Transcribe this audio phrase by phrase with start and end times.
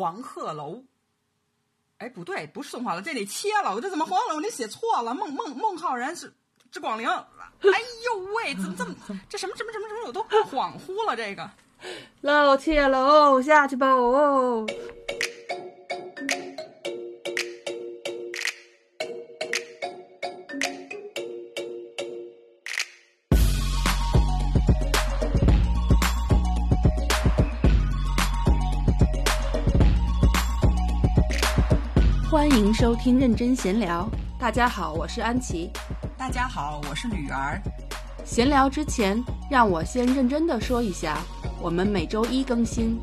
[0.00, 0.82] 黄鹤楼。
[1.98, 4.40] 哎，不对，不是宋画楼，这得切了，我这怎么黄鹤楼？
[4.40, 6.32] 你写错了，孟孟孟浩然是
[6.72, 7.06] 之广陵。
[7.06, 7.18] 哎
[7.60, 8.94] 呦喂，怎么这么
[9.28, 11.14] 这什么什么什么什么，我都恍惚了。
[11.14, 11.50] 这个
[12.22, 14.66] 老切喽，下去吧哦。
[32.80, 34.08] 收听认真闲聊。
[34.38, 35.70] 大家好，我是安琪。
[36.16, 37.60] 大家好，我是吕儿。
[38.24, 41.18] 闲聊之前，让我先认真的说一下，
[41.60, 42.98] 我们每周一更新，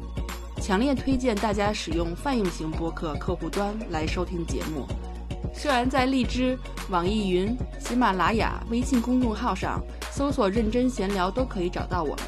[0.60, 4.84] 强烈推荐大家使用泛用型播客客户端来收听节目。
[5.54, 6.58] 虽然在荔枝、
[6.90, 12.26] 网易云、喜马拉雅、微信公众号上搜索“认真闲聊”都可以找到我们。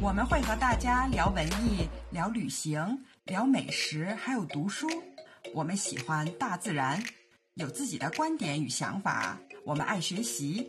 [0.00, 4.86] 我们会和大家聊文艺、聊旅行、聊美食，还有读书。
[5.54, 7.00] 我们喜欢大自然，
[7.54, 9.38] 有自己的观点与想法。
[9.64, 10.68] 我们爱学习，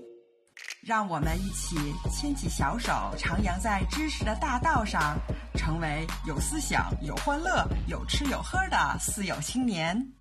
[0.84, 1.76] 让我们一起
[2.12, 5.18] 牵起小手，徜徉在知识的大道上，
[5.56, 10.14] 成为有思想、有欢乐、有吃有喝的四有青年。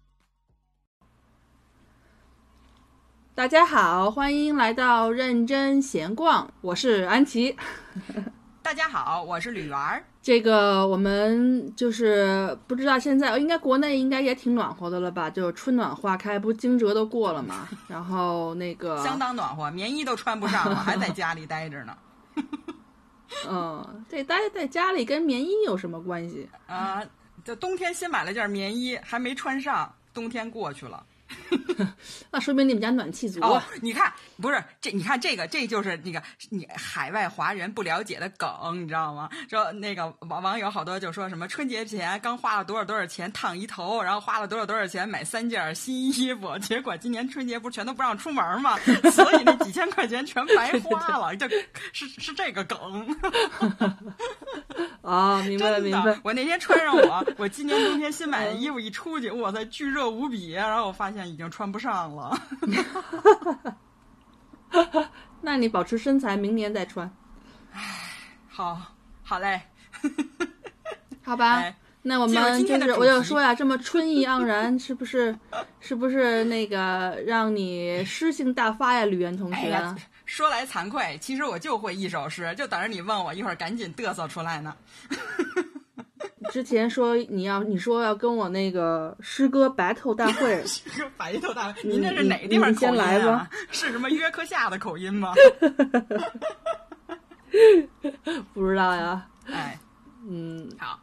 [3.34, 7.54] 大家好，欢迎来到认真闲逛，我是安琪。
[8.62, 10.02] 大家好，我是吕媛儿。
[10.24, 15.28] 这个我们就是不知道现在应该国内应该也挺暖和的了吧？
[15.28, 17.68] 就是春暖花开，不惊蛰都过了嘛。
[17.88, 21.94] 然后那个相当暖和，棉衣都穿不上了，还在家里待着呢。
[23.46, 27.02] 嗯，这待在家里跟棉衣有什么关系啊？
[27.44, 31.04] 这冬天新买了件棉衣，还没穿上，冬天过去了。
[32.30, 33.62] 那说明你们家暖气足哦！
[33.80, 38.48] 你看，不是这，你看这个，这就是那个你海外华人不了解的梗，
[38.80, 39.28] 你知道吗？
[39.50, 48.78] 说那个网网友好多就说什么春节前刚花了多少多少钱烫一头，然后花了多少多少钱买三件新衣服，结果今年春节不是全都不让出门吗？
[49.12, 52.78] 所以那几千块钱全白花了，就是是这个梗。
[55.02, 56.18] 啊，明白了，明白。
[56.22, 61.23] 我那天穿上我我今年冬天新买的衣服一出去，哇塞，巨热无比，然后我发现。
[61.24, 62.38] 已经穿不上了，
[65.40, 67.10] 那你保持身材，明年再穿。
[67.72, 67.80] 唉，
[68.48, 68.80] 好，
[69.22, 69.60] 好嘞，
[71.22, 71.64] 好吧。
[72.06, 75.34] 那我们就是，我就说呀，这么春意盎然，是不是？
[75.80, 79.96] 是不是那个让你诗性大发呀，吕岩同学？
[80.26, 84.76] 说来惭愧，其实我就会一首诗，就等着你问我，一会儿赶紧嘚瑟出来呢。
[86.50, 93.48] 之前说你要你说要跟我那个诗歌白头 大会，诗歌白头大会，您这是哪个地方口音啊？
[93.70, 95.32] 是什么约克夏的口音吗？
[98.52, 99.26] 不知道呀。
[99.46, 99.78] 哎，
[100.26, 100.98] 嗯，好，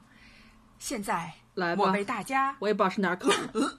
[0.79, 3.29] 现在来，我为大家，我也不知道是哪儿口，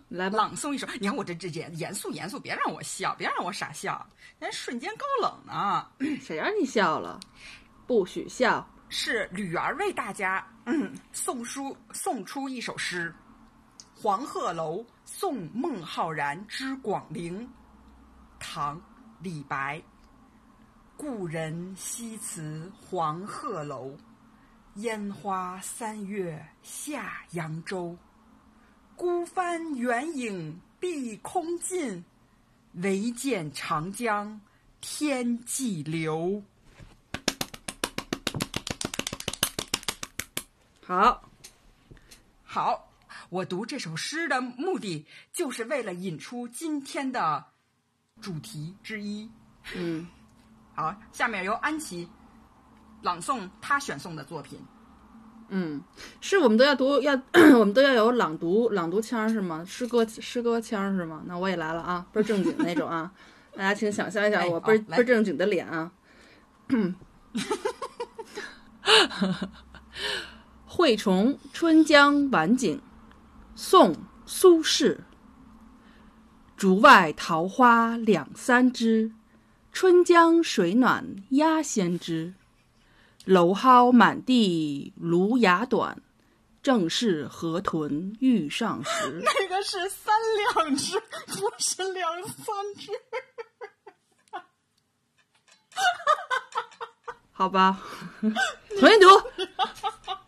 [0.08, 0.86] 来朗诵一首。
[1.00, 4.06] 你看我这这严严肃严肃，别让我笑，别让我傻笑，
[4.38, 5.86] 人瞬间高冷呢。
[6.20, 7.18] 谁让你笑了？
[7.86, 8.66] 不许笑。
[8.94, 13.12] 是吕儿为大家嗯送书送出一首诗，
[14.00, 17.44] 《黄鹤楼送孟浩然之广陵》，
[18.38, 18.76] 唐·
[19.20, 19.82] 李白。
[20.96, 23.96] 故人西辞黄鹤楼，
[24.74, 27.96] 烟花三月下扬州。
[28.94, 32.04] 孤帆远影碧空尽，
[32.74, 34.40] 唯见长江
[34.80, 36.40] 天际流。
[40.84, 41.22] 好，
[42.42, 42.92] 好，
[43.30, 47.44] 我读这首诗的目的就是为了引出今天的
[48.20, 49.30] 主题之一。
[49.76, 50.08] 嗯，
[50.74, 52.08] 好，下面由安琪
[53.00, 54.60] 朗诵他选送的作品。
[55.54, 55.80] 嗯，
[56.20, 57.12] 是我们都要读，要
[57.58, 59.64] 我们都要有朗读朗读腔是吗？
[59.64, 61.22] 诗歌诗歌腔是吗？
[61.26, 63.12] 那我也来了啊，倍儿正经那种啊！
[63.54, 65.92] 大家请想象一下我倍儿倍儿正经的脸啊。
[70.74, 72.80] 惠崇春江晚景，
[73.54, 73.92] 宋·
[74.24, 75.00] 苏轼。
[76.56, 79.12] 竹外桃花两三枝，
[79.70, 82.32] 春江水暖鸭先知。
[83.26, 86.00] 蒌蒿满地芦芽短，
[86.62, 89.20] 正是河豚欲上时。
[89.22, 90.14] 那个是三
[90.54, 92.46] 两枝，不是两三
[92.78, 92.90] 枝。
[97.30, 97.78] 好吧，
[98.80, 99.06] 重新读。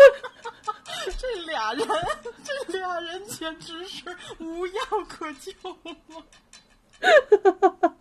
[1.18, 1.88] 这俩人
[2.68, 4.04] 这俩人简直是
[4.38, 5.52] 无药可救
[5.84, 5.96] 了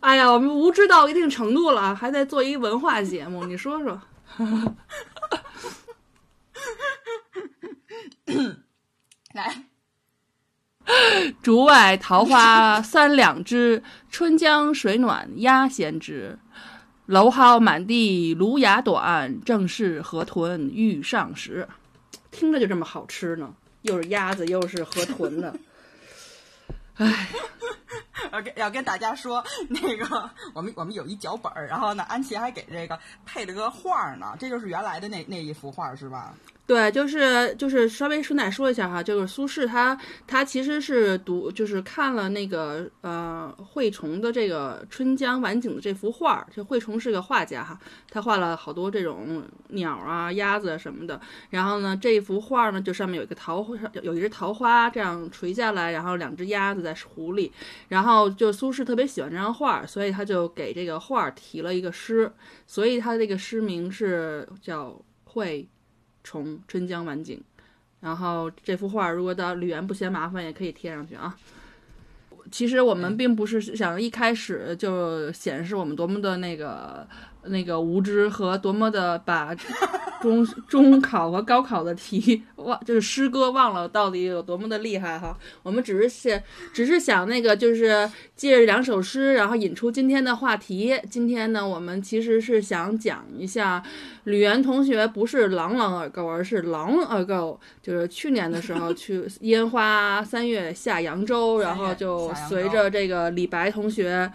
[0.00, 4.00] 哎呀我们无知到一定程度了还在做一文化节目你说说。
[9.32, 9.64] 来
[11.42, 16.38] 竹外桃花三两枝春江水暖鸭先知
[17.06, 21.68] 蒌蒿满地芦芽短，正是河豚欲上时。
[22.30, 25.54] 听着就这么好吃呢，又是鸭子又是河豚的。
[26.94, 27.28] 唉，
[28.32, 36.34] 要跟要跟大家说，那个我们我们有一脚本儿，然后呢，安琪还给这个配了个画儿呢，这就是原来的那那一幅画儿是吧？
[36.66, 47.78] 对，就是就是稍微顺带说一下哈，就是苏轼他他其实是读就是看了那个呃惠崇的这个《春江晚景》的这幅画儿，这惠崇是个画家哈，
[48.10, 51.20] 他画了好多这种鸟啊、鸭子什么的。
[51.50, 57.52] 然后呢，这一幅画呢就上面有一个桃花，有一只桃花这样垂下来，然后两只鸭子在湖里。
[57.88, 62.32] 然后就苏轼特别喜欢这张画儿，所以他就给这个画儿题了一个诗，
[62.66, 65.68] 所以他这个诗名是叫惠。
[66.26, 67.38] 崇春江晚景，
[68.00, 71.36] 然后这幅画如果到吕园不嫌麻烦，也可以贴上去啊。
[72.50, 77.06] 其实我们并不是想一开始就显示我们多么的那个
[77.46, 79.54] 那个无知和多么的把
[80.20, 85.36] 中 中考和高考的题忘，就是诗歌忘了到底有多么的厉害哈。
[85.62, 86.40] 我们只是想，
[86.72, 90.98] 只是想那个就是借着两首诗，然后引出今天的话题。
[91.10, 93.82] 今天呢，我们其实是想讲一下
[94.24, 97.60] 吕岩同学不是朗朗而购，而是狼而购。
[97.82, 104.30] 就是去年的时候去 烟花三月下扬州，然后就随着这个李白同学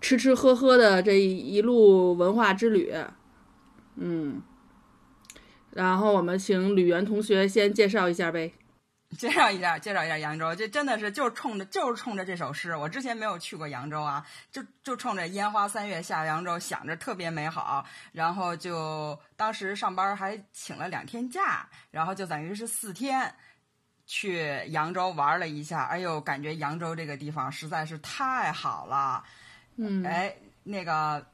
[0.00, 2.94] 吃吃喝喝的这一路文化之旅，
[3.96, 4.42] 嗯。
[5.70, 8.52] 然后我们请吕源同学先介绍一下呗。
[9.16, 12.74] 介绍一下，介绍一下扬州，这真的是就冲着就是冲着这首诗。
[12.74, 23.32] 我之前没有去过扬州啊，就就冲着烟花三月下扬州，想着特别美好，然后就当时上班还请了两天假，然后就等于是四天
[24.06, 25.84] 去扬州玩了一下。
[25.84, 29.22] 哎呦，感觉扬州这个地方实在是太好了。
[29.76, 30.34] 嗯，哎，
[30.64, 31.24] 那个，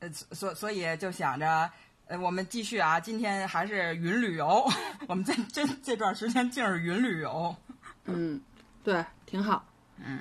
[0.00, 1.70] 呃，所所以就想着。
[2.10, 4.66] 呃，我们继续啊，今天还是云旅游。
[5.06, 7.54] 我们在这这段时间竟是云旅游。
[8.06, 8.40] 嗯，
[8.82, 9.62] 对，挺好。
[9.98, 10.20] 嗯，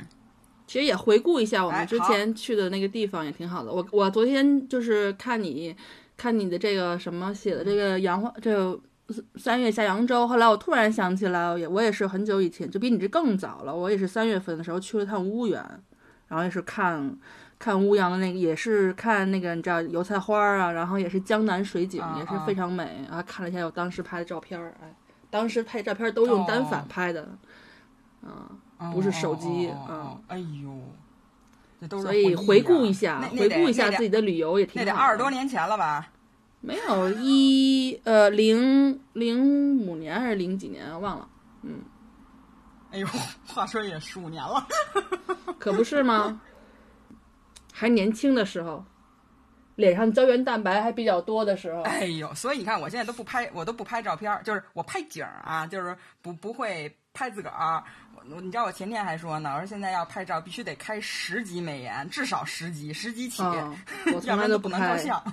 [0.67, 3.71] 其实也回顾一下我哎们之前去的那个地方也挺好的。
[3.71, 5.73] 我我昨天就是看你
[6.17, 8.77] 看你的这个什么写的这个杨花，这个
[9.37, 10.27] 三月下扬州。
[10.27, 13.73] 后来我突然想起来，也我也是很久以前，就比你这更早了。
[13.73, 15.63] 我也是三月份的时候去了趟乌源，
[16.27, 17.17] 然后也是看。
[17.59, 23.21] 看乌阳的那个也是看那个你知道油菜花啊，然后也是江南水景，啊也是非常美啊。
[23.23, 24.93] 看了一下我当时拍的照片儿，哎，
[25.29, 27.21] 当时拍照片都用单反哦拍的，
[28.23, 30.19] 啊，哦不是手机哦哦哦啊。
[30.27, 36.09] 哎呦，都是所以回回顾一下，回顾一下自己的旅游也挺那得好二十多年前了吧？
[36.59, 41.27] 没有一呃零零五年还是零几年忘了，
[41.63, 41.79] 嗯，
[42.91, 43.07] 哎呦，
[43.45, 44.67] 话说也十五年了。
[45.59, 46.41] 可不是吗？
[47.79, 48.83] 还年轻的时候，
[49.75, 57.83] 脸上胶原蛋白还比较多的时候，哎呦，所以你看，我现在都不拍，我都不拍照片儿，就是我拍景儿啊，就是不不会拍自个儿。
[58.15, 63.71] 我你知道我前天还说呢，我说现在要拍照必须得开十级美颜，至少十级，十级起，啊，
[64.07, 65.23] 我要从来 都不能照，相。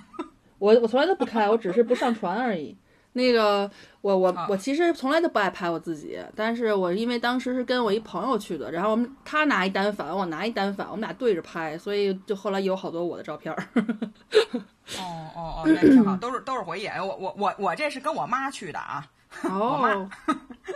[0.59, 2.77] 我我从来都不开，我只是不上传而已。
[3.17, 3.71] 那个，
[4.01, 13.69] 我我啊我其实从来都不爱拍我自己，但是我因为当时是跟我一朋友去的，然后我们他拿一单反，我拿一单反，我们俩对着拍，所以就后来有好多我的照片儿。
[14.99, 16.87] 哦哦哦，那挺好，都是都是回忆。
[16.87, 19.07] 哎我我我我这是跟我妈去的啊，
[19.45, 20.09] 哦，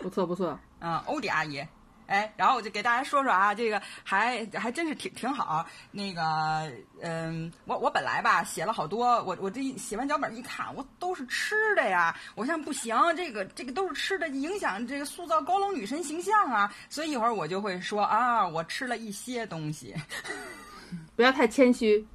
[0.00, 1.62] 不错不错，嗯，欧迪阿姨。
[2.08, 5.64] 哎，然后我就给大家说说啊，这个还还真是挺挺好。
[5.92, 6.72] 那个，
[7.02, 12.16] 嗯，我我本来吧写了好多，我我这一写完脚本一看，我都是吃的呀。
[12.34, 16.74] 我想不行，这个这个都是吃的，影响这个塑造高冷女神形象啊。
[16.88, 19.94] 所以一会儿我就会说啊，我吃了一些东西。
[21.14, 22.06] 不要太谦虚。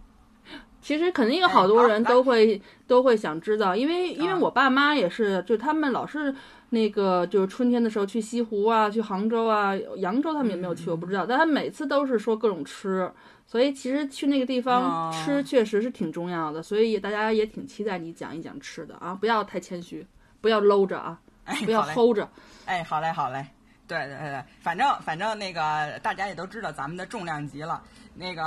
[0.82, 6.36] 其实肯定有好哎多人都会、都会想知道，因为因为啊我爸妈也是，就他们老是
[6.74, 13.12] 那个就是春天的时候去西湖啊，去杭州啊，扬州他们也没有去，我不知道，但他每次都是说各种吃，
[13.46, 15.14] 所以其实去那个地方哦。
[15.14, 20.04] 吃确实是挺重要的，所以大家也挺期待你讲一讲吃的啊，不要太谦虚，
[20.42, 21.94] 不要搂着啊，哎，不要好嘞。
[21.94, 22.30] hold 着，
[22.66, 23.46] 哎，好嘞，好嘞，
[23.88, 27.80] 对对对对，反正反正那个大家也都知道咱们的重量级了。
[28.16, 28.44] 那个，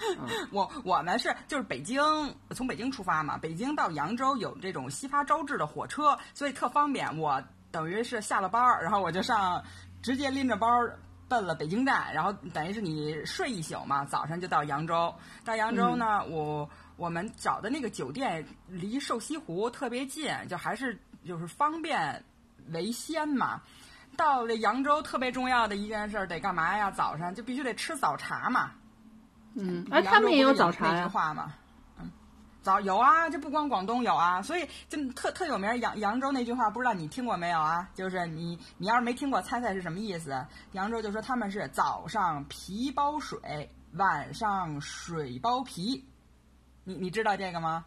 [0.50, 2.02] 我我们是就是北京
[2.50, 7.18] 从北京出发嘛，北京到扬州有这种西发招致的火车，所以特方便。
[7.18, 9.62] 我等于是下了班儿，然后我就上，
[10.02, 15.14] 直接拎着包儿奔了北京站，然后等于是你睡一宿嘛，早上就到扬州。
[15.44, 22.24] 到扬州呢，我我们找的那个酒店离瘦西湖特别近，就还是就是方便
[22.72, 23.60] 为先嘛。
[24.16, 26.90] 到了扬州特别重要的一件事得干嘛呀？
[26.90, 28.72] 早上就必须得吃早茶嘛。
[29.54, 30.92] 嗯，哎，他们也有早茶呀。
[30.94, 31.52] 那句话嘛，
[31.98, 32.10] 嗯，
[32.62, 35.68] 早有啊，这不光广东有啊，所以就特特有名。
[35.80, 37.88] 扬扬州那句话不知道你听过没有啊？
[37.94, 40.46] 就是你你要是没听过，猜猜是什么意思？
[40.72, 46.04] 扬州就说他们是早上皮包水，晚上水包皮。
[46.84, 47.84] 你你知道这个吗？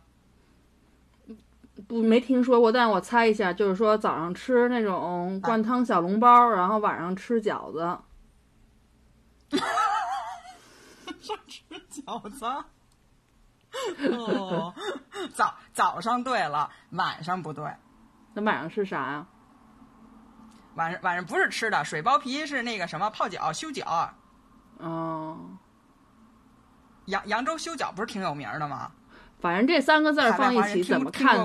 [1.88, 7.98] 不，没听说过，但我猜一下，就是说早上吃那种灌汤小笼包，然后晚上吃饺子。
[11.24, 12.46] 上吃饺子。
[14.12, 14.74] 哦，
[15.34, 17.65] 早早上对了，晚上不对。
[18.34, 19.25] 那晚上是啥呀？
[20.75, 24.13] 晚上晚上不是吃的，水包皮是那个什么泡脚修脚。
[24.77, 25.39] 哦。
[27.06, 28.92] 扬扬州修脚不是挺有名的吗？
[29.39, 31.38] 反正这三个字放一起怎么看？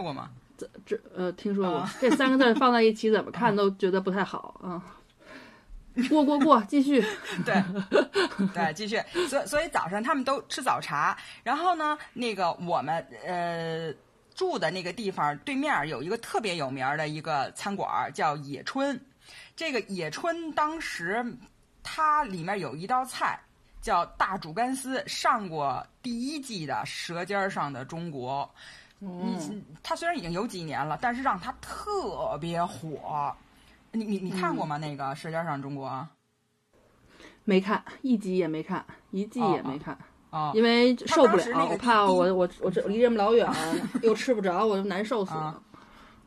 [0.57, 4.83] 这这呃，听说过这三个字放在一起怎么看都觉得不太好啊。
[6.09, 7.05] 过过过，继续。
[7.45, 7.63] 对
[8.55, 9.03] 对，继续。
[9.29, 13.93] 所所以早上他们都吃早茶，然后呢，那个我们呃
[14.35, 19.01] 住的那个地方对面有一个特别有名的一个餐馆叫野春。
[19.57, 21.25] 这个野春当时
[21.83, 23.39] 它里面有一道菜。
[23.81, 28.43] 叫大煮干丝，上过第一季的《舌尖上的中国》。
[29.07, 33.35] 嗯，它虽然已经有几年了，但是让它特别火。
[33.99, 34.77] 你你你看过吗？
[34.79, 35.89] 那个《舌尖上的中国》？
[37.45, 39.99] 没看，一集也没看，一季也没看。
[40.31, 43.51] 啊，因为受不了，我怕我我我这离这么老远，
[44.03, 45.61] 又吃不着，我就难受死了。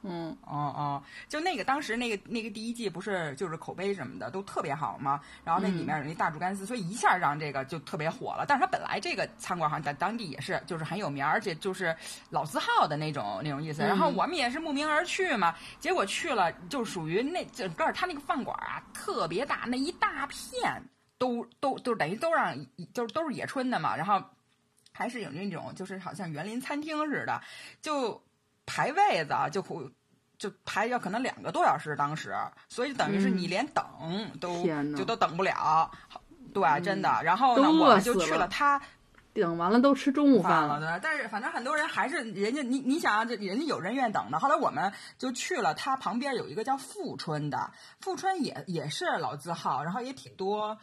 [0.03, 8.45] 嗯哦哦，就那个当时那个那个第一季不是就是口碑什么的都特别好嘛，然后那里面有那大竹干丝，所以一下让这个就特别火了。
[8.47, 11.95] 但是它本来这个餐馆好像在当地也是就是很有名，而且就是
[12.31, 13.83] 老字号的那种那种意思。
[13.83, 20.83] 然后我们也是慕名而去嘛，结果去了就属于那整个他那个饭馆啊特别大，那一大片
[21.19, 22.57] 都都都等于都让
[22.91, 24.19] 就是都是野春的嘛，然后
[24.91, 27.39] 还是有那种就是好像园林餐厅似的，
[27.83, 28.19] 就。
[28.65, 29.61] 排位子就
[30.37, 32.35] 就排要可能两个多小时，当时，
[32.67, 33.85] 所以等于是你连等
[34.39, 34.65] 都
[34.97, 35.91] 就都等不了，
[36.51, 37.21] 对，真的。
[37.23, 38.81] 然后呢，我们就去了他，
[39.35, 40.99] 顶完了都吃中午饭了，对。
[41.03, 44.39] 但是反正很多人还是人家，你你想啊，这人家有人愿等的。
[44.39, 50.75] 后来我们就去了他旁边有一个叫富春的，富春也也是老字号，然后也挺多，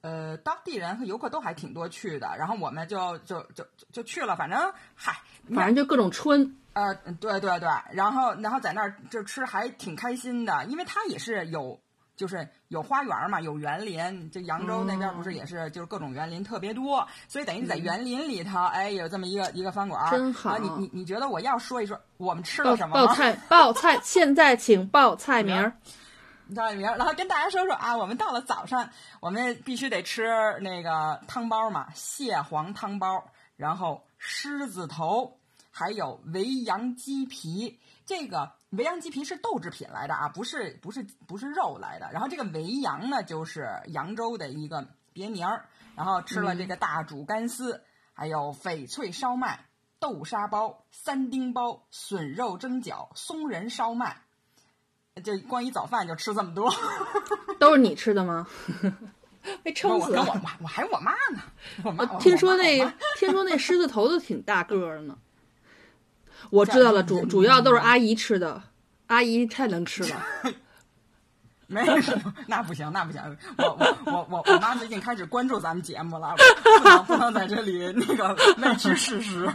[0.00, 2.34] 呃，当地人和游客都还挺多去的。
[2.38, 5.20] 然后我们就就就就去了，反正嗨，
[5.54, 6.56] 反正就各种春。
[6.74, 11.78] 呃，对对对，然后然后在那儿就吃还挺开心的，因为它也是有
[12.16, 14.30] 就是有花园嘛，有园林。
[14.30, 20.10] 就扬州那边不是也是就是各种园林特别多，所以等于在园林里头，哎，有这么一个一个饭馆。
[20.10, 20.56] 真好。
[20.58, 25.72] 你你你觉得我要说一说我们吃了什么报 菜报菜，现在请报菜名儿。
[26.54, 28.88] 菜名儿，然后跟大家说说啊，我们到了早上，
[29.20, 30.26] 我们必须得吃
[30.60, 33.24] 那个汤包嘛，蟹黄汤包，
[33.56, 35.38] 然后狮子头。
[35.72, 42.10] 还有维扬鸡皮，这个维扬鸡皮是豆制品来的啊，不是不是不是肉来的。
[42.12, 45.66] 然后这个维扬呢，就是扬州的一个别名儿。
[45.96, 49.66] 然后吃了这个大煮干丝，还有翡翠烧麦、
[49.98, 54.22] 豆沙包、三丁包、笋肉蒸饺、松仁烧麦。
[55.22, 56.72] 这关于早饭就吃这么多，
[57.60, 58.46] 都是你吃的吗？
[59.62, 60.22] 被撑死了！
[60.22, 61.42] 我我我还有我妈呢。
[61.84, 62.78] 我妈听说那
[63.18, 65.18] 听说那狮子头都挺大个儿呢。
[66.52, 68.62] 我知道了，主主要都是阿姨吃的，
[69.06, 70.22] 阿姨太能吃了。
[71.66, 73.22] 没什么，那不行，那不行。
[73.56, 79.48] 我我我我我妈最近开始关注咱们节目了，不能不能在这里那个歪曲事实。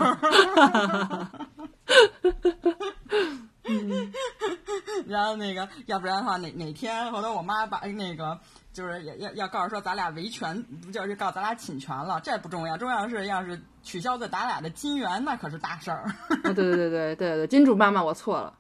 [5.06, 8.39] 然后那个，要不然的话，哪哪天回头我妈把那个。
[8.78, 16.06] 就是也要要告诉说咱俩维权，就是告咱俩侵权了，这不重要，重要的是要是取消的咱俩的金元，那可是大事儿。
[16.44, 18.54] 对对对对对对，金主妈妈，我错了，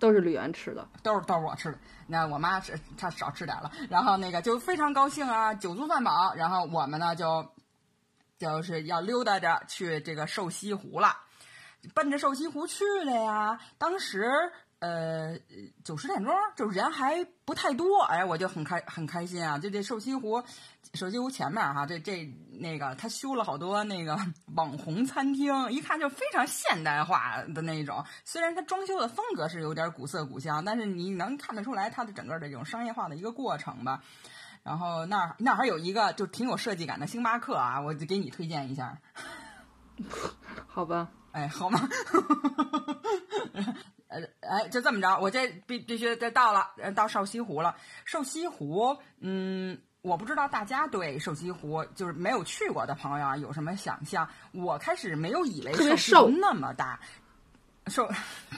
[0.00, 1.78] 都是吕源吃的，都是都是我吃的。
[2.08, 7.48] 那我妈是她少吃点了，然后那个就非常高兴啊，酒足饭饱，然后我们呢就
[8.36, 11.16] 就是要溜达着去这个瘦西湖了，
[11.94, 13.60] 奔着瘦西湖去了呀。
[13.78, 14.50] 当时。
[14.84, 15.38] 呃，
[15.82, 19.58] 九十点钟就人还不太多，哎，我就很开很开心啊！
[19.58, 20.42] 就这瘦西湖，
[20.92, 24.14] 瘦西湖前面哈，这这那个他修了好多那个
[24.54, 28.04] 网红餐厅，一看就非常现代化的那种。
[28.26, 34.02] 虽然它装修的风格是有点古色古香，但是你能看得出来它的整个的这种商业化的一个过程吧。
[34.62, 38.98] 然后那儿那儿还有一个就挺有设计感的星巴克啊，我就给你推荐一下。
[40.68, 41.80] 好吧，哎，好吗？
[44.14, 47.76] 呃，哎，就这么着，我这必必须得到了，呃到瘦西湖了。
[48.04, 54.28] 瘦西湖，嗯，我不知道大家对瘦西湖就是没有去过的朋友啊有什么想象？
[54.52, 57.00] 我开始没有以为特别西湖瘦那么大，
[57.88, 58.08] 瘦，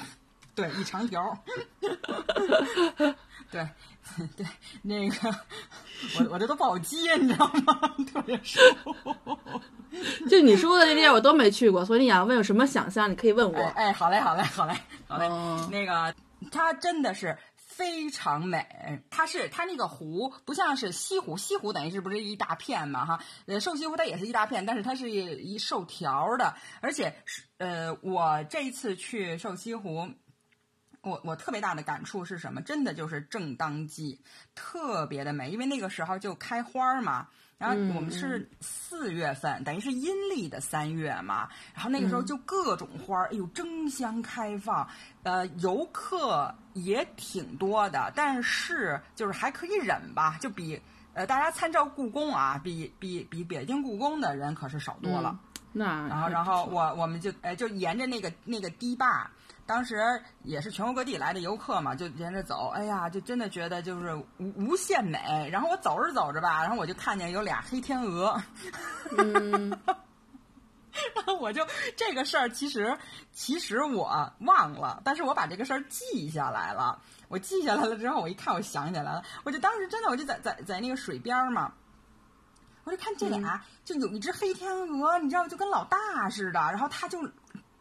[0.55, 1.39] 对，一长条儿，
[3.51, 3.67] 对
[4.37, 4.47] 对，
[4.83, 5.35] 那个
[6.19, 7.95] 我我这都不好接，你知道吗？
[8.13, 8.61] 特别瘦。
[10.29, 13.59] 就你说的那地儿我都没去过，所以你要问有什么想象，你可以问我。
[13.59, 14.75] 哎哎，好嘞，好嘞，好嘞，
[15.07, 15.27] 好嘞。
[15.29, 16.15] 哦那个，
[16.51, 18.67] 它真的是非常美。
[19.11, 23.21] 它是它那个湖不像是西湖，西湖等于是不是一大片嘛哈？
[23.47, 30.09] 呃，瘦西湖它也是一大片，但是它是一一瘦条的，而且是呃，我这一次去瘦西湖。
[31.03, 32.61] 我我特别大的感触是什么？
[32.61, 34.21] 真的就是正当季，
[34.57, 37.29] 特别的美，因为那个时候就开花儿嘛。
[37.59, 41.49] 然后我们是四月份，等于是阴历的三月嘛。
[41.75, 44.87] 然后那个时候就各种花儿，哎呦，争相开放。
[45.23, 50.81] 呃，游客也挺多的，但是就是还可以忍吧，就比
[51.15, 55.39] 呃大家参照故宫啊，比比比北京故宫的人可是少多了。
[55.73, 59.31] 那然后，然后我我们就哎就沿着那个那个堤坝，
[59.67, 60.01] 当时
[60.45, 65.49] 也是全国各地来的游客嘛，就沿着走，哎呀，就真的觉得就是无无限美。
[65.51, 68.41] 然后我走着走着吧，然后我就看见有俩黑天鹅，
[69.19, 69.69] 嗯，
[71.15, 72.97] 然后我就这个事儿，其实
[73.33, 77.03] 其实我忘了，但是我把这个事儿记下来了。
[77.29, 81.73] 我记下来了之后，我一看，我想起来了，我就当时真的我就在在在那个水边儿嘛。
[82.85, 87.21] 我就看这俩，就有一只黑天鹅，你知道，就跟老大似的，然后它就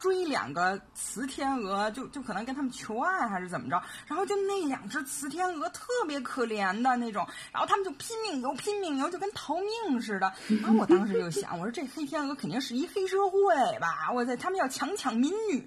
[0.06, 10.32] 追两个雌天鹅，就就可能跟他们求爱还是怎么着，然后就那两只雌天鹅特别可怜的那种，然后他们就拼命游，拼命游，就跟逃命似的。
[10.62, 14.12] 然后我当时就想，我说这黑天鹅肯定是一黑社会吧？
[14.14, 15.66] 我在他们要强抢民女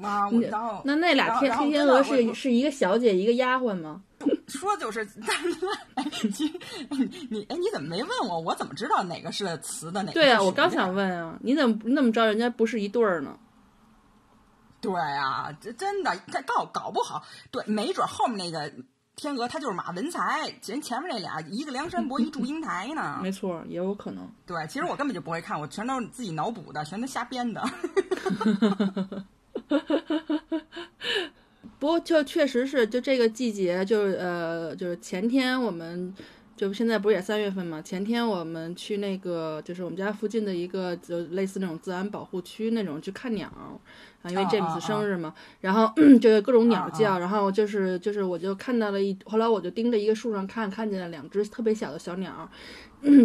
[0.00, 0.28] 妈！
[0.28, 4.02] 我然后那那俩天黑天鹅是是一个小姐一个丫鬟吗？
[4.48, 5.50] 说就是，但是
[5.94, 6.58] 哎，其 实
[6.90, 8.40] 你你哎，你怎么没问我？
[8.40, 13.38] 我怎么知道哪个是雌的，哪个对啊，我刚想问啊，你怎么你怎么知道人家不是一对儿呢？
[14.80, 18.72] 对啊，这真的，这搞搞不好，对，没准后面那个
[19.14, 23.20] 天鹅它就是马文才，前前面那俩一个梁山伯，一祝英台呢。
[23.22, 24.26] 没错，也有可能。
[24.46, 27.62] 对，其实我根本就不会看，我全都是自己脑补的，全都瞎编的。
[31.78, 36.14] 不过就确实是，就这个季节，就是呃，就是前天我们
[36.56, 37.80] 就现在不是也三月份嘛？
[37.80, 43.48] 前天我们去那个就是我们家附近的一个就类似那种自然保护区那种去看鸟
[44.22, 52.50] 啊，因为啊詹姆斯生日嘛，然后就是各种鸟啊叫，然后就是就是我就看到了一，后来我就盯着一个树上看，看见了两只特别小的小鸟，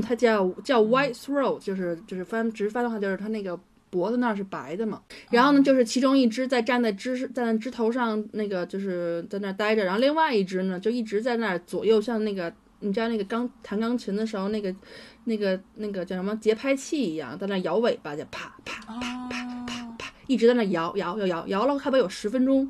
[0.01, 3.59] 它叫叫 white throat，就是就是翻直翻的话就是它那个。
[3.95, 14.75] 脖子那儿是白的嘛，然后呢，就是其中一只在站在枝站在枝头上，那个就是在那儿待着，然后另外一只呢就一直在那儿左右，像那个你知道那个钢弹钢琴的时候那个
[15.23, 22.69] 那个那个叫什么节拍器一样，在那摇尾巴，就啪啪啪啪啪啪，一直在那儿摇摇摇摇摇了差不多有十分钟。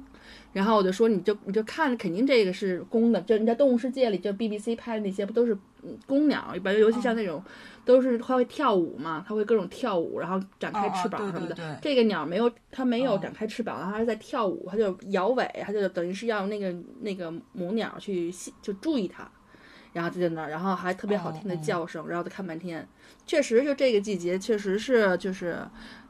[0.56, 7.44] 然后我就说，你就你就看，肯定这个是公的，就你在动物世界里就 BBC 拍的那些不都是嗯公鸟，一般尤其像那种。
[7.84, 11.54] 都是它会跳舞嘛，它会各种跳舞，然后展开翅膀什么的。
[11.54, 19.30] 哦哦对对对这个鸟没有，它没有哦展开翅膀，它还是在跳舞，它就摇尾，它就等于是要那个那个母鸟去吸就注意它，
[19.94, 22.88] 然后就在那儿，然后还特别好听的叫声，然后再看半天。
[23.28, 25.60] 确实，就这个季节，确实是就是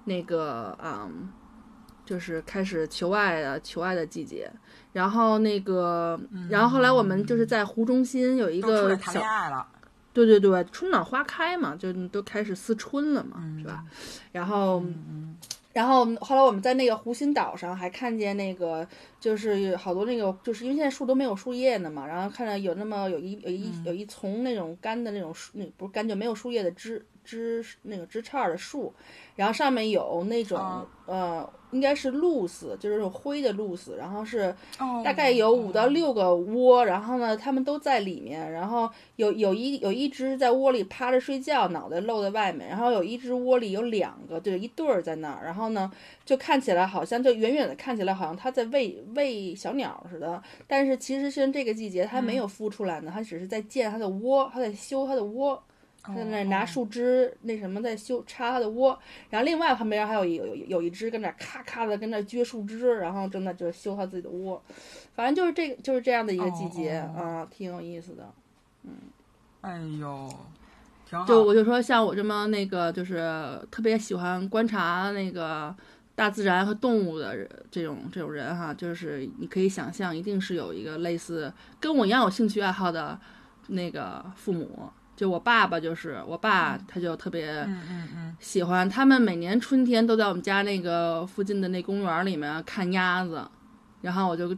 [0.05, 1.27] 那个嗯。
[2.05, 4.49] 就是开始求爱的求爱的季节，
[4.93, 9.67] 然后那个，然后后来我们就是在湖中心有一个谈小恋爱了，
[10.13, 13.83] 对对对，春暖花开嘛，就都开始思春了嘛，嗯是吧？
[14.31, 14.83] 然后，
[15.73, 18.87] 然后后来我们在那个湖心岛上还看见那个，
[19.19, 28.93] 就是好多那个，就是因为现在树都没有树叶呢嘛，然后看到有那么有一有一有一丛那种干的那种树，那不是干就没有树叶的枝枝那个枝杈的树，
[29.35, 45.91] 然后上面有那种、啊呃，应该是露丝，就是那种灰的露丝，然后是哦大概有五到六个窝，然后呢，它们都在里面，然后有有一有一只在窝里趴着睡觉，脑袋露在外面，然后有一只窝里有两个，就是一对儿在那儿，然后呢，
[46.23, 55.61] 就看起来好像就远远的看起来好像它在喂喂小鸟似的，但是其实是这个季节它没有孵出来呢，它只是在建它的窝，它在修它的窝。
[56.07, 58.97] 它在那拿树枝那什么在修插它的窝，
[59.29, 64.61] 然后另外旁边还有一有有有一只跟那咔咔的跟那撅树枝，然后正在就修它自己的窝，
[65.13, 68.31] 反正就是这个就是这样的一个季节啊，挺有意思的。
[68.83, 68.91] 嗯
[69.61, 70.29] 哎呦。
[71.27, 73.21] 就我就说像我这么那个就是
[73.69, 75.73] 特别喜欢观察那个
[76.15, 83.17] 大自然和动物的这种这种人哈，就是你可以想象，一定是有一个类似跟我一样有兴趣爱好的
[83.67, 84.89] 那个父母。
[85.15, 87.67] 就我爸爸就是我爸，他就特别
[88.39, 88.89] 喜欢。
[88.89, 93.41] 他们每年春天都在我们家那个附近的那公园里面看鸭子，
[94.01, 94.55] 然后我就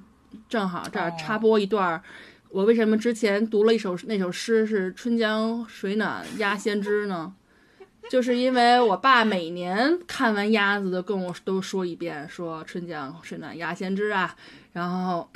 [0.50, 2.02] 正好这儿哦插播一段儿。
[2.50, 7.34] 我为什么之前读了一首那首诗是“春江水暖鸭先知”呢？
[8.10, 14.34] 就是因为我爸每年看完鸭子都跟我都说一遍，说“春江水暖鸭先知”啊，
[14.72, 15.30] 然后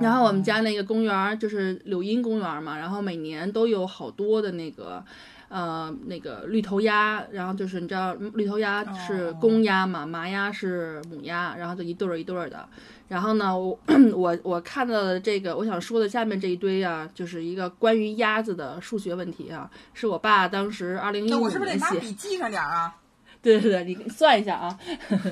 [0.00, 5.04] 然后我们家那个公园儿就是柳荫公园儿嘛，然后每年都有好多的那个，
[5.48, 12.68] 呃，那个绿头鸭，然后就是你知道绿头鸭是公鸭嘛，麻鸭是母鸭，然后就一对儿一对儿的。
[13.08, 13.76] 然后呢，我
[14.14, 21.94] 我我看到的这个，我想说的下面这一堆啊，就是一个关于鸭子的数学问题啊，是我爸当时二零一五那我是不是得年写。
[21.96, 22.94] 拿笔记上点儿啊？
[23.42, 24.78] 对对对，你算一下啊，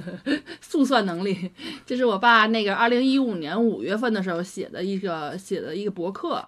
[0.60, 1.50] 速算能力，
[1.84, 6.42] 这是我爸那个二零一五年五月份的时候写的一个写的一个博客，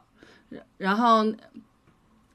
[0.79, 1.25] 然后，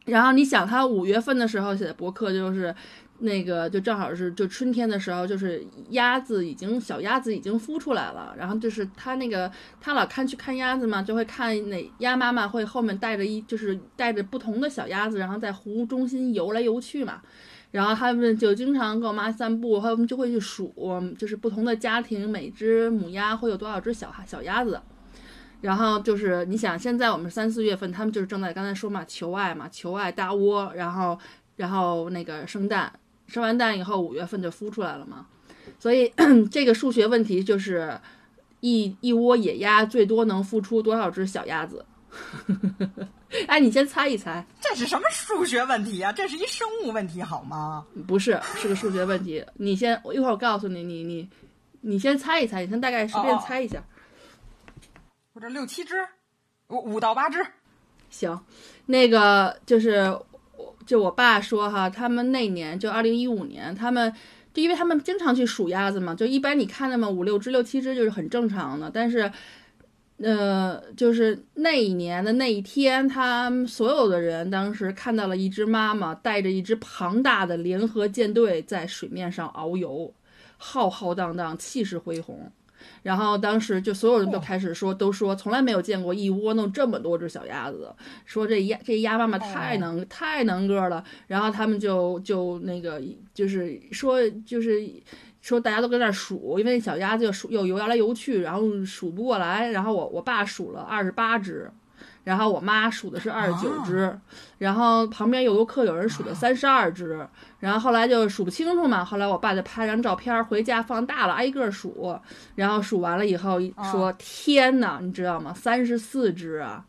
[0.05, 2.73] 然后你想他五月份的时候写的博客就是。
[3.19, 17.21] 那个就正好是就春天的时候，就是鸭子已经小鸭子已经孵出来了，然后就是他那个他老看去看鸭子嘛，就会看那鸭妈妈会后面带着一就是带着不同的小鸭子，然后在湖中心游来游去嘛。
[17.75, 20.73] 然后他们就经常跟我妈散步，他们就会去数，
[21.19, 24.79] 就是不同的家庭每只母鸭会有多少只小小鸭子。
[25.59, 31.19] 然后就是你想，现在我们三四月份，他们就是正在刚才说嘛，求爱嘛，求爱大窝，然后
[31.57, 32.89] 然后那个生蛋，
[33.27, 35.25] 生完蛋以后五月份就孵出来了嘛。
[35.77, 36.09] 所以
[36.49, 37.99] 这个数学问题就是
[38.61, 41.83] 一一窝野鸭最多能孵出多少只小鸭子？
[43.47, 44.45] 哎，你先猜一猜。
[44.62, 47.86] 这是什么数学问题呀、这是一生物问题好吗？
[48.08, 49.43] 不是，是个数学问题。
[49.56, 51.30] 你先，我一会儿我告诉你，你你
[51.82, 53.84] 你先猜一猜，你先大概随便猜一下。
[55.34, 55.95] 我这六七只，
[56.69, 57.45] 五五到八只。
[58.10, 58.39] 行，
[58.86, 60.17] 那个就是，
[60.86, 64.13] 就我爸说哈，他们那年就二零一五年，他们
[64.54, 69.30] 就因为他们经常去数鸭子嘛，就一般你看那么五六只、六七只就是很正常的，但是。
[70.17, 80.13] 呃，就是那一年的那一天，他们所有的人当时看到了一只妈妈带着一支庞大的联合舰队在水面上遨游，
[80.58, 82.49] 浩浩荡荡，气势恢宏。
[83.01, 87.91] 然后当时就所有人都开始说，都说从来没有见过一窝弄这么多只小鸭子，
[88.25, 91.04] 说这鸭这鸭妈妈太能、太能个了。
[91.28, 93.01] 然后他们就就那个
[93.34, 94.88] 就是说就是
[95.47, 99.69] 说大家都跟那数，因为小鸭子又数又游来游去，然后数不过来。
[99.69, 101.69] 然后我我爸数了二十八只。
[102.23, 104.19] 然后我妈数的是二十九只，
[104.58, 107.15] 然后旁边有游客有人数的三十二只，
[107.60, 109.05] 然后后来就数不清楚嘛。
[109.05, 112.19] 后来我爸就拍张照片回家放大了，挨个数，
[112.55, 113.60] 然后数完了以后
[113.91, 115.53] 说：“天哪，你知道吗？
[115.53, 116.84] 三十四只啊！”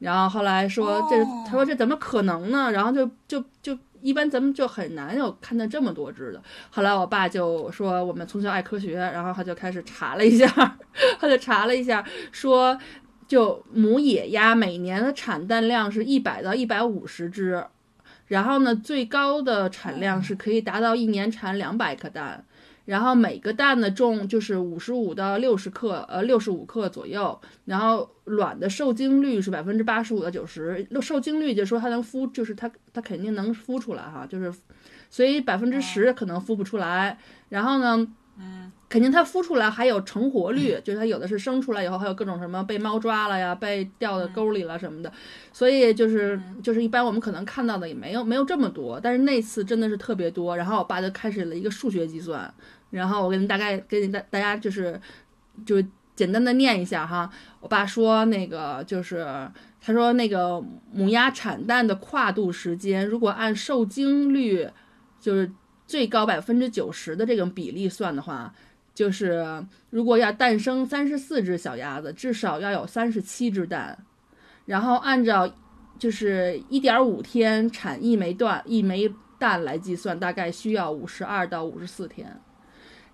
[0.00, 6.42] 然后后来说：“这他说这怎么可能呢？”然后就就就一般咱们就很难有看到这么多只的。
[6.70, 10.46] 后来我爸就说：“我们从小爱科学。”然后他就开始查了一下，
[11.18, 12.78] 他就查了一下说。
[13.26, 17.64] 就母野鸭每年的产蛋量是一百到一百五十只，
[18.26, 22.44] 然后呢，最高的产量是可以达到一年产两百颗蛋，
[22.84, 34.52] 然后每个蛋的重就是五十五到六十克，呃，六十五克左右，然后卵的受精率是百分之八十五到九十，受精率就说它能孵，就是它它肯定能孵出来哈，就是，
[35.10, 37.18] 所以百分之十可能孵不出来，
[37.48, 38.06] 然后呢。
[38.94, 45.12] 嗯，肯定它孵出来还有成活率，就是它有的是生出来以后还有各种什么被猫抓了呀，被掉到沟里了什么的，
[45.52, 50.56] 所以就是就是一般我们可能看到的也没有没有这么多，但是那次真的是特别多。
[50.56, 52.54] 然后我爸就开始了一个数学计算，
[52.90, 55.00] 然后我跟大概给大大家就是
[55.66, 55.82] 就
[56.14, 57.28] 简单的念一下哈。
[57.58, 59.26] 我爸说那个就是
[59.80, 64.68] 他说那个母鸭产蛋的跨度时间，如果按受精率
[65.20, 65.50] 就是。
[65.86, 68.50] 最高百分之九十的这种比例算的话，
[68.94, 69.44] 就是
[69.90, 73.98] 如果要诞生三十四只小鸭子，至少要有三十七只蛋，
[74.64, 75.52] 然后按照
[75.98, 82.40] 就是一点五天产一枚蛋一枚蛋来计算，大概需要五十二到五十四天，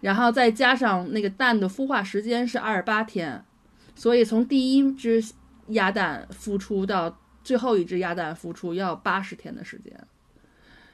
[0.00, 3.42] 然后再加上那个蛋的孵化时间是二十八天，
[3.94, 5.24] 所以从第一只
[5.68, 9.98] 鸭蛋孵出到最后一只鸭蛋孵出要八十天的时间。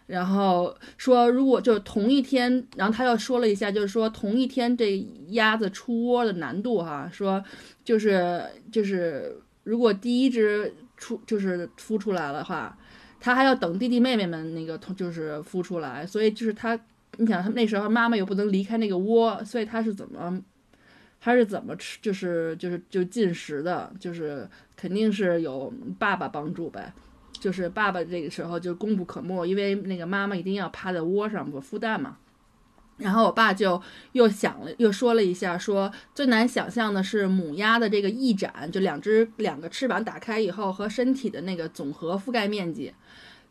[0.06, 7.42] 然后说，如果就同一天，然后他又说了一下，就是说同一天这鸭子出窝的难度哈，说
[7.84, 8.40] 就是
[8.70, 12.78] 就是如果第一只出就是孵出来的话，
[13.18, 16.78] 他还要等弟弟妹妹们那个同就是孵出来，所以就是他
[17.16, 20.40] 你想，他那时候妈妈又不能离开那个窝，所以他是怎么，
[21.18, 26.92] 他是怎么吃，就是就是就进食的，就是肯定是有爸爸帮助呗。
[27.46, 32.16] 就是爸爸这个时候就功不可没，因为那个妈妈一定要趴在窝上不孵蛋嘛。
[32.96, 33.80] 然后我爸就
[34.14, 42.92] 又想了，又说了一下，说最难想象的是母鸭的这个翼展，就两只两个翅膀打开以后和身体的那个总和覆盖面积。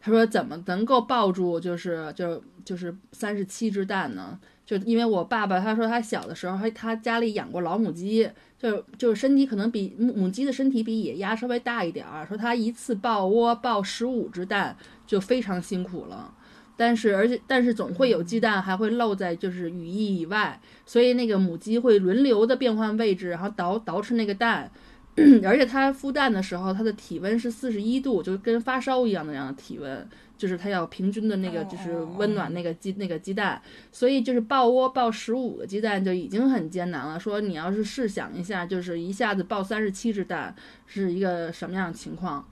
[0.06, 4.40] 他说怎么能够抱住就是就就是三十七只蛋呢？
[4.64, 12.24] 就因为我爸爸他说他小的时候他他家里养过老母鸡，就就是身体可能比母母鸡的身体比野鸭稍微大一点儿。
[12.24, 16.32] 说他一次抱窝抱十五只蛋就非常辛苦了。
[16.78, 24.70] 但是，而且，但是总会有鸡蛋还会漏在就是羽翼以外，所以那个母鸡会轮流的变换位置，然后倒倒吃那个蛋，
[25.46, 37.20] 而且它孵蛋的时候，它的体温是四十一度，就跟发烧一样的那样的体温，就是它要平均的那个就是温暖那个鸡那个鸡蛋，所以就是抱窝抱十五个鸡蛋就已经很艰难了。
[37.20, 40.54] 说你要是试想一下，就是一下子抱三十七只蛋
[40.86, 42.46] 是一个什么样的情况，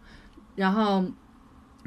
[0.55, 1.05] 然后。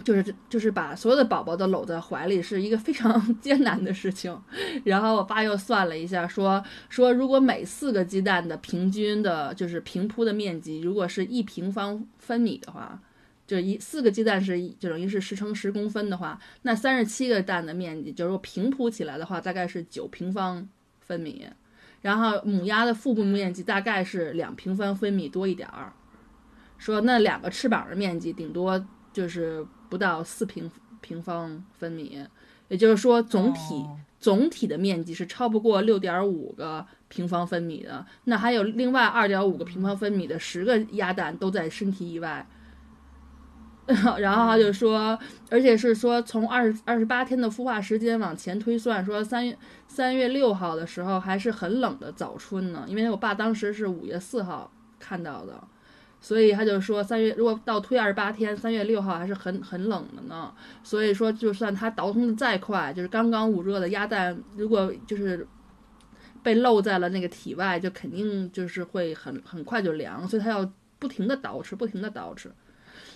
[0.04, 4.38] 就是就是把所有的宝宝都搂在怀里是一个非常 艰难的事情，
[4.84, 13.00] 然后我爸又算了一下，说说如果每四个鸡蛋的平均的，就是平铺的面积，如果是一平方分米的话，
[13.46, 20.68] 就一四个鸡蛋是就等于是十乘十公分的话，那三十七个蛋的面积，就是说平铺起来的话，大概是九平方
[21.00, 21.46] 分米，
[22.02, 25.94] 然后母鸭的腹部面积大概是两平方分米多一点儿，
[26.76, 29.66] 说那两个翅膀的面积顶多就是。
[29.88, 30.70] 不到四平
[31.00, 32.24] 平方分米，
[32.68, 33.86] 也就是说总体
[34.18, 38.04] 总体的面积是超不过六点五个平方分米的。
[38.24, 42.46] 那还有另外二点五个平方分米的十个鸭蛋都在身体以外。
[44.18, 45.16] 然后他就说，
[45.48, 54.68] 而且是说从二十二十八天的孵化时间往前推算，说三月三月六号的时候还是很冷的早春呢，因为我爸当时是五月四号
[54.98, 55.62] 看到的。
[56.26, 60.52] 所以他就说，三月如果倒推二十八天，三月六号还是很很冷的呢。
[60.82, 65.46] 所以说，就算它倒腾的再快，就是刚刚捂热的鸭蛋，如果就是
[66.42, 70.28] 被漏在了那个体外，就肯定就是会很很快就凉。
[70.28, 72.48] 所以他要不停的倒饬，不停的倒饬。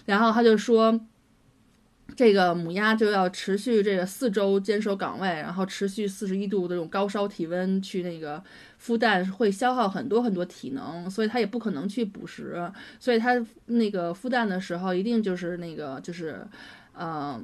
[0.06, 1.00] 然后他就说。
[2.16, 8.42] 这个母鸭就要持续这个四周坚守岗位，然后持续四十一度的这种高烧体温去那个
[8.82, 16.44] 孵蛋，会消耗很多很多体能，所以它也不可能去捕食，所以它那个孵蛋的时候一定就是那个就是，
[16.92, 17.40] 呃，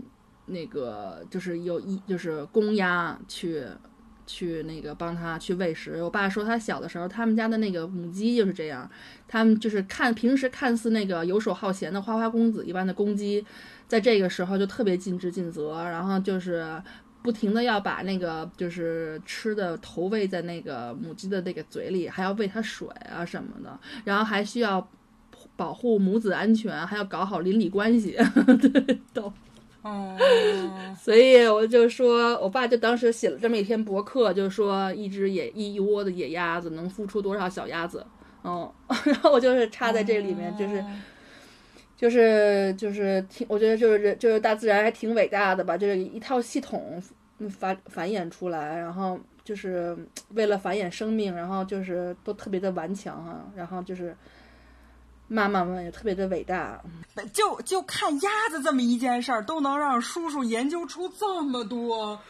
[0.47, 3.65] 那个就是有一就是公鸭去
[4.27, 6.03] 去那个帮它去喂食。
[6.03, 8.91] 我爸说他小的时候，他们家的那个母鸡就是这样，
[9.29, 13.45] 他们就是看平时看似那个游手好闲的花花公子一般的公鸡。
[13.89, 16.83] 在这个时候就特别尽职尽责，然后就是
[17.23, 24.89] 不停的要把那个就是吃的投喂在那个母鸡的那个嘴里，还要喂它水啊什么的，然后还需要
[25.57, 28.17] 保护母子安全，还要搞好邻里关系，
[28.61, 29.33] 对，都。
[29.83, 30.17] 哦。
[30.99, 38.05] 所以我就说，我爸就当时写了这么一篇博客，就说一只野一一窝的野鸭子能孵出多少小鸭子，
[38.43, 38.69] 嗯，
[39.07, 40.85] 然后我就是插在这里面，就是。
[41.97, 47.03] 就是就是挺，我觉得就是就是大自然还挺伟大的吧，就是一套系统
[47.51, 49.97] 繁繁衍出来，然后就是
[50.35, 54.15] 为了繁衍生命，然后就是都特别的顽强啊，然后就是
[55.27, 56.79] 妈妈们也特别的伟大。
[57.33, 62.21] 就就看鸭子这么一件事儿，都能让叔叔研究出这么多。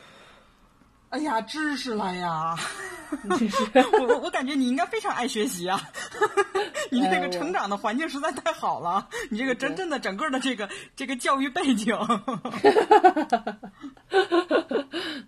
[1.17, 2.55] 哎呀，知识了呀！
[4.07, 5.81] 我我感觉你应该非常爱学习啊！
[6.93, 11.97] 你这个成长的环境实在太好了，你这个真正的整个的这个这个教育背景。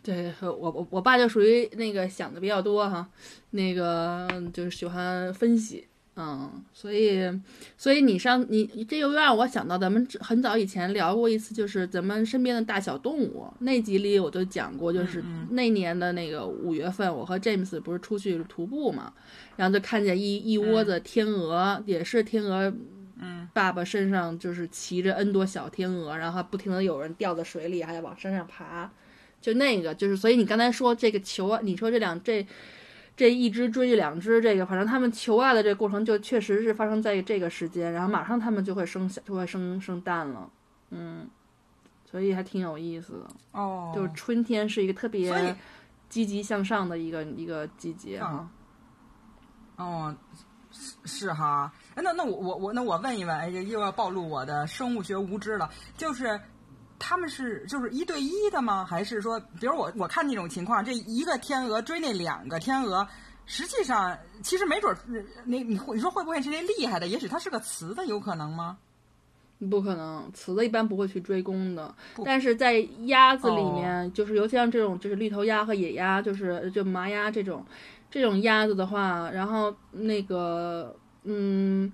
[0.03, 3.09] 对，我我我爸就属于那个想的比较多哈，
[3.48, 5.88] 那个就是喜欢分析。
[6.20, 7.31] 嗯，所以，
[7.76, 19.12] 所以你上你这又让我想到咱们很早以前聊过一次，就是咱们身边的大小动物那集里，我就讲过，就是那年的那个五月份，我和 James 不是出去徒步嘛，
[19.54, 22.74] 然后就看见一一窝子天鹅，也是天鹅，
[23.20, 28.90] 嗯，爸爸身上就是骑着 N 多小天鹅，然后不停的有人掉在水里，还要往山上爬，
[29.40, 32.44] 就那个就是，所以你刚才说这个球，你说这两这。
[33.18, 40.48] 这一只追着两只，这个反正他们求爱的这个过程就确实是发生在这个时间，然后马上他们就会生就会生生蛋了，
[40.90, 41.28] 嗯，
[42.09, 43.90] 所以还挺有意思的哦。
[43.92, 45.57] 就是春天是一个特别
[46.09, 48.48] 积极向上的一个一个季节啊。
[49.74, 50.16] 哦，
[50.70, 56.40] 是是哈，那那我我我那我问一问，又要暴露我的生物学无知了，就是
[56.98, 58.84] 他们是就是一对一的吗？
[58.84, 63.06] 还是说，比如我我看那种情况，这一个天鹅追那两个天鹅，
[63.46, 64.98] 实际上其实没准儿，
[65.44, 67.06] 那你会你说会不会是那厉害的？
[67.06, 68.76] 也许它是个雌的，有可能吗？
[69.70, 71.94] 不可能，雌的一般不会去追公的。
[72.24, 77.64] 但是在鸭子里哦面，就是尤其像这种就是绿头鸭和野鸭，就是就麻鸭这种
[78.11, 81.92] 这种鸭子的话，然后那个嗯。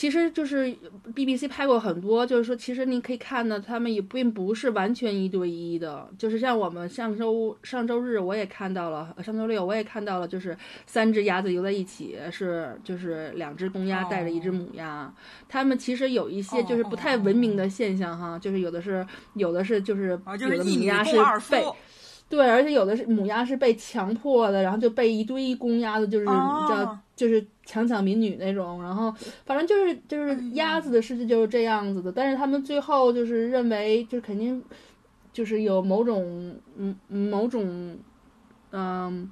[0.00, 0.74] 其实就是
[1.14, 6.08] BBC 拍过很多，就是说，其实你可以看到，他们也并不是完全一对一的。
[6.16, 15.14] 就是像我们上周上周日我也看到了，呃上周六我也看到了，就是三只鸭子游在一起，是就是两只公鸭带着一只母鸭。
[15.46, 21.50] 它们其实有一些就是不太文明的现象哈，就是有的是有的是就是有的母鸭是。
[21.50, 21.62] 被
[22.30, 34.60] 对，而且有的是母鸭是被强迫的，然后就被一堆公鸭子就是、你知道哦就是强抢民女那种，然后反正就是就是哎鸭子的世界就是这样子的，但是他们最后就是认为就是肯定
[35.32, 37.96] 就是有某种嗯某种
[38.72, 39.30] 嗯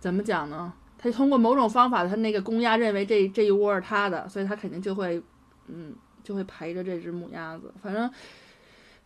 [0.00, 0.72] 怎么讲呢？
[0.98, 5.22] 他通过某种方法，他那个公鸭认为这这一窝是他的，所以他肯定就会
[5.68, 5.94] 嗯
[6.24, 8.10] 就会陪着这只母鸭子，反正。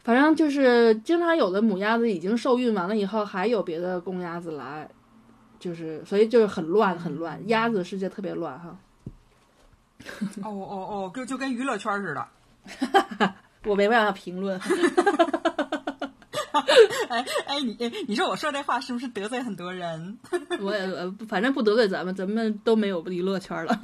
[0.07, 4.89] 反正就是经常有的母鸭子已经受孕完了以后，还有别的公鸭子来，
[5.59, 8.77] 就是所以就是很乱很乱，鸭子世界特别乱哈。
[10.45, 12.29] 哦哦哦，就就跟娱乐圈似的。
[13.65, 14.61] 我没办法评论，
[17.09, 20.19] 哎哎，你哎你说我说这话是不是得罪很多人？
[20.61, 23.81] 我也呃反正不得罪咱们，咱们都没有娱乐圈了。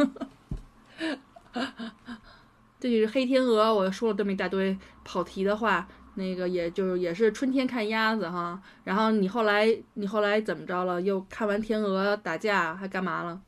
[2.79, 8.61] 这就是黑天鹅，我说了这么一大堆跑题的话，那个也就是也是春天看鸭子哈。
[8.85, 11.01] 然后你后来你后来怎么着了？
[11.01, 13.41] 又看完天鹅打架，还干嘛了？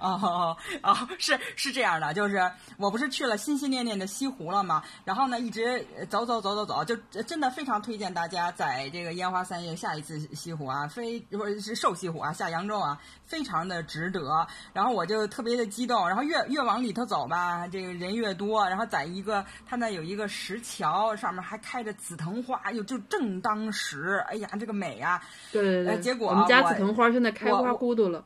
[0.02, 4.82] 哦哦哦，是是这样的，就是我不是去了心心念念的西湖了吗？
[5.04, 14.46] 然后呢，一直走走走走走，就真的非常推荐大家在这个烟花三月下一次西湖啊，非不是是瘦西湖啊，下扬州啊，非常的值得。
[14.72, 25.22] 然后我就特别的激动，然后越越往里头走吧，这个人越多，然后在一个它那有一个石桥，上面还开着紫藤花，又就正当时，哎呀，这个美啊！
[25.52, 28.24] 对对对，呃结果我们家紫藤花现在开花骨朵了。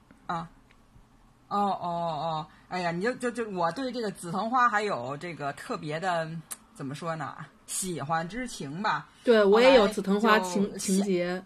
[1.59, 6.29] 哦哦哦，哎呀，你就就就我对这个紫藤花还有这个特别的
[6.75, 7.37] 怎么说呢？
[7.67, 11.43] 喜欢之情吧，对我也有紫藤花情情节。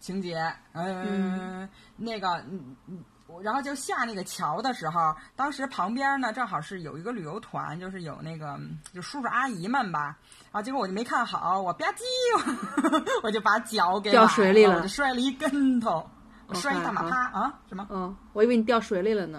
[0.00, 0.40] 情节，
[0.72, 3.04] 嗯，那个，嗯嗯，
[3.42, 8.58] 然后就下那个桥的时候，当时旁边呢正好是有一个旅游团，就是有那个
[8.94, 10.16] 就叔叔阿姨们吧，
[10.50, 16.08] 然后结果我就没看好，我吧唧， 我就把脚给掉水里了我就摔了一跟头，
[16.48, 17.54] 我摔一大马趴啊？
[17.68, 17.86] 什么？
[17.90, 19.38] 嗯，我以为你掉水里了呢。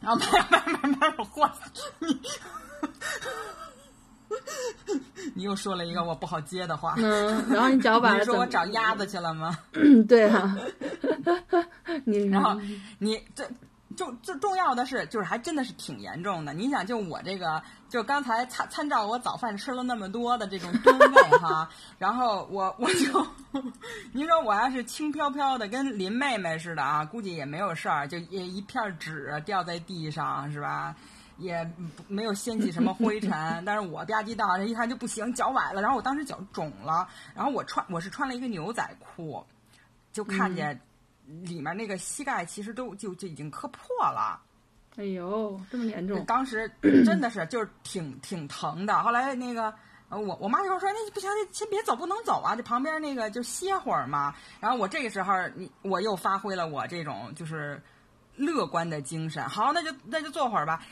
[0.00, 1.50] 然 后没有没有没有没有，我
[2.00, 2.20] 你
[5.34, 6.94] 你又说了一个我不好接的话。
[6.98, 9.56] 嗯，然后你脚 崴了，你说我找鸭子去了吗？
[9.74, 10.56] 嗯，对啊。
[12.04, 12.58] 你然后
[12.98, 13.44] 你这
[13.92, 16.52] 就最重要的是，就是还真的是挺严重的。
[16.52, 23.26] 你想，就我这个，就刚才参参照我早饭吃了那么多的这种吨位 哈，然后我我就，
[24.12, 30.94] 您说我要是轻飘飘的跟林妹妹似的啊，估计也没有事儿，就一一片纸掉在地上是吧？
[31.38, 31.68] 也
[32.08, 33.30] 没有掀起什么灰尘，
[33.64, 39.44] 但是我吧唧到这一看就不行，脚崴了，然后我当时脚肿了，然后我穿我是穿了一个牛仔裤，
[40.12, 40.78] 就看见
[41.42, 44.40] 里面那个膝盖其实都就就已经磕破了。
[44.96, 46.22] 哎呦，这么严重？
[46.26, 46.70] 当时
[47.04, 49.02] 真的是就是挺挺疼的。
[49.02, 49.72] 后来那个
[50.10, 57.82] 呃我我妈就说：“那不行，那先别走，不能走啊，这旁边那个就歇会儿嘛。”然后我这个时候你我又发挥了我这种就是
[58.36, 59.48] 乐观的精神。
[59.48, 60.82] 好，那就那就坐会儿吧。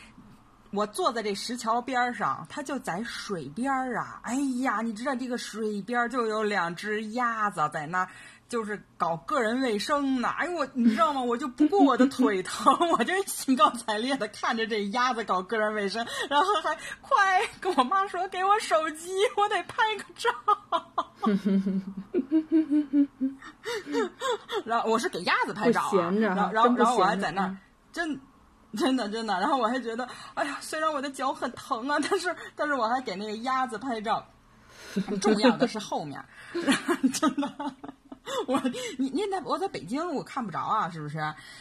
[0.72, 4.20] 我坐在这石桥边儿上，它就在水边儿啊！
[4.22, 8.08] 哎呀，你知道这个水边儿就有两只鸭子在那儿，
[8.50, 10.28] 就是搞个人卫生呢。
[10.36, 11.22] 哎呦我，你知道吗？
[11.22, 19.08] 我就不顾我的腿疼， 我就兴高采烈的看着这鸭子搞个人卫生，然后还快跟我妈说给我手机，
[19.38, 20.28] 我得拍个照。
[24.66, 27.58] 然后我是给鸭子拍照、啊，闲着然后然后然后我还在那儿嗯
[27.92, 28.20] 真。
[28.78, 34.24] 真的真的，然后我还觉得，哎呀，虽然我的脚很疼啊，但是但是我还给那个鸭子拍照。
[35.20, 36.24] 重要的是后面，
[37.12, 37.52] 真的，
[38.46, 38.60] 我
[38.98, 41.18] 你你在我在北京我看不着啊，是不是？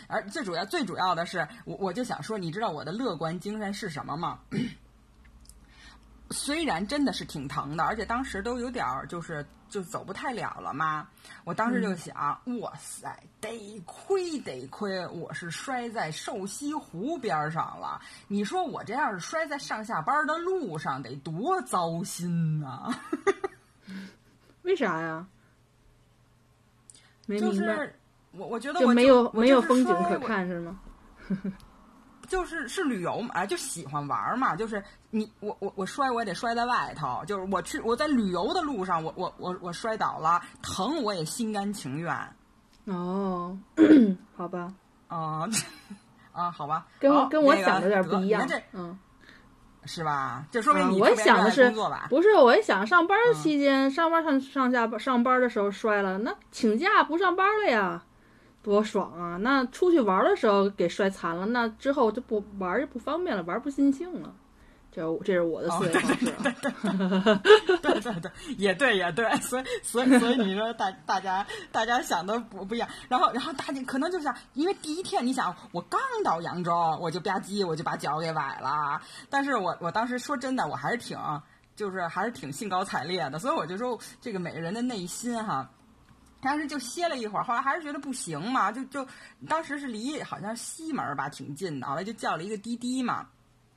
[0.07, 4.39] 而最主要最主要的是，我我就想说，你知道我的乐观精神是什么吗？
[6.31, 11.07] 虽然真的是挺疼的，而且当时都有点儿就是就走不太了了嘛。
[11.43, 17.99] 我当时就想，哇塞，得亏得亏我是摔在瘦西湖边上了。
[18.27, 22.93] 你说我这要是摔在上下班的路上，得多糟心呐！
[24.61, 25.25] 为啥呀？
[27.29, 27.95] 没就明白，是
[28.31, 30.79] 我我觉得就我没有没有我就是风景可看是吗？
[32.27, 42.15] 就是是旅游嘛，哎，就喜欢玩儿嘛，就是你我我我摔我也得摔在外头，就是我去我在旅游的路上，我我我我摔倒了，疼我也心甘情愿
[42.85, 43.57] 哦，
[44.35, 44.71] 好吧，
[45.07, 45.47] 啊、
[46.33, 48.41] 啊，好吧，跟我跟我想的有点得不一样。
[48.43, 48.61] 嗯，这
[49.89, 50.45] 是吧？
[50.51, 51.73] 就说明啊我想的是？
[52.09, 58.03] 不是，我一想上班嗯期间，上班上上下班上班的时候摔了，那请假不上班了呀，
[58.61, 59.37] 多爽啊！
[59.37, 64.31] 那出去玩的时候给摔残了，那之后就不玩就不方便了，玩不尽兴了。
[64.91, 66.37] 这这是我的思维方式啊。
[67.81, 81.17] 对对对，也对也对，所以所以所以你说大大家大家想的不不一样，然后然后大家可能就想，因为第一天你想我刚到扬州，我就吧唧我就把脚给崴了，但是我我当时说真的，我还是挺
[81.75, 85.69] 就是还是挺兴高采烈的，所以我就说这个每个人的内心哈。
[86.41, 89.05] 当时就歇了一会儿，后来还是觉得不行嘛，就就
[89.47, 93.27] 当时是离好像西门吧挺近的，后来就叫了一个滴滴嘛，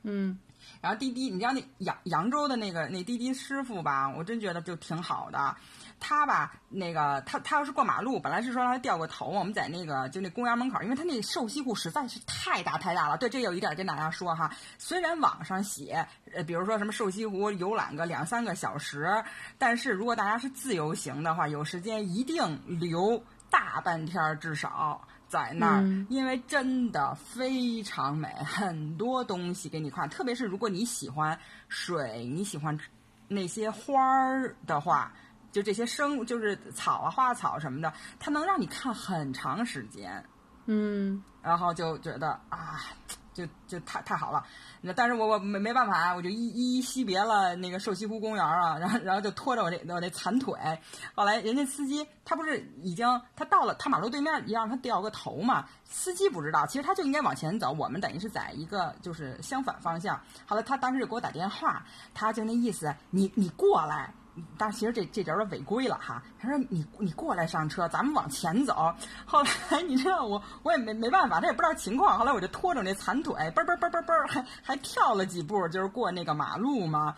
[0.05, 0.39] 嗯
[0.81, 5.57] 然后滴滴，你知道那扬扬州的那个那滴滴师傅吧，我真觉得就挺好的。
[6.01, 13.17] 他吧，那个他他要是过马路，本来是说让他掉个头，我们在那个就那公园门口，因为他那瘦西湖实在是太大太大了。
[13.17, 16.05] 对，这有一点跟大家说哈，虽然网上写，
[16.35, 19.23] 呃，比如说什么瘦西湖游览个两三个小时，
[19.59, 25.07] 但是如果大家是自由行的话，有时间一定留大半天至少。
[25.33, 30.07] 在那儿，嗯因为真的非常美，很多东西给你看。
[30.11, 32.78] 特别是如果你喜欢水，你喜欢
[33.28, 35.11] 那些花儿的话，
[35.51, 40.22] 就这些生就是草啊、花草什么的，它能让你看很长时间。
[40.66, 42.78] 嗯然后就觉得啊，
[43.33, 44.45] 就就太太好了。
[44.85, 50.55] 那但是我我没没办法，我就一一一惜别了那个瘦西湖公园啊，然后然后就拖着我这我这残腿。
[51.14, 53.07] 后来人家司机他不是已经
[53.37, 55.64] 他到了他马路对面，也让他掉个头嘛。
[55.85, 60.20] 司机不知道，其实他就应该往前走，我们等于是在一个就是相反方向。
[60.47, 64.12] 后来他当时就给我打电话，他就那意思，你你过来。
[64.57, 66.22] 但是其实这这有点违规了哈。
[66.41, 68.95] 他说你你过来上车，咱们往前走。
[69.24, 72.18] 后来你知道我我也没没办法，他也不知道情况。
[72.18, 77.14] 后来我就拖着那残腿，嘣嘣嘣嘣嘣，还还跳了几步，就是过那个马路嘛。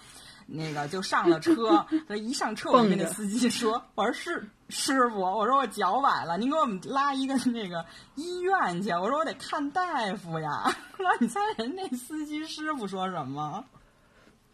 [0.47, 7.83] 那个就上了车，一上车我就跟那司机说：“我说师师傅，我说我脚崴了，您给我们拉一个那个
[8.15, 8.91] 医院去。
[8.91, 10.65] 我说我得看大夫呀。”
[10.99, 13.65] 然后你猜人那司机师傅说什么？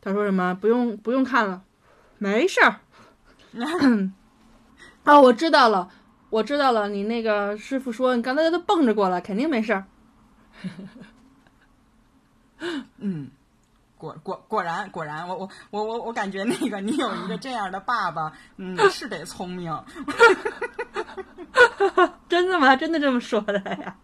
[0.01, 0.55] 他说什么？
[0.55, 1.61] 不用不用看了，
[2.21, 2.81] 没事儿。
[5.05, 5.89] 哦，我知道了，
[6.29, 6.87] 我知道了。
[6.91, 9.87] 你那个师傅说你刚才都蹦着过来，肯定没事儿。
[12.99, 13.31] 嗯，
[13.97, 19.75] 果果果然果然，我我我我我感觉那个你有一个这样的爸爸，嗯，是得聪明。
[22.29, 22.77] 真的吗？
[22.77, 23.97] 真的这么说的呀？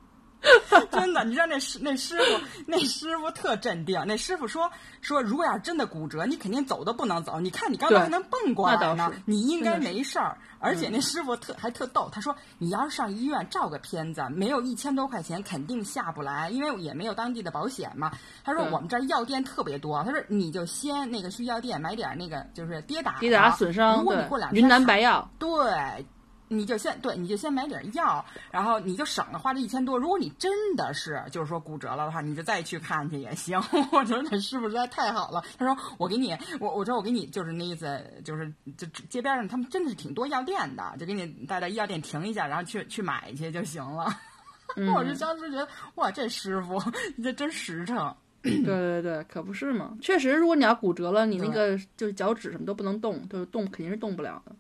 [0.90, 4.02] 真的，你知道那师那师傅那师傅特镇定。
[4.06, 4.70] 那师傅说
[5.00, 7.38] 说，如果要是真的骨折，你肯定走都不能走。
[7.40, 10.36] 你看你刚才还能蹦过来呢你应该没事儿。
[10.58, 18.10] 而且那师傅特还特逗，他说你要是上医院照个片子，没有一千多块钱肯定下不来，因为也没有当地的保险嘛。
[18.42, 26.04] 他说我们这儿药店特别多，他说你就先那个去药店买点那个就是跌打跌打损伤，如果你过两，天云南白药，对，
[26.48, 29.98] 你就先对，你就先买点药，然后你就省了花这一千多。
[29.98, 33.60] 如果你真的是就是说骨折了的话，你就再去看去也行。
[33.92, 35.42] 我觉得这师傅实在太好了。
[35.58, 44.06] 他说我给你，我我说我给你，就是那意思，就是就街边上他们真的是挺多药店的，就给你带到医药店停一下，然后去去买去就行了。
[44.76, 46.82] 嗯我就当时觉得哇，这师傅
[47.16, 48.14] 你这真实诚。
[48.42, 49.96] 对对对，可不是嘛。
[50.00, 54.54] 确实，如果你要骨折了，你那个就是脚趾什么都不能动，就是动肯定是动不了的。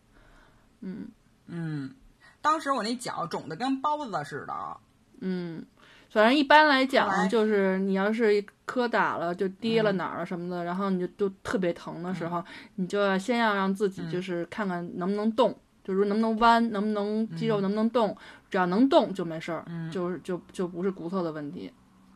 [0.80, 1.08] 嗯
[1.46, 1.94] 嗯，
[2.40, 4.76] 当时我那脚肿的跟包子似的。
[5.20, 5.64] 嗯，
[6.10, 12.44] 反正一般来讲，就是你要是磕打了，就跌嗯了哪儿了什么的，然后你就都特别疼的时候，
[12.74, 14.10] 你就要先要让自己嗯。
[14.10, 18.16] 就是看看能不能动，就是说能不能弯，能不能肌肉能不能动，
[18.50, 19.90] 只要能动就没事儿，嗯。
[19.90, 21.72] 就是就就不是骨头的问题。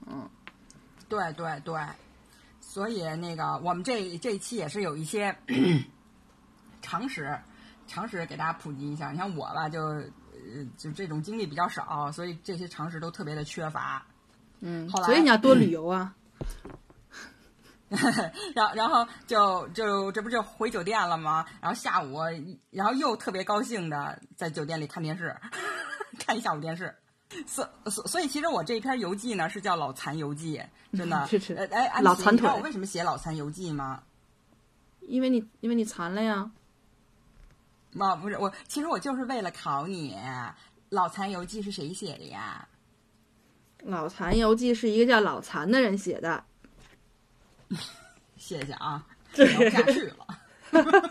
[0.07, 0.29] 嗯。
[1.09, 1.81] 对对对，
[2.61, 5.35] 所以那个我们这这一期也是有一些
[6.83, 7.37] 常识，
[7.91, 9.11] 常识给大家普及一下。
[9.11, 10.07] 你看我吧，就呃
[10.77, 14.07] 就这种经历比较少，所以这些常识都特别的缺乏。
[14.61, 16.15] 嗯，后来所以你要多旅游啊。
[18.55, 21.45] 然后然后就就这不就回酒店了吗？
[21.61, 22.19] 然后下午，
[22.71, 25.37] 然后又特别高兴的在酒店里看电视，
[26.17, 26.95] 看一下午电视。
[27.47, 30.63] 所所所以，其实我这篇游记呢是叫《老残游记》，
[30.97, 31.27] 真的。
[31.31, 31.55] 是是。
[31.55, 34.03] 呃，哎，安琪，脑残腿你知道我为什么写《老残游记》吗？
[35.01, 36.49] 因为你因为你残了呀。
[37.99, 40.15] 啊，不是我，其实我就是为了考你，
[40.91, 42.67] 《老残游记》是谁写的呀？
[43.89, 46.45] 《老残游记》是一个叫老残的人写的。
[48.37, 50.27] 谢谢啊，这聊不下去了。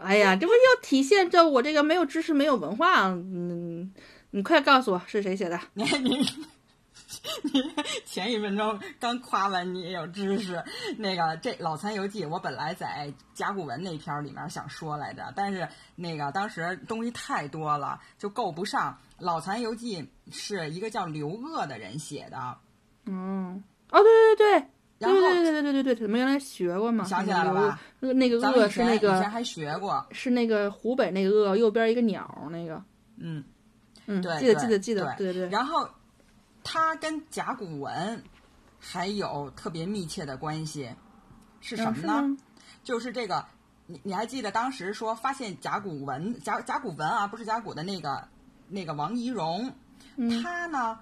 [0.00, 3.06] 哎呀，这不又体现着我这个没有知识、没有文化？
[3.08, 3.92] 嗯，
[4.30, 5.58] 你快告诉我是谁写的？
[7.52, 7.62] 你
[8.04, 10.62] 前一分钟刚夸完你也有知识，
[10.98, 18.98] 那个这《老残游记》，我本来在甲骨文那篇儿里面想说来着，但是那个当时东西太多了，就够不上。
[19.24, 22.58] 《老残游记》是一个叫刘鄂的人写的，
[23.06, 24.68] 嗯，哦，对对对对。
[24.98, 27.04] 然后对对对对对对对，咱们原来学过嘛？
[27.04, 27.78] 想起来了吧？
[28.00, 32.82] 那个鄂是那个以前还学过，是那个湖北那个鄂，右边一个鸟那个。
[33.18, 33.44] 嗯。
[34.08, 35.48] 嗯，对记得记得记得，对对对。
[35.48, 35.88] 然后，
[36.68, 38.22] 它跟甲骨文
[38.80, 40.92] 还有特别密切的关系，
[41.60, 42.12] 是什么呢？
[42.22, 42.42] 嗯是
[42.82, 43.46] 就是这个，
[43.86, 48.28] 你你还记得当时说发现甲骨文甲甲骨文啊，不是甲骨的那个
[48.68, 49.72] 那个王懿荣，
[50.16, 50.98] 嗯他呢，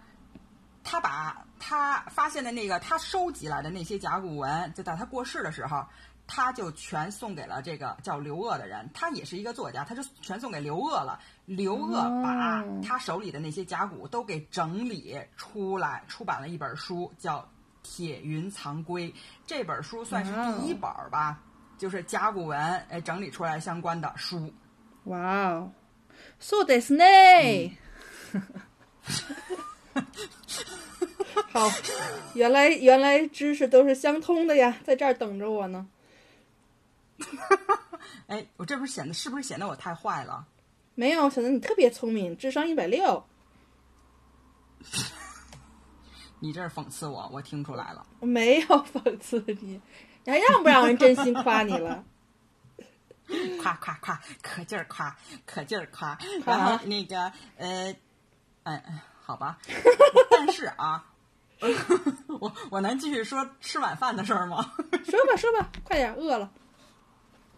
[0.82, 5.84] 他把他发现的那个他收集来的那些甲骨文，就在他过世的时候。
[6.26, 11.20] 他就全送给了这个叫刘鄂的人，他也是一个作家，他就全送给刘鄂了。
[11.44, 17.38] 刘鄂把哦他手里的那些甲骨都给整理出来，出版了一本书，叫
[17.82, 19.12] 《铁云藏龟》。
[19.46, 21.40] 这本书算是第一本儿吧，
[21.76, 22.58] 就是甲骨文
[22.88, 24.52] 哎整理出来相关的书。
[25.04, 25.70] 哇哦
[26.38, 27.04] ，so this 呢？
[31.52, 31.68] 好，
[32.34, 35.86] 原来原来知识都是相通的呀，在这儿等着我呢。
[38.26, 40.46] 哎，我这不是显得是不是显得我太坏了？
[40.94, 43.24] 没有，显得你特别聪明，智商一百六。
[46.40, 48.06] 你这是讽刺我，我听出来了。
[48.20, 49.80] 我 没有讽刺你，
[50.24, 52.04] 你还让不让人真心夸你了？
[53.62, 56.14] 夸夸夸，可劲儿夸，可劲儿夸。
[56.44, 57.96] 夸然后那个呃，
[58.64, 59.58] 哎，哎好吧。
[60.30, 61.02] 但是啊，
[62.40, 64.74] 我我能继续说吃晚饭的事儿吗？
[65.04, 66.50] 说吧说吧，快点，饿了。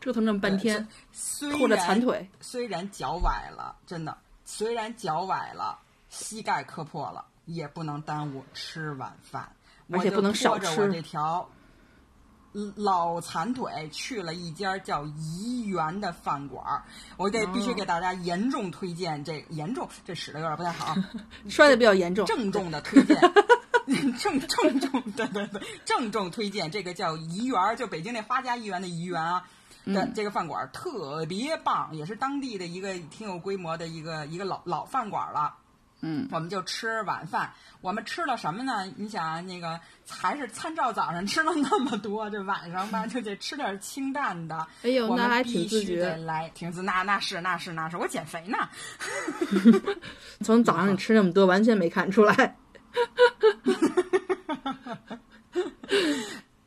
[0.06, 5.76] 折腾这么半天，虽拖着然残腿，虽然脚崴了，真的，虽然脚崴了，
[6.08, 9.50] 膝盖磕破了，也不能耽误吃晚饭。
[9.90, 11.48] 而且不能少吃我这条
[12.76, 16.84] 老残腿去了一家叫怡园的饭馆儿，
[17.16, 20.94] 我得必须给大家严重推荐这严重这使的有点不太好，
[21.50, 22.24] 摔的比较严重。
[22.30, 23.20] 郑重的推荐。
[24.18, 29.48] 郑郑重，对对对，郑重推荐这个叫怡园，就北京那花家怡园的怡园啊，
[29.86, 35.54] 的这个饭馆儿特别棒，也是当地的一个挺有规模的一个一个老老饭馆儿了。
[36.02, 38.84] 嗯，我们就吃晚饭，我们吃了什么呢？
[38.96, 44.66] 你想啊那个还是参照早上吃了那么多，这晚上吧就得吃点清淡的。
[44.82, 46.18] 哎呦，那还挺自觉得。
[46.18, 48.58] 来，挺自那那是那是那是，我减肥呢。
[50.44, 52.56] 从早上你吃那么多，完全没看出来。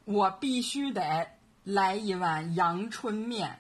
[0.06, 1.28] 我必须得
[1.64, 3.60] 来一碗阳春面，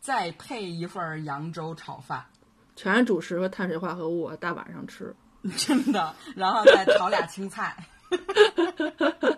[0.00, 2.24] 再配一份儿扬州炒饭，
[2.76, 5.14] 全是主食和碳水化合物，大晚上吃，
[5.56, 7.76] 真的，然后再炒俩青菜。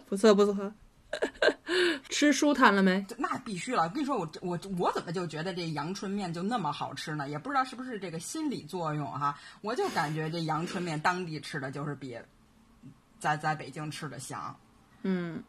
[0.06, 0.72] 不 错不错。
[2.08, 3.04] 吃舒坦了没？
[3.18, 7.28] 那必须了，我跟你说，我我我怎么就觉得这阳春面就那么好吃呢？
[7.28, 12.16] 也不知道是不是这个心理作用哈，我就感觉这阳春面当地吃的就是比
[13.18, 14.54] 在在北京吃的香。
[15.02, 15.42] 嗯，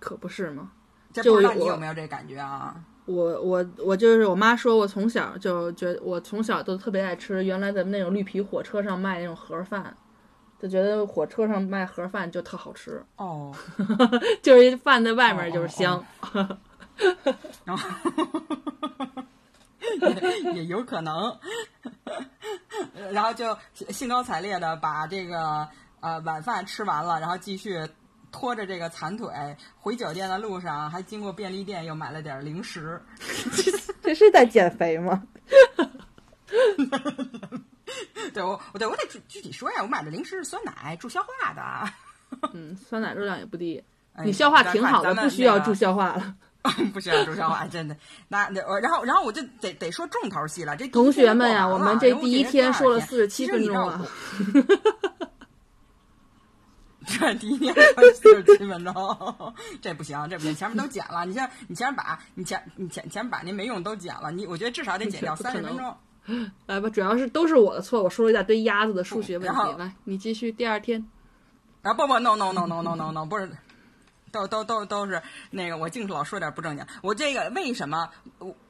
[0.00, 0.72] 可不是吗？
[1.12, 2.74] 这就不知道你有没有这感觉啊？
[3.06, 9.96] 我我我就是我妈说，我从小就觉得我从小都特别爱吃原来咱们那种绿皮火车上卖那种盒饭，
[10.60, 13.50] 就觉得火车上卖盒饭就特好吃， 哦，
[14.42, 16.04] 就是饭在外面就是香。
[17.64, 17.88] 然 后
[20.02, 21.34] 也也有可能，
[23.10, 23.56] 然后就
[23.88, 25.66] 兴高采烈的把这个
[26.00, 27.88] 呃晚饭吃完了，然后继续
[28.30, 29.28] 拖着这个残腿
[29.78, 33.00] 回酒店的路上，还经过便利店又买了点零食。
[34.02, 35.22] 这是在减肥吗？
[38.32, 41.62] 对我，我对我得具具体说呀，我买的零食是酸奶，助消化的。
[42.52, 43.82] 嗯，酸奶热量也不低，
[44.14, 46.34] 哎你消化挺好的，不需要助消化了。
[46.92, 47.96] 不需要助消化，真的。
[48.28, 50.76] 那那我然后然后我就得得说重头戏了。
[50.76, 54.06] 这同学们呀，我们这第一天说了四十七分钟了。
[57.08, 57.74] 这第一年
[58.14, 58.94] 四十七分钟，
[59.80, 61.24] 这不行，这不行，前面都剪了。
[61.24, 64.30] 你先，你前面把，你前你前前面把那没用都剪了。
[64.30, 65.96] 你我觉得至少得剪掉三十分钟。
[66.66, 69.78] 来吧，主要是都是我的错，我说了一大堆鸭子的数学问题。
[69.78, 71.08] 来，你继续第二天。
[71.82, 73.50] 啊不不，no no no no no no no，不是，
[74.30, 76.84] 都都都都是那个，我净是老说点不正经。
[77.00, 78.10] 我这个为什么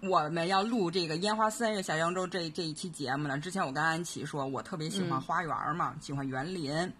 [0.00, 3.36] 我们要录这个烟花三月下扬州这这一期节目呢？
[3.38, 6.92] 之前我跟安琪说，我特别喜欢花园嘛，喜欢园林。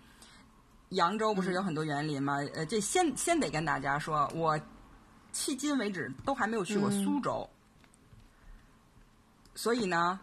[0.91, 2.39] 扬州不是有很多园林吗？
[2.55, 4.59] 呃，这先先得跟大家说，我
[5.33, 7.49] 迄今为止都还没有去过苏州，
[9.55, 10.21] 所以呢。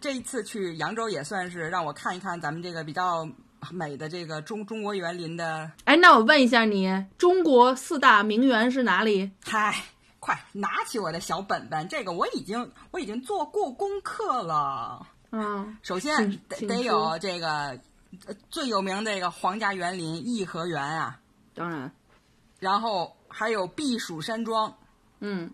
[0.00, 3.28] 这一次去扬州也算是让我看一看咱们这个比较
[3.72, 5.68] 美的这个中中国园林的。
[5.82, 6.88] 哎，那我问一下你，
[7.18, 9.28] 中国四大名园是哪里？
[9.44, 9.82] 嗨，
[10.20, 15.04] 快拿起我的小本本，这个我已经我已经做过功课了。
[15.32, 17.76] 嗯，首先得得有这个
[18.50, 21.18] 最有名的这个皇家园林颐和园啊，
[21.54, 21.90] 当然，
[22.58, 24.72] 然后还有避暑山庄，
[25.20, 25.50] 嗯，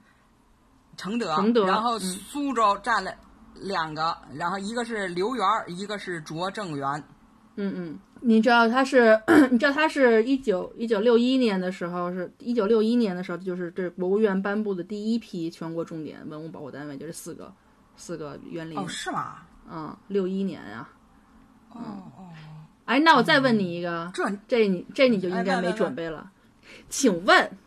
[0.97, 3.13] 承德，承德，然后苏州占了。
[3.59, 6.87] 两个，然后一个是留园，一个是拙政园。
[7.55, 9.19] 嗯嗯，你知道他是，
[9.51, 17.51] 你知道他是一九一九六一年的时候，是一九六一年的时候，就是这国务院颁布的第一批全国重点文物保护单位，就是四个
[17.97, 18.79] 四个园林。
[18.79, 19.39] 哦，是吗？
[19.71, 20.87] 嗯，六一年呀。
[21.77, 22.29] 哦哦。
[22.85, 26.31] 哎，那我再问你一个，这这你这你就应该没准备了，
[26.89, 27.59] 请问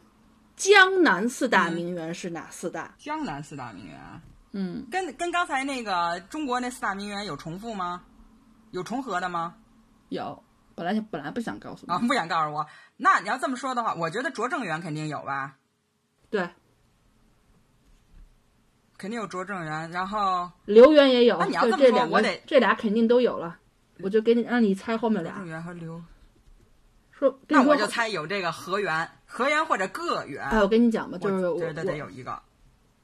[0.55, 2.93] 江南四大名园是哪四大？
[2.97, 3.99] 江南四大名园。
[4.51, 8.03] 嗯，跟跟刚才那个中国那四大名园有重复吗？
[8.72, 9.55] 有重合的吗？
[10.10, 10.43] 有，
[10.76, 12.66] 本来本来不想告诉你啊，不想告诉我。
[12.97, 15.57] 那你要这么说的话，我觉得拙政园肯定有吧？
[16.30, 16.49] 对，
[18.97, 21.38] 肯定有拙政园，然后留园也有。
[21.38, 23.57] 那你要这么说，我得这俩肯定都有了。
[24.02, 25.43] 我就给你让你猜后面俩。
[27.12, 30.43] 说，那我就猜有这个河源、河源或者个园。
[30.45, 32.39] 哎，我跟你讲吧，就是我觉得得有一个。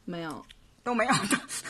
[0.06, 0.46] 没有。
[0.86, 1.14] 都没有，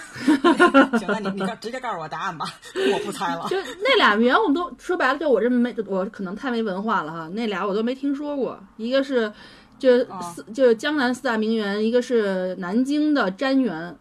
[0.99, 2.45] 行了，你你就直接告诉我答案吧，
[2.93, 3.47] 我不猜了。
[3.47, 7.29] 就那俩名，我们都说白了，就我这没，我可能太没文化了哈。
[7.29, 9.31] 那俩我都没听说过，一个是
[9.79, 13.97] 就四就是江南四大名园，一个是南京的瞻园，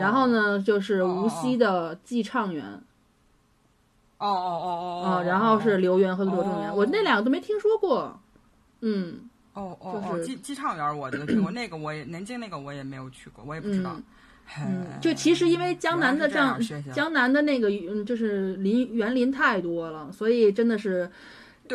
[0.00, 2.64] 然后呢就是无锡的寄畅园。
[2.64, 2.80] 哦
[4.28, 8.20] 哦哦哦哦，然后是留园和柳正园，我那两个都没听说过。
[8.80, 13.96] 嗯，哦哦哦，寄寄畅园我就听过，那个我也南京那个我也没有去过，我也不知道。
[14.58, 16.60] 嗯，就其实因为江南的这样，
[16.92, 21.10] 江南的那个嗯，就是林园林太多了，所以真的是，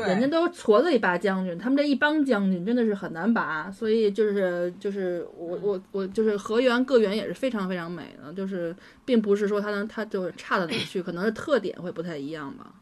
[0.03, 8.75] 人家都矬子里拔将军，他们这一帮将军真的是很难拔，所以就是就是我我我就是河源各园也是非常非常美的，就是
[9.05, 12.73] 并不是说它能它就是差到哪去，可能是特点会不太一样吧。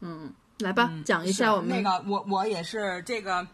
[0.00, 3.46] 嗯，来吧，讲一下我们那个我我也是这个。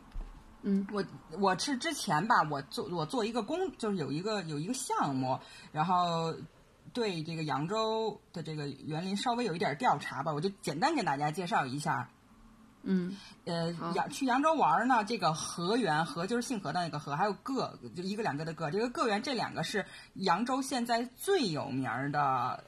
[0.62, 1.02] 嗯，我
[1.38, 5.38] 我是之前吧，我做我做一个工，就是有一个有一个项目，
[5.70, 6.34] 然后
[6.92, 12.10] 对这个扬州的这个园林稍微有一点调查吧，我就简单给大家介绍一下。
[12.82, 22.64] 嗯，呃，扬去扬州玩呢，这个河源河就是姓何的那个河，还有个就一个两个的个，这个个园这两个是扬州现在最有名的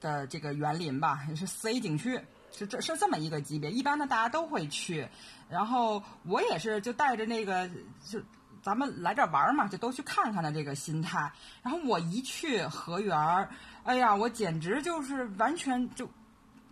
[0.00, 2.20] 的这个园林吧，是四 A 景区，
[2.52, 5.06] 是这是这么一个级别，一般的大家都会去。
[5.50, 7.68] 然后我也是就带着那个
[8.08, 8.18] 就
[8.62, 11.30] 咱们来这玩嘛，就都去看看的这个心态。
[11.62, 13.50] 然后我一去河源儿，
[13.82, 16.08] 哎呀，我简直就是完全就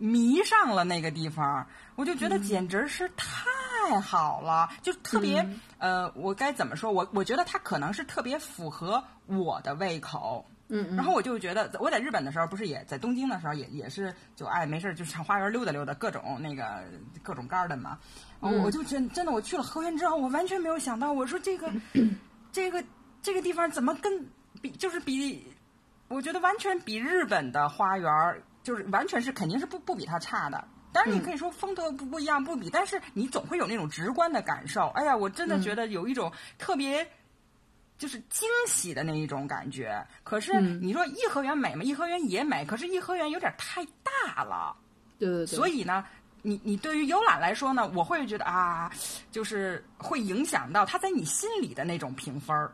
[0.01, 1.65] 迷上了那个地方。
[1.95, 5.47] 我就觉得简直是太好了，就特别
[5.77, 6.91] 呃，我该怎么说？
[6.91, 10.43] 我我觉得它可能是特别符合我的胃口。
[10.73, 16.83] 嗯，然后我就觉得，我在日本的时候，不是也在东京的时候，也也是就爱没事就上花园溜达溜达，各种那个
[17.21, 17.99] 各种 garden 嘛。
[18.39, 21.69] 我我就真真的，我去了河源之后，我完全没有想到，我说这个
[22.53, 22.83] 这个
[23.21, 24.25] 这个地方怎么跟
[24.61, 25.45] 比，就是比，
[26.07, 28.09] 我觉得完全比日本的花园，
[28.63, 30.67] 就是完全是肯定是不不比它差的。
[30.91, 34.87] 当然你可以说风格不不一样不比，但是你总会有那种直观的感受。
[34.95, 37.07] 哎呀，我真的觉得有一种特别。
[37.97, 40.03] 就是惊喜的那一种感觉。
[40.23, 41.83] 可是你说颐和园美吗？
[41.83, 44.75] 颐和园也美，可是颐和园有点太大了。
[45.19, 45.45] 对对对。
[45.45, 46.03] 所以呢，
[46.41, 48.91] 你你对于游览来说呢，我会觉得啊，
[49.29, 52.73] 就是会影响到他在你心里的那种评分儿。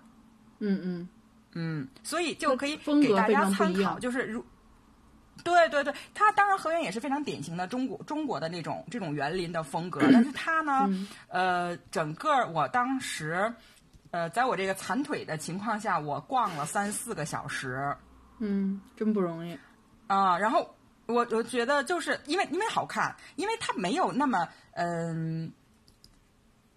[0.59, 1.09] 嗯嗯
[1.55, 1.88] 嗯。
[2.03, 4.45] 所以就可以给大家参考，就是如，
[5.43, 10.89] 对对对，它当然河源也是非常典型的中国中国的那种这种园林的风格， 但是它呢，
[11.29, 13.53] 呃，整个我当时。
[14.09, 17.93] 呃，在我这个残腿的情况下，我逛了三四个小时，
[18.39, 19.59] 嗯，真不容易
[20.07, 20.38] 啊。
[20.38, 20.73] 然后
[21.07, 25.51] 我我觉得就是因为因为好看，因为它没有那么嗯，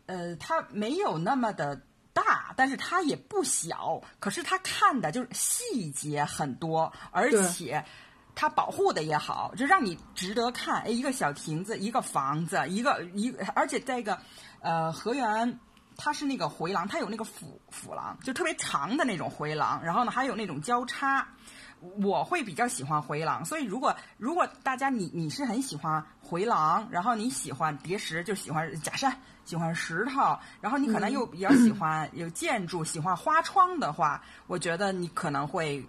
[0.07, 1.81] 呃，它没有那么的
[2.13, 4.03] 大，但是它也不小。
[4.19, 7.83] 可是它看的就是细节很多，而且
[8.35, 10.83] 它保护的也好，就让你值得看。
[10.83, 14.19] 哎，一个小亭子，一个房子，一个一，而且这个
[14.61, 15.59] 呃河源。
[16.03, 21.29] 它是那个回廊，它有那个辅辅廊，就特别长的那种回廊，然后呢还有那种交叉。
[22.03, 29.15] 我会比较喜欢回廊，所以如果如果大家你你是很喜欢回廊，然后你喜欢叠石，就喜欢假山，
[29.45, 35.87] 喜欢石头，然后你可能又比较喜欢有建筑，喜欢花窗的话，我觉得你可能会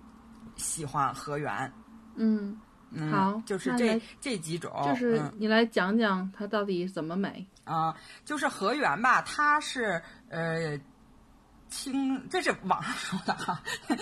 [0.58, 1.72] 喜欢河源。
[2.16, 2.60] 嗯，
[3.10, 7.46] 好，就是这这几种，就是你来讲讲它到底怎么美。
[7.64, 7.96] 啊，
[8.26, 10.78] 就是河源吧，它是呃
[11.70, 13.62] 清，这是网上说的哈，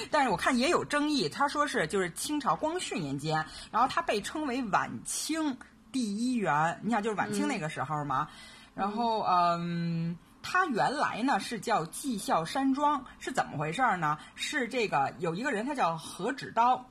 [0.10, 1.30] 但是我看也有争议。
[1.30, 5.55] 他说是就是清朝光绪年间，然后它被称为晚清
[5.91, 6.80] 第一园。
[6.82, 8.28] 你想就是晚清那个时候嘛，
[8.74, 14.18] 然后嗯，它原来呢是叫绩效山庄，是怎么回事呢？
[14.34, 16.89] 是这个有一个人他叫何芷刀，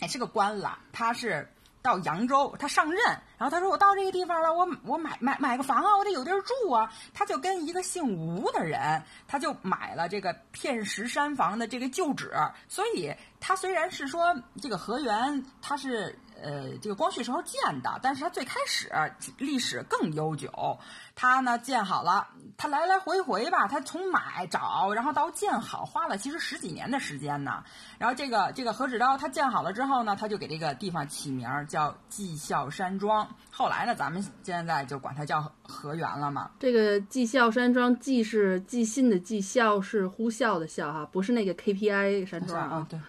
[0.00, 1.48] 哎是个官了，他是。
[1.80, 3.00] 到扬州，他上任，
[3.38, 12.32] 然后他说：“我到这个地方了，我我买买买个房啊，我得有地儿住啊。”他就跟一个姓吴的人，他就买了这个片石山房的这个旧址，
[12.68, 16.18] 所以他虽然是说这个河源，他是。
[16.42, 18.90] 呃，这个光绪时候建的，但是它最开始
[19.38, 20.78] 历史更悠久。
[21.14, 27.64] 它呢建好了，它来来回回吧，它从买找，然后到建好，花了其实十几年的时间呢。
[27.98, 33.28] 然后这个这个何止刀，它建好了之后呢，他就给这个地方起名叫绩效山庄。
[33.50, 36.50] 后来呢，咱们现在就管它叫河源了嘛。
[36.60, 42.86] 这个绩效山庄，绩是寄信的绩，孝是呼啸的啸哈，不是那个 KPI 山庄啊。
[42.88, 43.00] 对。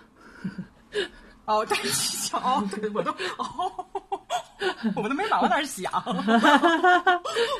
[1.49, 1.73] 哦，绩
[2.33, 3.85] 哦，对，我都哦，
[4.95, 5.91] 我都没往那儿想。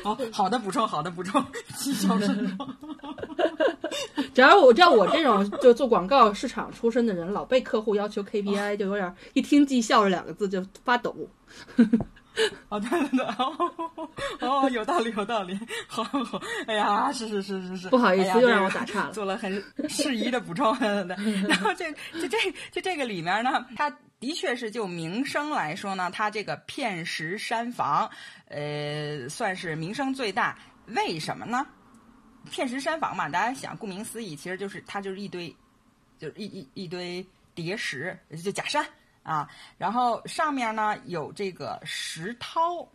[0.04, 1.44] 好好的补充，好的补充，
[1.76, 2.26] 绩效是。
[4.32, 11.12] 只要我，只要我这种就做广告市场出身的人，老被客户要求 KPI，就有点一听绩效这两个字就发抖。
[12.68, 14.10] 哦，对对对，哦，
[14.40, 20.76] 哦有道理，有道理， 好好，哎呀，是是是是是，不好意思，又让我打岔了， 做了很适宜的补充。
[20.78, 22.38] 然后这就这
[22.72, 28.10] 就这个里面呢，它的确是就名声来说呢，它这个片石山房，
[28.48, 30.56] 呃，算是名声最大。
[30.86, 31.66] 为什么呢？
[32.50, 35.54] 片石山房嘛，大家想，顾名思义，其实就是它就是一堆，
[36.18, 37.24] 就是一一一堆
[37.54, 38.84] 叠石，就假山。
[39.22, 39.48] 啊，
[39.78, 42.88] 然后上面呢有这个石涛，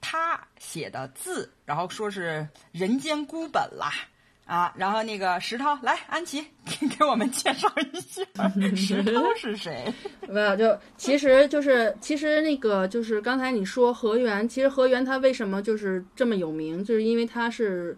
[0.00, 3.92] 他写的字，然后说是人间孤本啦，
[4.44, 8.22] 啊，然后那个石涛来，安琪给给我们介绍一下
[8.76, 9.92] 石涛 是谁？
[10.28, 17.96] 没有，就其实就是其实那个就是刚才你说河源，其实河源他为什么就是这么有名，就是因为他是。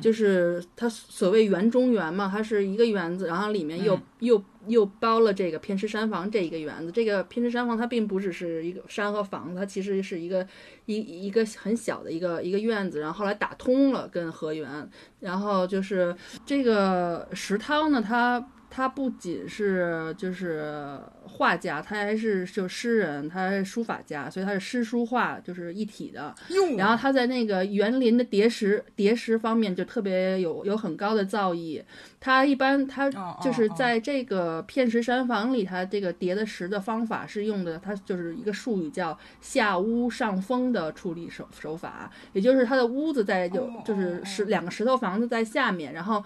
[0.00, 6.92] 就是它所谓园中园嘛，它是一个园子，然后里面又又又包了这个偏池山房这一个园子。
[6.92, 10.46] 这个偏池山房它并不只是一个山和房，它其实是一个
[10.86, 13.00] 一一个很小的一个一个院子。
[13.00, 14.88] 然后后来打通了跟河源，
[15.20, 16.14] 然后就是
[16.44, 18.44] 这个石涛呢，他。
[18.76, 26.34] 他不仅是就是画家，他还是就诗人，他是书法家，所以他是诗书画就是一体的。
[26.76, 31.82] 然后他在那个园林的叠石叠石方面就特别有有很高的造诣。
[32.20, 33.10] 他一般他
[33.40, 46.22] 就是在这个片石山房里，他这个叠的石的方法是用的，他就是一个术语叫下屋上风的处理手手法，也就是他的屋子在就就是石两个石头房子在下面，然后。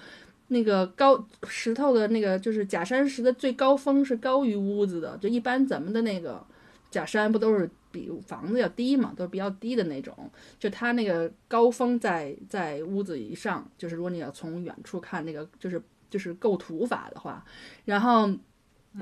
[0.52, 6.44] 那个高石头的那个就是假山石的最高峰是高于屋子的，就一般咱们的那个
[6.90, 10.12] 假山不都是比房子要低嘛，都是比较低的那种。
[10.58, 15.80] 就它那个高峰在在屋子以上，就是如果你要从远处看那个，就是
[16.10, 17.44] 就是构图法的话，
[17.84, 18.28] 然后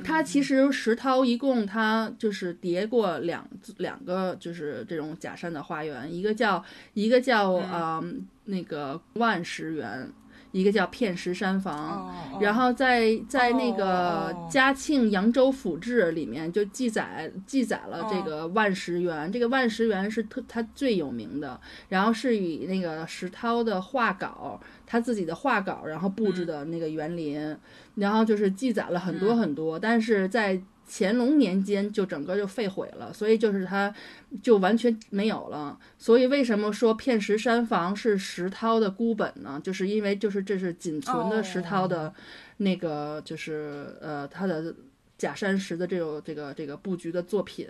[0.04, 8.04] 它其实石涛一共它就是叠过两两个就是这种假山的花园，一个叫一个叫啊
[8.44, 10.12] 那个万石园。
[10.50, 27.56] 一个叫片石山房，然后在在那个嘉庆扬州府志里面就记载记载了这个万石园，这个万石园是特它最有名的，然后是以那个石涛的画稿，他自己的画稿，然后布置的那个园林，
[27.96, 30.60] 然后就是记载了很多很多，但是在。
[30.88, 33.94] 乾隆年间就整个就废毁了，所以就是它
[34.42, 35.78] 就完全没有了。
[35.98, 39.60] 所以为什么说片石山房是石涛的孤本呢？
[39.62, 42.12] 就是因为就是这是仅存的石涛的，
[42.56, 44.74] 那个就是呃他的
[45.18, 47.68] 假山石的这种这个这个布局的作品。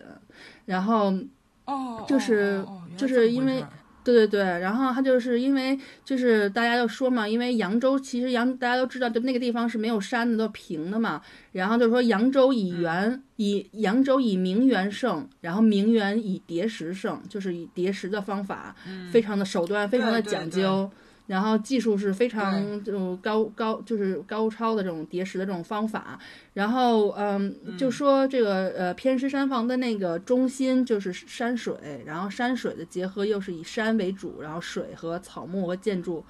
[0.66, 1.12] 然后
[1.64, 2.64] 哦，就是
[2.96, 3.64] 就是因为
[4.08, 11.20] 对对对，然后他就是因为就是大家就说嘛，因为扬州其实扬大家都知道，就那个地方是没有山的，都平的嘛。
[11.52, 18.74] 然后就说扬州以圆以扬州以名元盛，然后名元以叠石盛，就是以叠石的方法，
[19.12, 20.90] 非常的手段非常的对对讲究。
[21.28, 26.18] 然后技术是非常这种高高，就是高超的这种叠石的这种方法。
[26.54, 36.24] 然后，嗯，就说这个呃偏师山房的那个中心就是山水，然后山水的结合又是以山为主，然后水和草木和建筑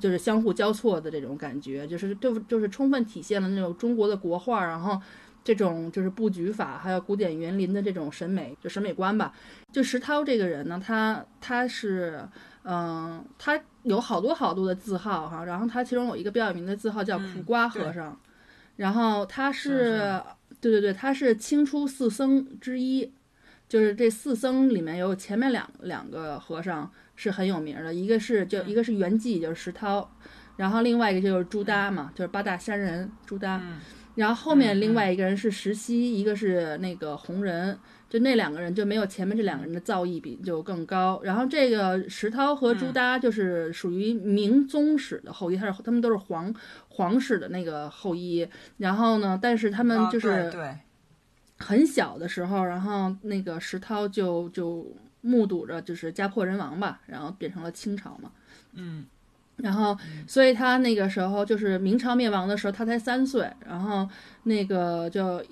[0.00, 5.00] 就是相互交错的这种感觉，就是就就是充分体现了那种中国的国画，然后
[5.44, 9.32] 这种就是布局法，还有古典园林的这种审美，就审美观吧。
[9.70, 12.28] 就石涛这个人呢，他他是。
[12.64, 18.18] 嗯，他有好多好多的字号哈，然后他其中有一个比较有名的字号叫苦瓜和尚，
[18.76, 20.20] 然后他是，
[20.60, 23.12] 对对对，他是清初四僧之一，
[23.68, 30.10] 就是这四僧里面有前面两两个和尚是很有名的，一个是就一个是圆寂，就是石涛，
[30.56, 33.60] 然后另外一个就是朱耷嘛，就是八大山人朱耷，
[34.14, 37.78] 然后后面另外一个人是石溪，一个是那个弘仁。
[38.12, 46.54] 就那两个人就没有前面这两个人的造诣比就更高，然后这个石涛和朱耷就是属于明宗室的后裔，他是他们都是皇
[46.90, 48.46] 皇室的那个后裔，
[48.76, 50.76] 然后呢，但是他们就是对
[51.56, 58.30] 很小的时候，然后那个石涛就就目睹着就是家破人亡吧，然后变成了清朝嘛，
[58.74, 59.06] 嗯，
[59.56, 59.96] 然后
[60.26, 64.06] 所以他那个时候就是明朝灭亡的时候，他才三岁，然后
[64.42, 65.42] 那个就。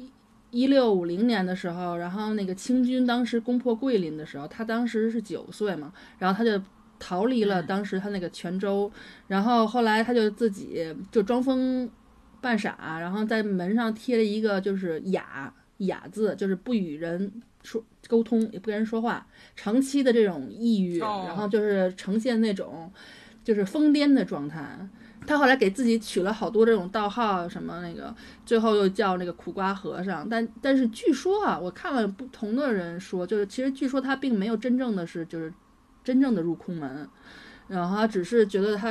[0.51, 6.61] 一六五零年的时候，然后那个清军当时攻破桂林的时候，他当时是九岁嘛，然后他就
[6.99, 8.91] 逃离了当时他那个泉州，
[9.29, 11.89] 然后后来他就自己就装疯
[12.41, 17.33] 扮傻，然后在门上贴了一个就是哑哑字，就是不与人
[17.63, 22.93] 说沟通，也不跟人说话，长期的这种抑郁，然后就是呈现那种
[23.45, 24.89] 就是疯癫的状态。
[25.27, 28.15] 他后来给自己取了好多这种道号，什么那个，
[28.45, 30.29] 最后又叫那个苦瓜和尚。
[30.29, 35.53] 但但是据说啊，我看了不同的人说，就是其实据说他并没有真正的是就是
[36.03, 37.09] 真正的入空门，
[37.69, 38.91] 然后他只是觉得他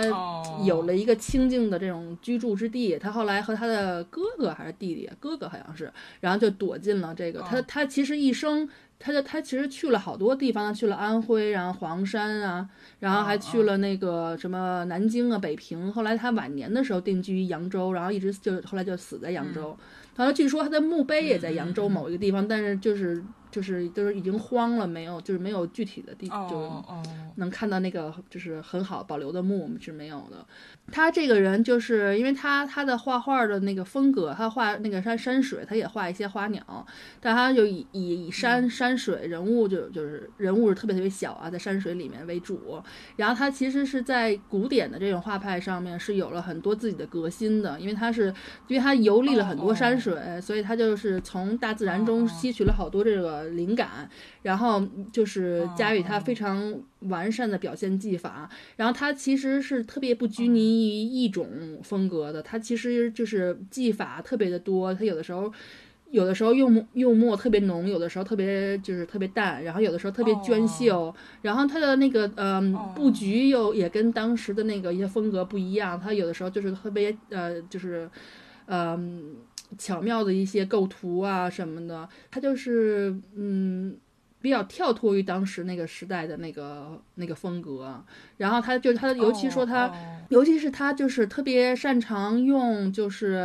[0.64, 2.98] 有了一个清静的这种居住之地。
[2.98, 7.42] 他后来和他的哥哥还是弟弟，哥哥好像是，然后就躲进了这个。
[7.42, 8.70] 他他其实一生。
[9.00, 12.70] 他就他其实去了好多地方，他去了安徽，然后黄山啊，
[13.00, 15.91] 然后还去了那个什么南京啊、北平。
[15.91, 19.76] 后来他晚年的时候定居于扬州，然后一直就后来就死在扬州。
[20.18, 26.84] 然后据说他的墓碑也在扬州某一个地方，但是就是就是就是已经荒了，没有就是没有具体的地，就
[27.36, 30.45] 能看到那个就是很好保留的墓是没有的。
[30.91, 36.86] 他这个人就是因为他他的画画的那个风格，他画那个山山水，他也画一些花鸟，
[37.20, 42.82] 但他就以以以山山水人物就就是人物是特别特别小啊，在山水里面为主。
[43.16, 48.34] 然后他其实是在古典的这种画派上面是有了很多自己的革新的，因为他是
[48.68, 54.10] 因为他游历了很多山水，所以他就是从大自然中吸取了好多这个灵感，
[54.44, 54.82] 然后
[55.12, 58.50] 就是加以他非常完善的表现技法。
[58.78, 60.70] 然后他其实是特别不拘泥。
[60.70, 61.48] 于一种
[61.84, 64.94] 风格的，他其实就是技法特别的多。
[64.94, 65.52] 他有的时候，
[66.12, 71.14] 有的时候用用墨特别浓，有的时候特别就是特别淡，然后有的时候特别娟秀。
[71.42, 76.00] 然后它的那个嗯布局又也跟当时的那个一些风格不一样。
[76.00, 78.10] 它有的时候就是特别呃就是
[78.68, 79.36] 嗯
[79.78, 82.07] 巧妙的一些构图啊什么的。
[82.32, 83.97] 它就是嗯。
[84.41, 88.01] 比较跳脱于当时那个时代的那个那个风格，
[88.38, 89.93] 然后他就他，尤其说他，
[90.30, 93.36] 尤其是他就是特别擅长用，就是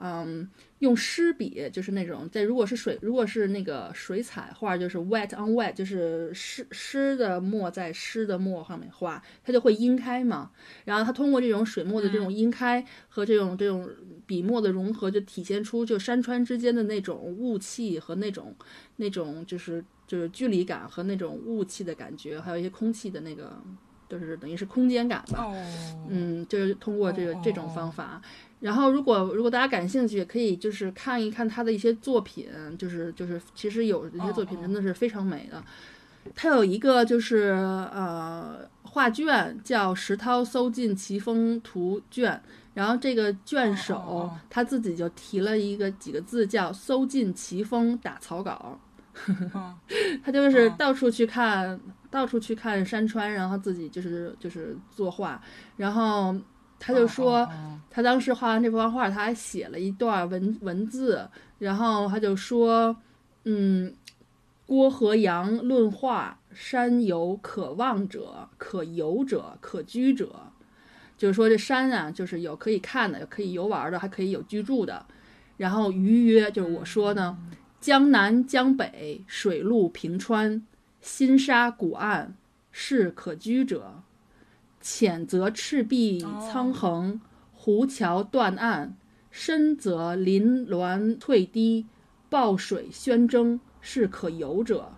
[0.00, 0.48] 嗯。
[0.80, 10.50] 用湿笔，就是那种在如果是水，如果是那个水彩画，就是 wet on wet，就是湿湿的墨在湿的墨上面画，它就会阴开嘛。
[10.84, 13.88] 然后他通过这种水墨的这种阴开和这种这种
[14.26, 18.54] 笔墨的融合，就体现出就山川之间的那种雾气和那种
[18.96, 23.52] 那种就是就是距离感和那种雾气的感觉，还有一些空气的那个
[24.08, 25.46] 就是等于是空间感吧。
[26.08, 28.20] 嗯，就是通过这个这种方法。
[28.60, 32.46] 然后，如果如果大家感兴趣，可以就是看一看他的一些作品，
[32.78, 35.62] 就是就是其实有一些作品真的是非常美的。
[36.34, 37.48] 他有一个就是
[37.92, 42.32] 呃画卷叫《石涛搜尽奇峰图卷》，
[42.74, 48.78] 然后这个卷首他自己就提了一个几个字叫“搜尽奇峰打草稿”，
[50.22, 55.40] 他就是到处去看，到处去看山川，然后自己就是就是作画，
[55.76, 56.36] 然后。
[56.86, 57.48] 他就说，
[57.88, 61.26] 他当时画完这幅画，他还写了一段文文字，
[61.58, 62.94] 然后他就说，
[63.44, 63.94] 嗯，
[64.66, 70.52] 郭和阳论画，山有可望者，可游者，可居者。
[71.16, 75.06] 就是说这山啊，就是有可以看的，有可以游玩的，还可以有居住的。
[75.56, 77.38] 然后余曰，就是我说呢，
[77.80, 80.66] 江南江北水陆平川，
[81.00, 82.34] 新沙古岸，
[82.72, 84.02] 是可居者。
[84.80, 87.20] 浅则赤壁苍横，
[87.52, 88.96] 湖桥断岸；
[89.30, 91.86] 深则林峦翠堤，
[92.28, 94.92] 抱水喧征，是可游者。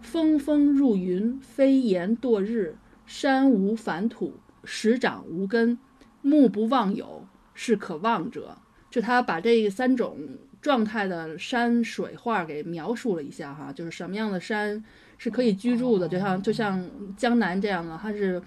[0.00, 2.76] 峰峰入云，飞檐堕日，
[3.06, 4.34] 山无反土，
[4.66, 5.78] 石长无根，
[6.20, 8.58] 目不忘有，是可望者。
[8.90, 10.18] 就他把这三种
[10.60, 14.84] 状态的山水画给描述了一下哈，就是什么样的山
[15.16, 16.84] 是可以居住的，就像就像
[17.16, 18.42] 江南这样的，它是。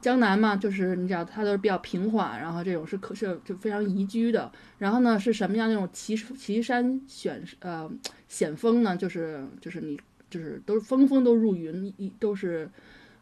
[0.00, 4.50] 江南嘛，就是你知道，它都是比较平缓，然后这种是可是就非常宜居的。
[4.78, 7.86] 然后呢，是什么样那种奇奇山选呃
[8.26, 8.96] 险峰呢？
[8.96, 12.70] 就是就是你就是都是峰峰都入云，一都是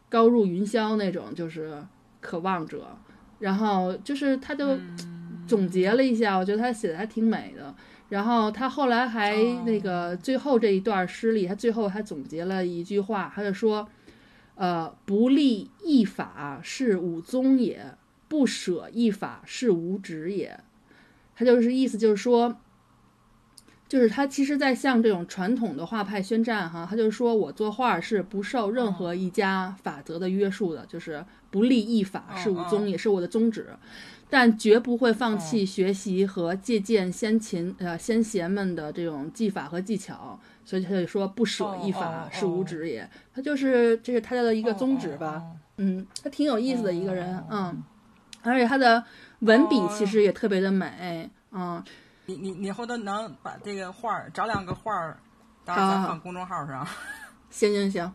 [0.08, 1.82] 高入云霄那种，就是
[2.20, 2.96] 可望者。
[3.38, 4.78] 然后就是他就
[5.46, 7.74] 总结了一下，我觉得他写的还挺美的。
[8.08, 13.88] 然后他后来还那个最后这一段诗里，他最后还总结了一句话，他就说。
[14.60, 17.94] 呃，不立一法是无宗也，
[18.26, 20.58] 不舍一法是无止也。
[21.36, 22.56] 他就是意思就是说，
[23.88, 26.86] 就是他其实，在向这种传统的画派宣战哈。
[26.88, 33.66] 他就是说我作画是不受任何一家法则的约束的，就是不立一法是无宗也是我的宗旨。
[34.28, 43.08] 但绝不会放弃学习和借鉴先秦呃先贤们的这种技法和技巧，所以他就说不舍一法是无止也。
[43.34, 45.42] 他就是这是他的一个宗旨吧，
[45.78, 47.82] 嗯，他挺有意思的一个人，嗯，
[48.42, 49.02] 而且他的
[49.38, 51.82] 文笔其实也特别的美，嗯。
[52.28, 55.18] 你你你后头能把这个画儿找两个画儿，
[55.64, 56.86] 到时候咱放公众号上。
[57.48, 58.12] 行行行。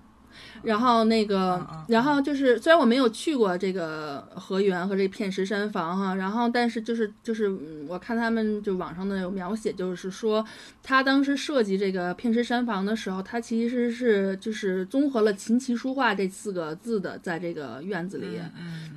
[0.61, 7.49] 然后那个，然后就是，虽然我没有去过这个河源和这片石山房哈，然后但是就是就是，
[7.88, 10.45] 我看他们就网上的有描写，就是说
[10.84, 18.39] 他当时设计这个片石山房的时候，他其实是就是综合了琴棋书画这四个字的，在这个院子里，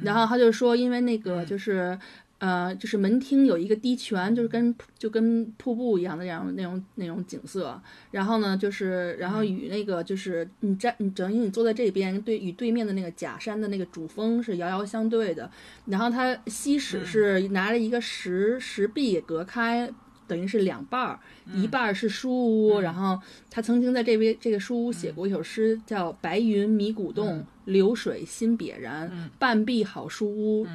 [0.02, 1.98] 然后他就说，因为那个就是。
[2.38, 7.80] 呃，就是门厅有一个滴泉，就是跟就跟瀑布一样的那样那种那种景色。
[8.10, 15.50] 然后呢，就是然后与那个就是你站你等于你坐在这边，对与对面的那个假山的那个主峰是遥遥相对的。
[15.86, 19.90] 然后它西史是拿了一个石石壁隔开，
[20.26, 21.18] 等于是两半儿，
[21.54, 22.80] 一半是书屋。
[22.80, 23.18] 然后
[23.48, 30.66] 他曾经在这边这个书屋写过一首诗，叫“白云迷古洞，流水心瘪然，半壁好书屋。”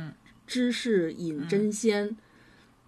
[0.51, 2.13] 知是隐真仙，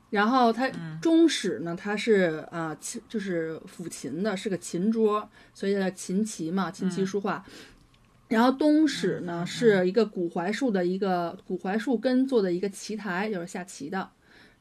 [0.10, 0.70] 然后它
[1.02, 7.42] 中史呢，它是啊琴就是抚琴的，是个琴桌，所以叫琴棋嘛，琴棋书画。
[8.28, 14.10] 然后东史呢，是一个古槐树的一个古槐树根做的一个棋台，就是下棋的。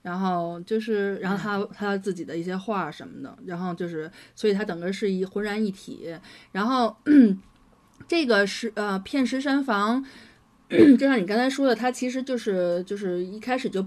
[0.03, 6.17] 然后就是，然后他他自己的一些画什么的，然后就是，所以它整个是一浑然一体。
[6.53, 6.97] 然后
[8.07, 10.05] 这个是呃片石山房。
[10.99, 13.87] 就像你刚才说的，它其实就是就是一开始就，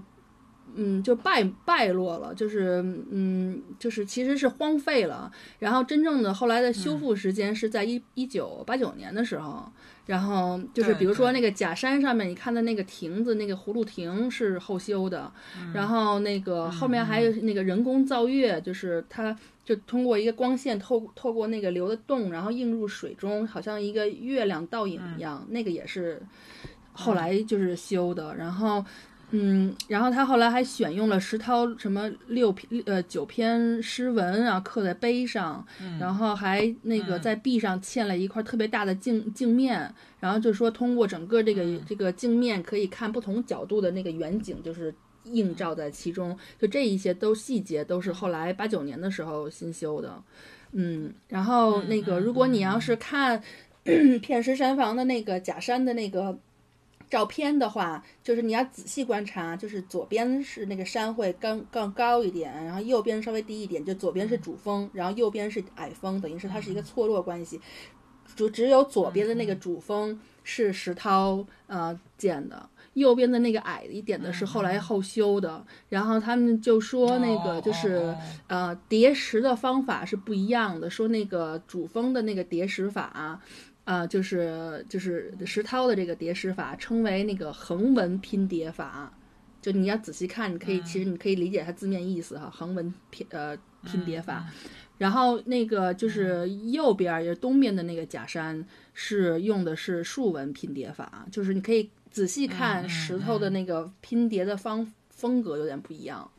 [0.76, 2.82] 嗯，就败败落了，就是
[3.12, 5.32] 嗯，就是其实是荒废了。
[5.60, 9.72] 然后真正的后来的修复时间是在一一九八九年的时候。
[10.06, 15.32] 然后就是比如说那个假山上面，你看的那个亭子，那个葫芦亭是后修的。
[15.74, 25.44] 然后那个后面还有那个人工造月，就是它就通过一个光线透透过那个流的洞，然后映入水中，好像一个月亮倒影一样。
[25.50, 26.22] 那个也是。
[26.96, 28.84] 后来就是修的，然后，
[29.32, 35.66] 嗯，然后他后来还选用了石涛什么六篇呃九篇诗文啊刻在碑上，
[36.00, 44.94] 然后还那个在壁上嵌了一块特别大的镜镜面，然后就说通过整个这个这个镜面可以看不同角度的那个远景，就是
[45.26, 50.24] 映照在其中，就这一些都细节都是后来八九年的时候新修的，
[50.72, 53.44] 嗯，然后那个如果你要是看
[54.22, 56.40] 片石山房的那个假山的那个。
[57.16, 67.62] 照片的话，就是你要仔细观察，就是左边是那个山会更更高一点，然后右边稍微低一点，就左边是主峰，然后右边是矮峰，等于是它是一个错落关系。
[68.36, 75.66] 就只有左边的那个主峰是石涛呃建的，右边的那个矮一点的是后来后修的。
[75.88, 78.14] 然后他们就说那个就是
[78.48, 83.04] 呃叠石的方法是不一样的，说那个主峰的那个叠石法。
[83.04, 83.42] 啊，
[84.08, 89.14] 就是就是石涛的这个叠石法称为那个横纹拼叠法，
[89.62, 94.46] 就你要仔细看，你可以、其实你可以理解它字面意思哈，横纹拼呃拼叠嗯法。
[94.98, 106.32] 然后那个就是右边，也是东边的那个假山，是用的是竖纹拼叠法，就是你可以仔细看石头的那个拼叠的方风格有点不一样。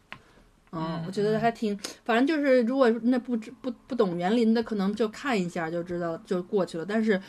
[0.73, 6.85] 嗯，我觉得还挺，反正就是如果那不知不不懂园林的，可能就看一下就知道就过去了。
[6.85, 7.21] 但是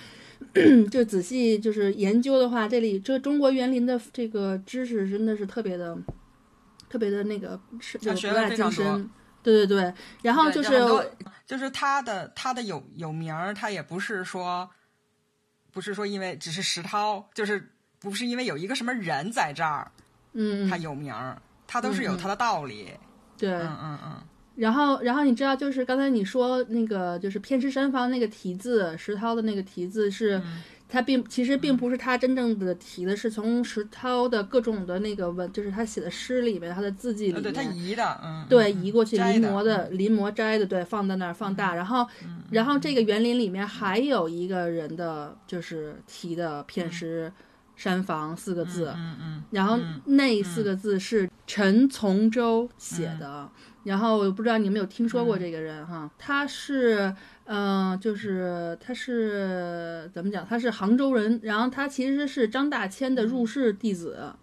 [0.91, 5.97] 就仔细就是研究的话，这里这中国园林的这个知识真的是特别的
[6.89, 9.09] 特别的那个是就博大精深。
[9.43, 10.71] 对对对，然后就是
[11.45, 14.69] 就是他的他的有有名儿，他也不是说
[15.71, 19.89] 不是说因为只是石涛，就是不是因为有一个什么人在这儿
[20.33, 22.89] 嗯，他有名儿，他都是有他的道理。
[23.37, 24.15] 对，嗯嗯嗯，
[24.55, 30.63] 然后，然后你知道，就是刚才你说那个，就是偏师山房那个题字，石涛的那个题字是，嗯。
[30.89, 38.85] 他并其实并不是他真正的题的，是从石涛的各种的那个文，就是他写的诗里面，他的字迹里面对他，移的，嗯，对，嗯。
[38.85, 42.07] 移过去临摹的临摹摘的，对，放在那儿放大，然后，
[42.51, 47.29] 然后这个园林里面还有一个人的，就是题的片石
[47.77, 53.49] 山房四个字，嗯嗯然后那四个字是陈从周写的，
[53.83, 57.15] 然后我不知道你们有听说过这个人哈，他是
[57.45, 60.45] 嗯、呃就是他是怎么讲？
[60.45, 64.33] 他是杭州人，然后他其实是张大千的入室弟子。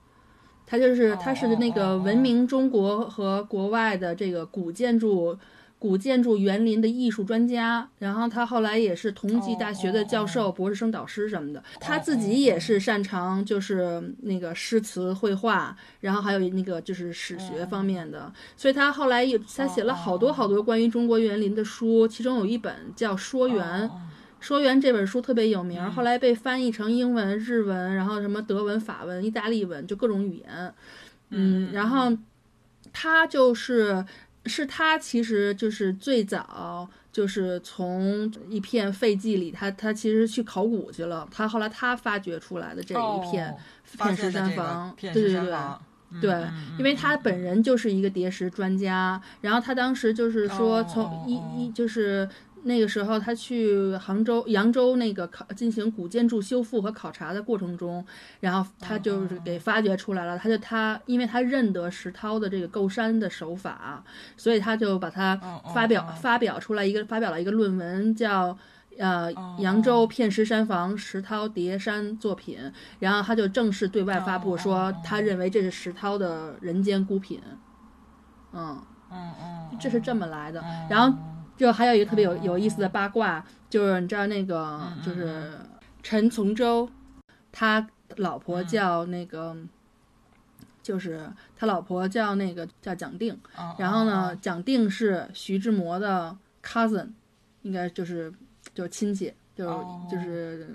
[0.66, 5.39] 他就是他是那个闻名中国和国外的这个古建筑、
[5.85, 11.62] 古建筑园林的艺术专家，然后他后来也是同济大学的教授、博士生导师什么的。
[11.78, 23.87] 他自己也是擅长就是那个诗词绘画，然后还有那个就是史学方面的，所以他后来也他写了好多好多关于中国园林的书，其中有一本叫《说园》。
[24.41, 30.74] 说园这本书特别有名，后来被翻译成英文、日文，然后什么德文、法文、意大利文，就各种语言。
[31.28, 32.11] 嗯，然后
[32.93, 34.05] 他就是
[34.47, 43.57] 是他其实就是最早就是从一片废迹里，他他其实去考古去了，他后来他发掘出来的这一片哦
[43.97, 45.51] 片石现的这个山房，对对对。
[46.22, 46.32] 对
[46.78, 52.28] 因为他本人就是一个叠石专家，然后他当时就是说哦从一一就是
[52.65, 58.05] 那个时候他去杭州、扬州那个考进行古建筑修复和考察的过程中，
[58.41, 64.03] 然后他就是给发掘出来了，他就他因为他认得石涛的这个构山的手法，
[64.37, 65.37] 所以他就把它
[65.75, 66.12] 发表哦。
[66.21, 68.57] 发表出来一个发表了一个论文叫。
[68.97, 72.57] 呃，哦扬州片石山房石涛叠山作品，
[73.01, 77.43] 然后他就正式对外发布哦说哦，他认为这是石涛的人间孤品，
[78.53, 80.61] 嗯，嗯嗯，这是这么来的。
[80.61, 81.19] 哦然后
[81.57, 85.52] 就还有一个特别有有意思的八卦，就是你知道那个嗯就是
[86.02, 86.88] 陈从周，
[87.52, 87.86] 他
[88.16, 88.66] 老婆嗯。
[88.66, 89.57] 叫那个，
[90.82, 97.09] 就是他老婆叫那个叫蒋定，哦然后呢，蒋定是徐志摩的 cousin，
[97.62, 98.32] 应该就是
[98.74, 100.68] 就是亲戚，就是、哦就是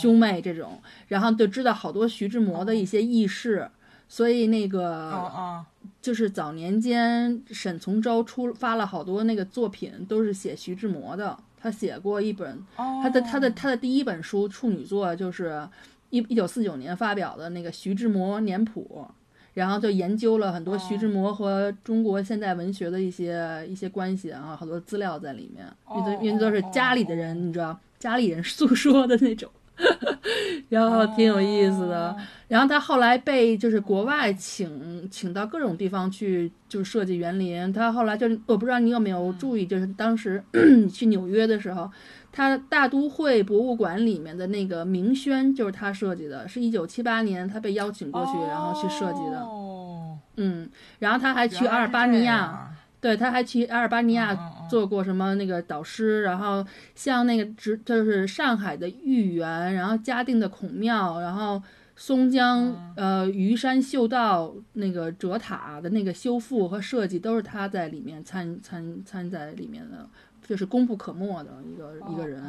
[0.00, 3.70] 兄妹这种，然后就知道好多徐志摩的一些轶事，
[4.08, 5.64] 所以那个
[6.08, 11.38] 就是早年间沈从周出发了好多那个作品，都是写徐志摩的。
[11.60, 15.68] 他写过一本，哦，他的他的他的第一本书处女作就是
[16.08, 19.04] 一一九四九年发表的那个《徐志摩年谱》，
[19.52, 29.50] 然后就研究了很多徐志摩和中国现代文学的一些一些关系啊，好多资料在里面，因为都因为都是家里的人，你知道，家里人诉说的那种。
[30.68, 32.14] 然后挺有意思的，
[32.48, 37.72] 然后他后来被就是国外请请到各种地方去，就是设计园林。
[37.72, 40.42] 他后来就我不知道你有没有注意，就是当时
[40.92, 41.90] 去纽约的时候，
[42.32, 49.40] 他大都会博物馆里面的那个明轩就是他设计的，是一九七八年他被邀请过去，然后去设计的。
[49.40, 50.68] 哦，嗯，
[50.98, 52.70] 然后他还去阿尔巴尼亚。
[53.00, 54.34] 对，他还去阿尔巴尼亚
[54.68, 61.62] 做过什么那个导师，然后像那个直就是上海的豫园，然后嘉定的孔庙，然后
[61.94, 62.94] 松江、嗯。
[62.96, 70.08] 呃虞山秀道那个折塔的那个修复和设计，都是他在里面参参参在里面的，
[70.44, 72.42] 就是功不可没的一个、一个人。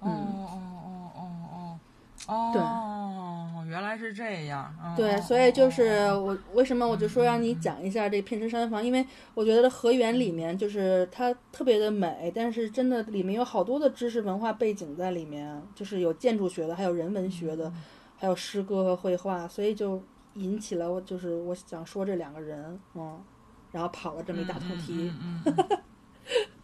[0.00, 1.20] 哦哦哦哦
[1.52, 1.78] 哦
[2.26, 4.74] 哦，哦，原来是这样。
[4.82, 4.94] 哦。
[4.96, 17.72] 对，哦所以就是哦我为什么我就说让你讲一下这片石山房，因为我觉得河源里面就是它特别的美，但是真的里面有好多的知识文化背景在里面，就是有建筑学的，还有人文学的，
[18.16, 20.02] 还有诗歌和绘画，所以就
[20.34, 23.22] 引起了我就是我想说这两个人，嗯，
[23.70, 25.56] 然后跑了这么一大通题，嗯嗯嗯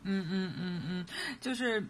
[0.05, 1.07] 嗯嗯嗯嗯，
[1.41, 1.85] 就是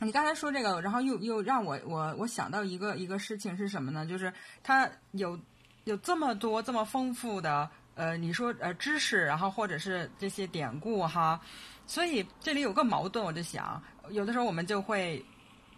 [0.00, 4.06] 你刚才说这个，然后又又让我我我想到一个一个事情是什么呢？
[4.06, 4.32] 就是
[4.62, 5.38] 他有
[5.84, 11.40] 有这么多这么丰富的呃，你说呃知识，然后或者是这些典故哈，
[11.86, 15.22] 所以这里有个矛盾，我就想，有的时候我们就会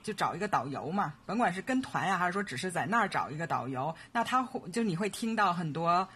[0.05, 6.07] 就找一个导游嘛，甭管是跟团呀，还是说只是在那儿找一个导游，那他会就你会听到很多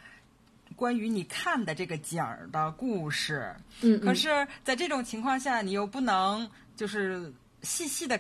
[0.77, 7.33] 关于你看的这个景儿的故事，嗯，可是在这种情况下，你又不能就是
[7.67, 8.19] 细细的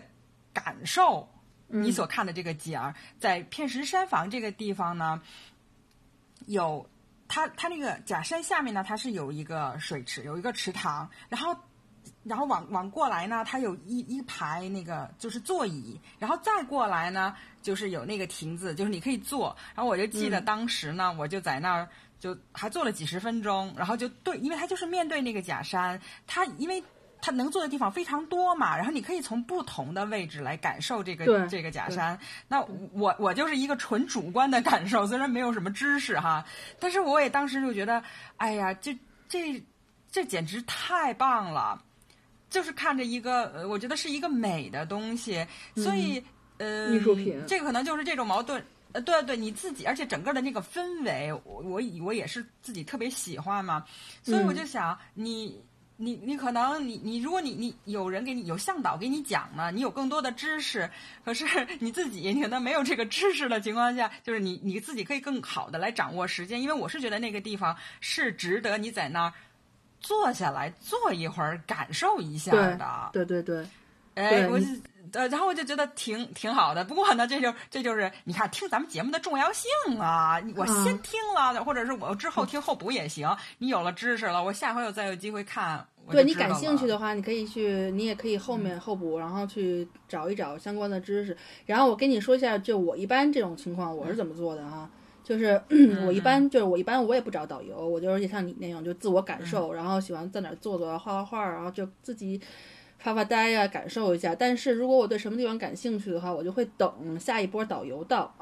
[0.52, 1.28] 感受。
[1.68, 5.20] 你所看的这个景儿，在片石山房这个地方呢，
[6.46, 6.88] 有
[7.26, 11.56] 它它那个假山下面呢，它是有一个水池，有一个池塘，然后
[12.22, 19.56] 然后往往过来呢，它有一一排那个就是座椅，然后再过来呢，就是有那个亭子，就是你可以坐。
[19.74, 21.88] 然后我就记得当时呢，我就在那儿
[22.20, 26.80] 就还坐了几十分钟，然后就对，因为它就是面对那个假山，它因为。
[27.20, 32.16] 它能坐的地方非常多嘛，然后你可以从不同的位置来感受这个这个假山。
[32.46, 32.60] 那
[32.92, 36.44] 我我就是一个纯主观的感受，虽然没有什么知识哈，
[36.78, 38.02] 但是我也当时就觉得，
[38.36, 38.96] 哎呀，这
[39.28, 39.60] 这
[40.10, 41.82] 这简直太棒了！
[42.48, 45.44] 就是看着一个，呃，我觉得是一个美的东西，
[45.74, 46.22] 所以
[46.58, 48.64] 呃，艺术品，这个可能就是这种矛盾。
[48.92, 53.84] 呃，对对，你自己，而且整个的那个氛围，我我我也是自己特别喜欢嘛，
[54.22, 55.60] 所以我就想你。
[55.98, 60.90] 你你可能你你如果你你有人给你有向导给你讲呢，你有更多的知识，
[61.24, 61.46] 可是
[61.80, 69.32] 你自己你可能没有这个知识的情况下，就是你你自己可以更好的来掌握时间，因为我是觉得那个地方是值得你在那儿
[70.00, 73.10] 坐下来坐一会儿感受一下的。
[73.12, 73.66] 对对对，
[74.16, 74.66] 哎，我就。
[75.12, 76.84] 呃，然后我就觉得挺挺好的。
[76.84, 80.38] 不过呢，这就这就是你看听咱们节目的重要性啊！
[80.56, 83.26] 我先听了，或者是我之后听后补也行。
[83.56, 85.86] 你有了知识了，我下回有再有机会看。
[86.10, 91.34] 对你感兴趣的话，你可以去，你也可以后面后补，然后去找一找相关的知识。
[91.64, 94.90] 然后我跟你说一下，就我一般这种情况我是怎么做的啊，
[95.22, 95.58] 就是
[96.04, 102.38] 我一般就是我一般我也不找导游，我就是像你那样就自我感受，然后喜欢在哪坐坐画画画，然后就自己。
[102.98, 104.34] 发发呆呀，感受一下。
[104.34, 108.34] 但是如果我对什么地方感兴趣的话，我就会等下一波导游到。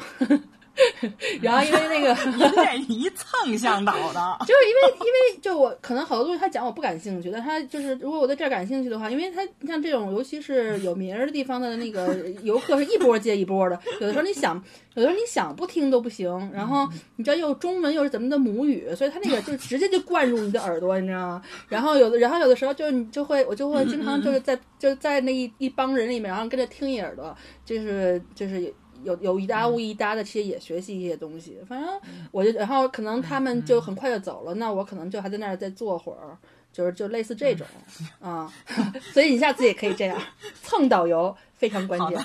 [1.40, 2.14] 然后因为那个
[2.88, 14.56] 一蹭向导的， 就是因为因为就我可能好多东西他讲我不感兴趣，但他就是如果我在这儿感兴趣的话，因为他像这种尤其是有名儿的地方的那个游客是一波接一波的，有的时候你想
[14.94, 16.24] 有的时候你想不听都不行。
[16.52, 21.42] 然后你知道又中文又是咱们的母语，所以他那个就直接就灌入你的耳朵，你知道吗？
[21.68, 28.72] 然后有的然后有的时候就是你就会我就会经常就是在就在那一一帮人里面，然后跟着听一耳朵，就是就是。
[29.04, 31.58] 有有一搭无一搭的，其实也学习一些东西。
[31.68, 32.00] 反正
[32.32, 36.36] 我就，然后可能他们就很快就走了，那我可能就还在那儿再坐会儿，
[36.72, 37.66] 就是就类似这种
[38.20, 38.52] 啊。
[39.12, 40.20] 所以你下次也可以这样
[40.62, 42.18] 蹭导游，非常关键。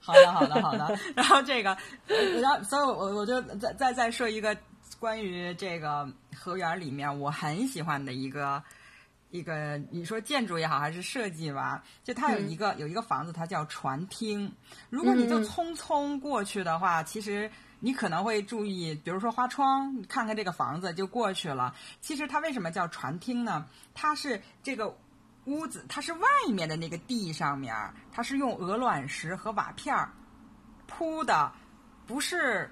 [0.00, 0.98] 好的，好的，好的。
[1.14, 4.56] 然后这个，然后所以，我我就再再再说一个
[5.00, 8.62] 关于这个河源里面我很喜欢的一个。
[9.30, 14.50] 一个你说建筑也好还是设计吧，就它有一个有一个房子，它叫船厅。
[14.88, 21.74] 如果你就匆匆过去的话，其实你可能会注意，比如说花窗，看看这个房子就过去了。
[22.00, 23.66] 其实它为什么叫船厅呢？
[23.92, 24.96] 它是这个
[25.44, 27.74] 屋子，它是外面的那个地上面，
[28.10, 29.94] 它是用鹅卵石和瓦片
[30.86, 31.52] 铺的，
[32.06, 32.70] 不是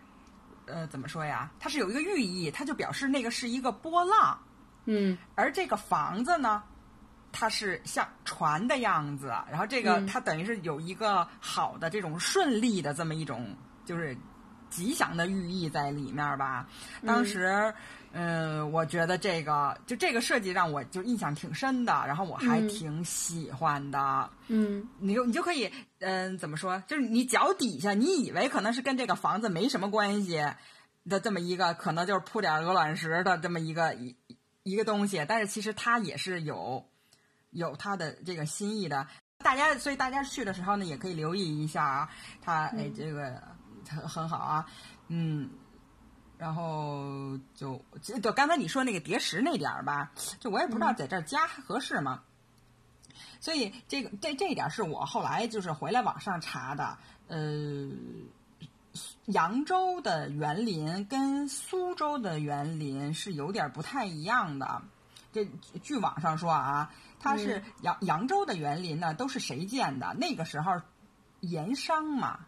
[0.64, 1.50] 呃怎么说呀？
[1.60, 4.38] 它是有一个寓意，它就表示那个是一个波浪。
[4.86, 6.62] 嗯，而这个房子呢，
[7.32, 13.54] 它是像船的样子，然后这个它等于是有一个好的这种顺利的这么一种
[13.84, 14.16] 就是
[14.70, 16.66] 吉祥的寓意在里面吧。
[17.04, 17.72] 当时，
[18.12, 24.30] 嗯，我觉得这个就这个设计让我就印象挺深的，然后我还挺喜欢的。
[24.48, 26.82] 嗯，你就你就可以，嗯，怎么说？
[26.86, 30.42] 就是你脚底下，你以为可能是跟这个房子没什么关系
[31.08, 34.16] 的这么一个，可能就是铺点鹅卵石的这么一个一。
[34.66, 36.84] 一个东西，但是其实它也是有
[37.50, 39.06] 有它的这个心意的。
[39.38, 42.10] 大家，所以大家去的时候呢，也可以留意一下啊。
[42.42, 43.40] 它哎，这个
[43.88, 44.66] 很很好啊，
[45.06, 45.48] 嗯。
[46.36, 50.10] 然后就就刚才你说那个叠石那点儿吧，
[50.40, 52.24] 就我也不知道在这儿加合适吗？
[53.38, 56.98] 所以这个这这一点是我后来就是回来网上查的，
[57.28, 57.88] 呃。
[59.26, 64.82] 扬州的园林跟苏州的园林是有点不太一样的。
[65.32, 65.44] 这
[65.82, 70.14] 据网上说啊，它是扬扬州的园林呢，都是谁建的？
[70.14, 70.80] 那个时候
[71.40, 72.46] 盐商嘛，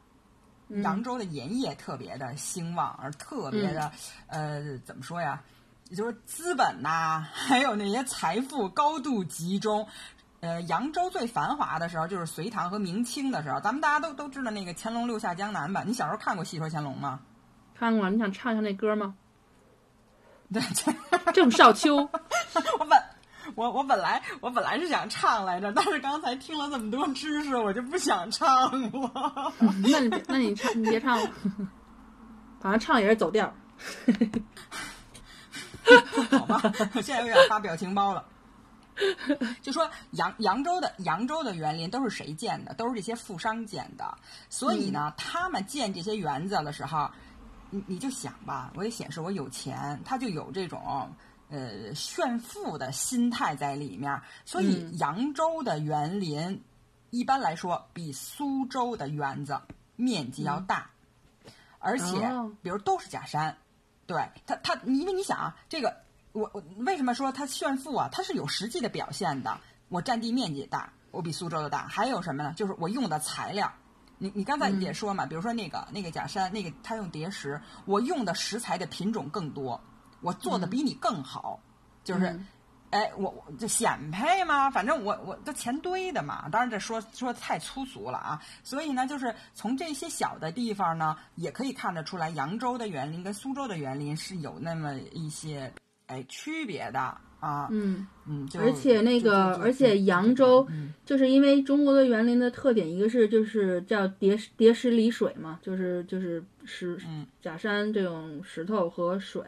[0.69, 3.93] 扬州的盐业特别的兴旺，而特别的
[4.29, 5.43] 呃，怎么说呀？
[5.91, 9.89] 也就是资本呐，还有那些财富高度集中。
[10.41, 15.83] 呃，扬州最繁华的时候就是隋唐和明清的时候，咱们大家都都知道那个乾隆六下江南吧？
[15.85, 17.21] 你小时候看过《戏说乾隆》吗？
[17.75, 19.15] 看过，你想唱一下那歌吗？
[20.53, 20.63] 对，
[21.33, 21.97] 郑少秋，
[22.79, 23.03] 我本
[23.55, 29.53] 我我本来我本来是想唱来着，但是刚才听了这么多知识，我就不想唱了。
[29.83, 31.31] 那你那你唱，你别唱了，
[32.61, 33.53] 反正唱也是走调。
[36.31, 36.61] 好吧，
[36.95, 38.25] 现在有点发表情包了。
[39.63, 42.75] 就说扬扬州的扬州的园林都是谁建的？
[42.75, 44.19] 都是这些富商建的。
[44.51, 47.11] 所以呢，他们建这些园子的时候，
[47.71, 51.11] 你你就想吧，我也显示我有钱，他就有这种
[51.49, 54.21] 呃炫富的心态在里面。
[54.45, 56.63] 所以扬州的园林
[57.11, 59.61] 一般来说比苏州的园子
[59.97, 60.91] 面积要大，
[61.79, 62.31] 而且
[62.63, 63.57] 比如都是假山。
[64.07, 65.95] 对他，他因为你想啊，这个
[66.33, 68.09] 我我为什么说它炫富啊？
[68.11, 69.59] 它是有实际的表现的。
[69.89, 71.87] 我占地面积大，我比苏州的大。
[71.89, 72.53] 还有什么呢？
[72.57, 73.73] 就是我用的材料，
[74.19, 79.81] 你你刚才也说嘛，比如说那个那个假山，那个他用叠石，我用的石材的品种更多，
[80.21, 81.61] 我做的比你更好，
[82.05, 82.39] 就是。
[82.91, 84.71] 哎，我我这显配嘛？
[84.71, 86.49] 反正我我这钱堆的嘛。
[86.49, 88.43] 当然这说说太粗俗了啊。
[88.65, 95.71] 所以呢，就是从这些小的地方呢，也可以看得出来，扬州的园林跟苏州的园林是有那么一些
[96.09, 96.99] 哎区别的
[97.41, 97.69] 啊。
[97.71, 100.67] 嗯嗯，而且那个，而且扬州
[101.07, 106.99] 就是因为中国的园林的特点，一个是就是叫叠叠石离水嘛，就是就是石
[107.41, 109.43] 假山这种石头和水。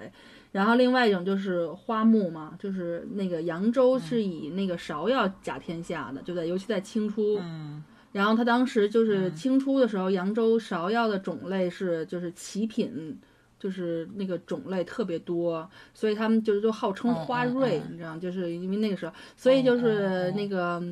[0.53, 7.39] 然后另外一种就是花木嘛，就是那个扬州是以那个芍药甲天下的，就在尤其在清初。
[7.41, 7.85] 嗯。
[8.12, 13.16] 然后他当时就是清初的时候，扬州芍药的种类是就是奇品，
[13.61, 20.82] 就是那个种类特别多，所以他们就是都号称花瑞，你知道，就是因为那个时候，所以就是那个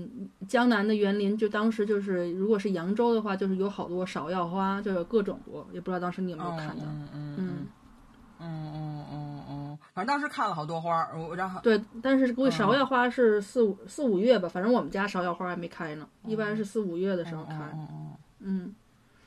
[0.46, 6.84] 江南的园林，就当时就是如果是扬州的话，就是有好多芍药花，就有各种多，也不知道当时你有没有看到。
[6.84, 7.36] 嗯嗯嗯。
[7.38, 7.66] 嗯。
[8.40, 17.56] 嗯嗯嗯，反正当时看了好多花儿，我然后对，但是估计芍药花是四五四五月吧，反正我们家芍药花还没开呢，一般是四五月的时候开。
[18.38, 18.72] 嗯，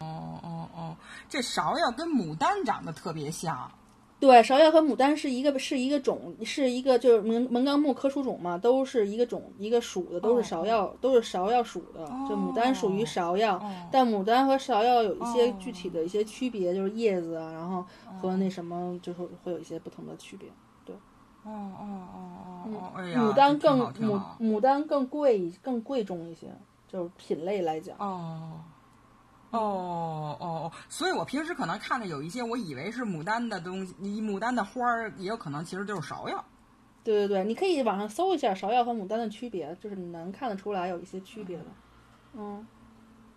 [0.01, 0.95] 哦哦哦，
[1.29, 3.71] 这芍药跟牡丹长得特别像。
[4.19, 12.05] 对，芍药和牡丹是一个是一个种，是一个就是门门纲目科属种嘛，都是一个种一个属的，都是芍药，都是芍药属的。
[12.29, 13.59] 就牡丹属于芍药，
[13.91, 17.83] 但牡丹和芍药有一些具体的一些区别，就是叶子啊，然后
[18.21, 20.47] 和那什么就是会有一些不同的区别。
[20.85, 20.95] 对，
[21.43, 21.83] 哦哦
[22.13, 26.45] 哦哦哦，牡丹更牡牡丹更贵更贵重一些，
[26.87, 27.97] 就是品类来讲。
[27.97, 28.59] 哦。
[29.51, 36.43] 哦哦，所以我平时可能看着有一些我以为是牡丹的东西，你牡丹的花儿也有可能其实就是芍药。
[37.03, 41.65] 对对对，你可以网上搜一下芍药和牡丹的区别，就是你能看得出来有一些区别的。
[42.33, 42.65] 嗯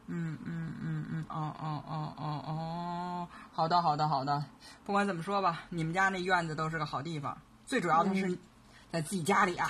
[0.07, 4.45] 嗯嗯嗯嗯，哦哦哦哦哦，好的好的好的，
[4.85, 8.39] 不管怎么说吧，你们家那院子都是个好地方，最主要的是
[8.93, 9.69] 在自己家里啊。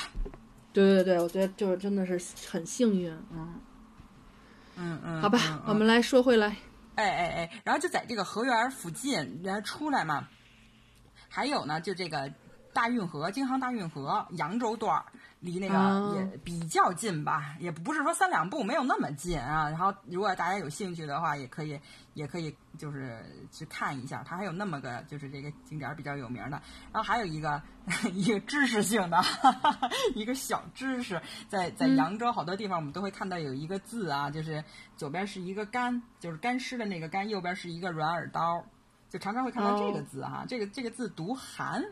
[0.73, 3.55] 对对对，我觉得就是真的是很幸运，嗯。
[4.77, 6.57] 嗯嗯，好吧，我们来说回来。
[6.97, 10.29] 哎哎哎，然后就在这个河源附近，然后出来嘛。
[11.29, 12.33] 还有呢，就这个
[12.75, 15.05] 大运河，京杭大运河扬州段儿。
[15.41, 19.69] 离那个也比较近吧，也不是说三两步，没有那么近啊。
[19.69, 21.79] 然后如果大家有兴趣的话，也可以，
[22.15, 23.23] 也可以就是
[23.53, 24.25] 去看一下。
[24.27, 26.63] 它还有那么个就是这个景点比较有名的。
[26.91, 27.61] 然后还有一个
[28.15, 29.23] 一个知识性的
[30.17, 34.65] 一个小知识，在在扬州好多地方我们都会看到有一个字啊，就是
[34.97, 38.65] 左边是一个干，就是干尸的那个干，右边是一个软耳刀，
[39.11, 40.47] 就常常会看到这个字哈。
[40.49, 41.85] 这个这个字读寒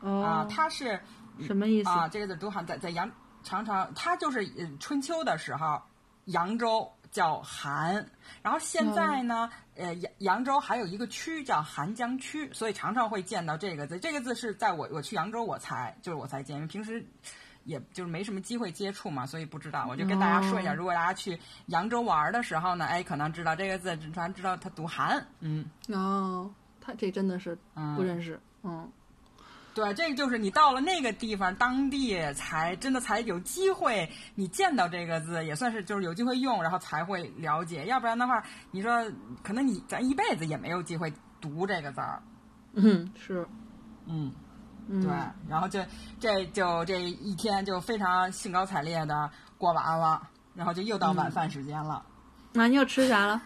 [0.00, 1.00] 啊，它是。
[1.40, 2.08] 什么意思啊？
[2.08, 3.08] 这个字读寒，在在扬
[3.44, 4.44] 常常，它就是
[4.78, 5.80] 春秋的时候，
[6.24, 8.04] 扬州叫寒，
[8.42, 14.00] 然后现在呢，呃，扬扬州还有一个区叫寒江区，所以常常会见到这个字。
[14.00, 17.06] 这个字是在我我去扬州我才就是我才见，因为平时
[17.62, 19.86] 也就是没什么机会接触嘛，所以不知道。
[19.88, 25.24] 我就跟大家说一下，如果大家去扬州玩的时候呢，哎，可能知道这个字，咱知道它读寒。
[25.38, 27.56] 嗯，哦，他这真的是
[27.96, 28.90] 不认识，嗯。
[29.78, 37.86] 对，这个就是你到了那个地方，当地才真的才有机会，你见到这个字也算是就是有机会用，然后才会了解。
[37.86, 38.42] 要不然的话，
[38.72, 38.90] 你说
[39.40, 42.20] 可能你咱一辈子也没有机会读这个字儿。
[42.72, 43.46] 嗯，是，
[44.06, 44.32] 嗯，
[44.88, 45.08] 对，
[45.48, 45.78] 然后就
[46.18, 52.04] 这就这一天就非常兴高采烈的过完了，然后就又到晚饭时间了。
[52.52, 53.40] 那你又吃啥了？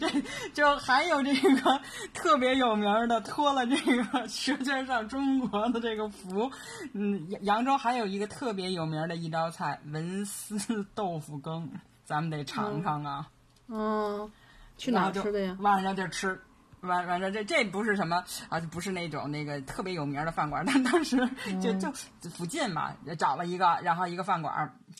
[0.00, 0.08] 这
[0.54, 1.80] 就还有这个
[2.14, 6.50] 特别有名的，托了这个《舌尖上中国》的这个福。
[6.92, 11.70] 嗯，扬扬州还有一个特别有名的一道菜——文思豆腐羹，
[12.04, 13.28] 咱们得尝尝啊。
[13.68, 14.30] 嗯，
[14.76, 15.56] 去哪吃的呀？
[15.60, 16.40] 晚上就吃，
[16.80, 21.16] 完完了，这这不是什么啊，不是那种那个特别有名的饭馆，但当时
[21.60, 21.92] 就就
[22.30, 24.94] 附近嘛，找了一个，然后一个饭馆，嗯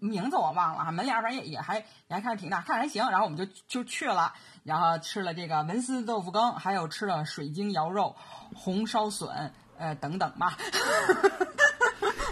[0.00, 4.32] 名字我忘了哈，门脸儿反正也也还也还看着挺大，看着还行，然后我们就就去了，
[4.64, 8.16] 然后吃了这个文思豆腐羹，还有吃了水晶肴肉、
[8.54, 10.56] 红烧笋，呃等等吧。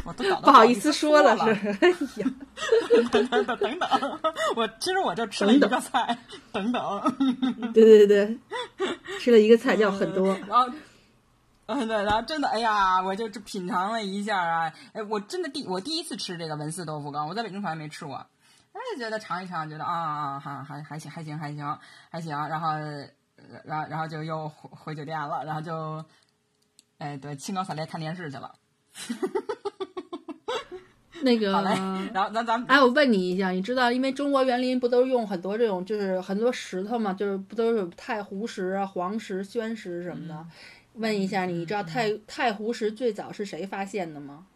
[0.06, 2.30] 我都搞得不好意思说了，是，哎呀，
[3.10, 4.20] 等等等等等，
[4.54, 6.18] 我其实我就吃了一个菜，
[6.52, 7.72] 等等。
[7.72, 8.38] 对对对，
[9.18, 10.36] 吃了一个菜叫很多。
[10.46, 10.68] 然后，
[11.66, 18.16] 嗯对，然后真的，哎呀，我就品尝了一下啊，哎，我真的第我第一次吃这个文四豆腐羹，我在北京从来没吃过，
[18.72, 21.78] 哎，觉得尝一尝，觉得啊啊还还还行还行还行
[22.10, 22.68] 还行，然后，
[23.64, 26.04] 然后然后就又回回酒店了，然后就，
[26.98, 28.54] 哎，对，兴高采烈看电视去了。
[31.22, 31.70] 那个，好嘞
[32.12, 40.46] 然后咱咱们，哎，我问你一下，你知道，因为中国园林不都用很多这种，就是很多石头嘛，就是不都是太湖石啊、黄石、宣石什么的？
[40.94, 44.46] 问一下，你知道太太湖石最早是谁发现的吗？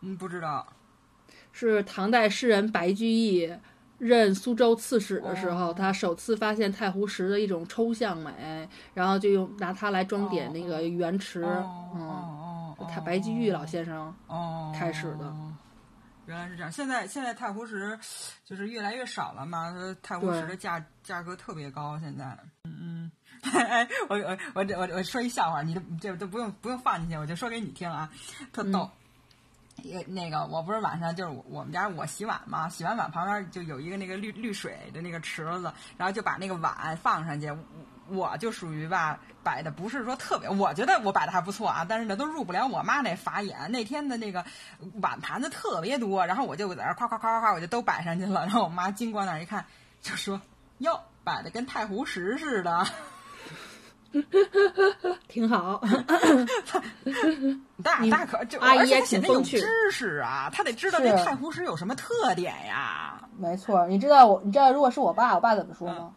[0.00, 0.66] 嗯，不知道。
[1.52, 3.52] 是唐代诗人白居易
[3.98, 12.40] 任苏州刺史的时候，他首次发现太湖石的一种抽象美，然后就用拿它来装点那个园池，哦嗯。
[12.92, 15.32] 他白居易老先生哦开始的，
[16.26, 16.70] 原来是这样。
[16.70, 17.98] 现在现在太湖石
[18.44, 19.72] 就是越来越少了嘛，
[20.02, 21.98] 太湖石的价价格特别高。
[22.00, 23.12] 现在，嗯嗯，
[23.52, 28.10] 哎，我我我我我说一笑话，你都这都不用不用放进去，我就说给你听啊，
[28.52, 28.90] 特逗。
[29.82, 37.52] 一个那个，我不是晚上就是我们家我洗碗嘛，洗完碗旁边就有一个那个滤滤水的那个池子，然后就把那个碗放上去。
[38.08, 43.70] 我就属于吧，摆的不是说特别，我觉得我摆的还不错啊，但是呢都入不了我妈那法眼。
[43.72, 44.44] 那天的那个
[45.00, 48.42] 碗盘子特别多，然后我就在那夸夸夸夸夸，我就都摆上去了。
[48.42, 49.64] 然后我妈经过那儿一看，
[50.02, 50.40] 就说
[50.78, 52.86] ：“哟，摆的跟太湖石似的。”
[55.28, 55.82] 挺好。
[57.82, 63.20] 大大可就阿姨也挺有知识啊，他得知道这太湖石有什么特点呀。
[63.36, 66.12] 没错，你知道我，你知道如果是我爸，我爸怎么说吗？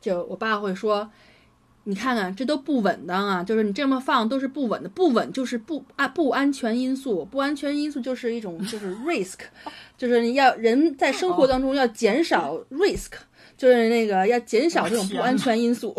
[0.00, 1.08] 就我爸会说，
[1.84, 3.42] 你看看这都不稳当啊！
[3.44, 9.38] 就是你这么放都是不稳的，不稳就是不安不安全因素，不安全因素就是一种就是 risk，
[9.96, 13.12] 就是你要人在生活当中要减少 risk，
[13.56, 15.94] 就是那个要减少这种不安全因素。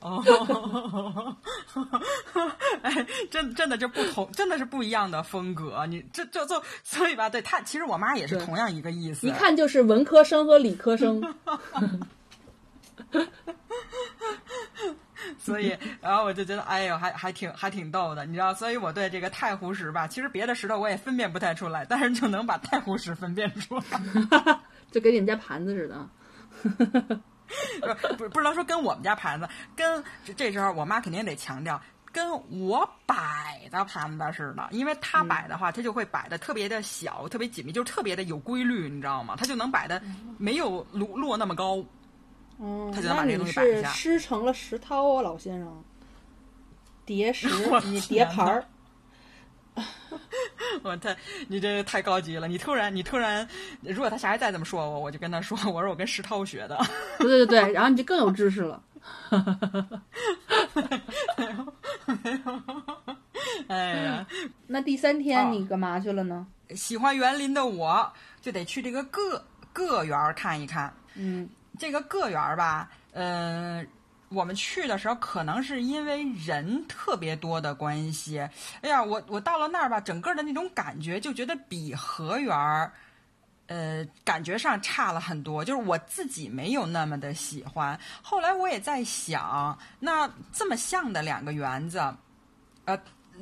[0.00, 1.36] 哦，
[2.82, 5.84] 哎，真真的就不同，真的是不一样的风格。
[5.86, 11.22] 你这这就所以吧，对他其实我妈也是同样一个意思，一看就是文科生和理科生。
[15.38, 18.54] 所以，然后我就觉得，哎呦，还还挺还挺逗的，你知道？
[18.54, 23.82] 所以我对这个太湖石吧，其实别的石头我也分辨不太出来，但是就能把太湖石分辨出来，
[24.92, 26.08] 就跟你们家盘子似的。
[28.08, 30.02] 不不不能说跟我们家盘子，跟
[30.36, 31.80] 这时候我妈肯定得强调，
[32.12, 39.34] 跟我摆的盘子似的，因为她摆的话，她就会摆的特别的小，特别紧密，就特别的有规律，你知道吗？
[39.36, 40.02] 她就能摆的
[40.38, 41.82] 没有落落那么高。
[42.58, 43.90] 嗯，他就能把这东西摆下。
[43.90, 45.84] 师成了石涛啊，老先生。
[47.04, 47.48] 叠石，
[47.84, 48.64] 你叠盘儿。
[50.82, 51.16] 我太，
[51.48, 52.48] 你这太高级了！
[52.48, 53.46] 你突然，你突然，
[53.82, 56.78] 如果他下回再这么说我，我就跟他说，我说我跟石涛学的。
[57.18, 58.82] 对对对，然后你就更有知识了。
[63.68, 64.26] 哎呀，
[64.66, 66.46] 那第三天你干嘛去了呢？
[66.74, 70.92] 喜欢园林的我就得去这个个个园看一看。
[71.14, 71.48] 嗯。
[71.78, 73.86] 这个个园儿吧，嗯，
[74.28, 78.40] 我们去的时候可能是因为人特别多的关系。
[78.82, 82.92] 哎呀，我我到了那儿吧，整个的那种感觉就觉得比河园儿，
[83.68, 85.64] 呃，感觉上差了很多。
[85.64, 87.98] 就是我自己没有那么的喜欢。
[88.20, 91.98] 后来我也在想，那这么像的两个园子，
[92.84, 92.98] 呃，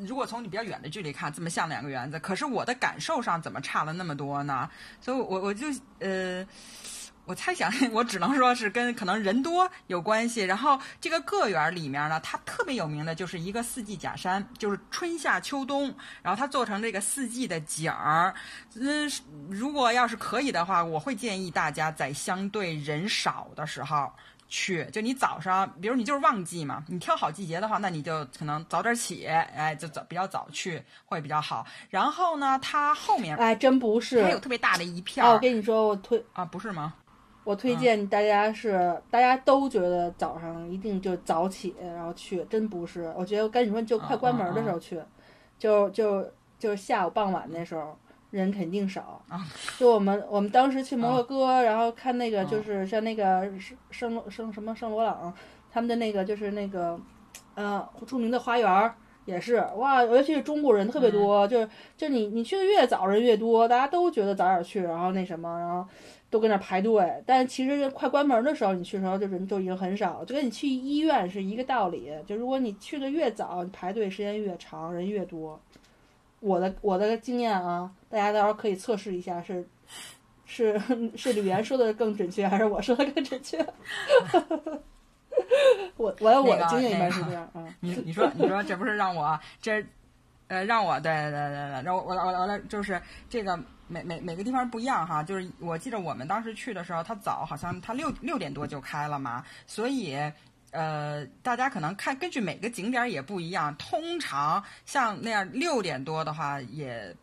[0.07, 4.71] 如果从你比较远的距离看，这么像两个园子，可是我的感受上怎么差了那么多呢？
[5.01, 5.67] 所以，我我就
[6.01, 6.47] 呃。
[7.27, 10.43] 我猜想， 我只能说是跟可能人多有关系。
[10.43, 18.35] 然后这个个园里面呢，它特别有名的就是一个四季假山，就是春夏秋冬，然后它做成这个四季的景儿。
[18.75, 19.11] 嗯，
[19.49, 24.13] 如果要是可以的话，我会建议大家在相对人少的时候
[24.49, 24.85] 去。
[24.93, 31.67] 就你早上，比如你就是旺季嘛，你挑好季节的话，那你就可能早点起，哎，就早比较早去会比较好。
[31.89, 35.25] 然后呢，它后面哎，真不是，它有特别大的一片。
[35.25, 36.93] 我跟你说，我推啊，不是吗？
[37.45, 43.13] 我推荐大家是，大家都觉得早上一定就早起，然后去，真不是。
[43.17, 44.99] 我觉得我跟你说，就快关门的时候去，
[45.59, 46.27] 就就
[46.59, 47.97] 就下午傍晚那时候，
[48.31, 49.41] 人肯定少啊。
[49.79, 55.33] 就我们我们当时去摩洛哥，啊然后看那个就是像那个圣圣圣什么圣罗朗
[55.71, 56.99] 他们的那个就是那个
[57.55, 58.95] 呃著名的花园儿。
[59.27, 61.67] 也是哇，尤其是中国人特别多，就是
[61.97, 65.89] 就你你去的越早人越多，大家都觉得早点去，然后那什么，然后
[66.35, 67.23] 都跟那排队。
[67.25, 72.11] 但其实快关门的时候，你去的时候就人就已经很少，就跟你去医院是一个道理。
[72.27, 75.61] 就如果你去的越早，你排队时间越长，人越多。
[76.41, 79.65] 我的我的经验啊，大家到时候可以测试一下，是
[80.45, 80.77] 是
[81.15, 83.65] 是吕岩说的更准确，还是我说的更准确？
[85.97, 87.65] 我我我的经验一般是这样啊。
[87.79, 89.85] 你你说你说这不是让我这
[90.49, 93.57] 呃让我对对对对，然后我我我来就是这个
[93.89, 100.17] 每每每个地方不一样哈，就是我记得我们当时去的时候，它早好像它六六点多就开了嘛，所以
[100.71, 107.15] 呃大家可能看根据每个景点也不一样，通常像那样六点多的话也。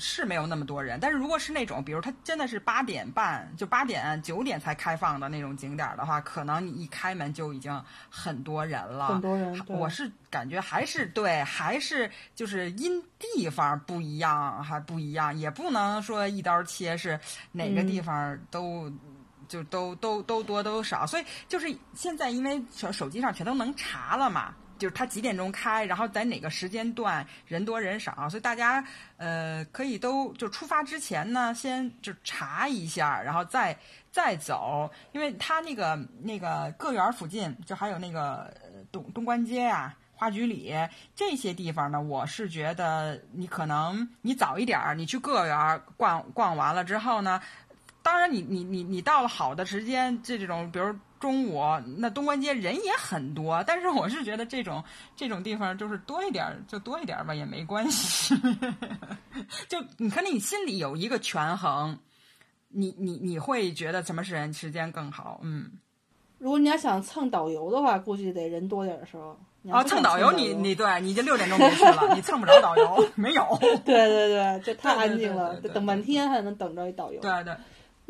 [0.00, 9.08] 是没有那么多人，但是如果是那种，比如它真的是八点半，就八点九点才开放的那种景点的话，可能你一开门就已经很多人了。
[9.08, 17.20] 很多人，我是感觉还是对，还是就是因地方不一样，还不一样，也不能说一刀切是
[17.52, 18.98] 哪个地方都、嗯、
[19.46, 24.54] 就都都都多都少，所以就是现在因为手手机上全都能查了嘛。
[24.80, 28.82] 就是它几点钟开，然后在哪个时间段人多人少，所以大家
[29.18, 33.78] 呃可以都就出发之前呢，先就查一下，然后再
[34.10, 38.52] 再走，因为它那个那个个园附近就还有那个
[38.90, 40.74] 东东关街啊、花菊里
[41.14, 47.38] 这些地方呢，我是觉得你可能你早一点，你去个园逛逛完了之后呢，
[48.02, 50.94] 当然你你你你到了好的时间，这这种比如。
[51.20, 51.62] 中午
[51.98, 54.82] 那东关街人也很多，但是我是觉得这种
[55.14, 58.34] 这种地方就是多一点就多一点吧，也没关系。
[59.68, 61.98] 就你看，你心里有一个权衡，
[62.68, 65.40] 你你你会觉得什么时间时间更好？
[65.42, 65.72] 嗯，
[66.38, 69.38] 如果你要想蹭导游的话，估计得人多点的时候。
[69.70, 73.44] 啊，蹭导游你你对，你就六点钟别去了， 你蹭不着导游，没有。
[73.60, 73.78] 对
[74.08, 77.20] 对对，就太安静了，等半天还能等着一导游。
[77.20, 77.54] 对对。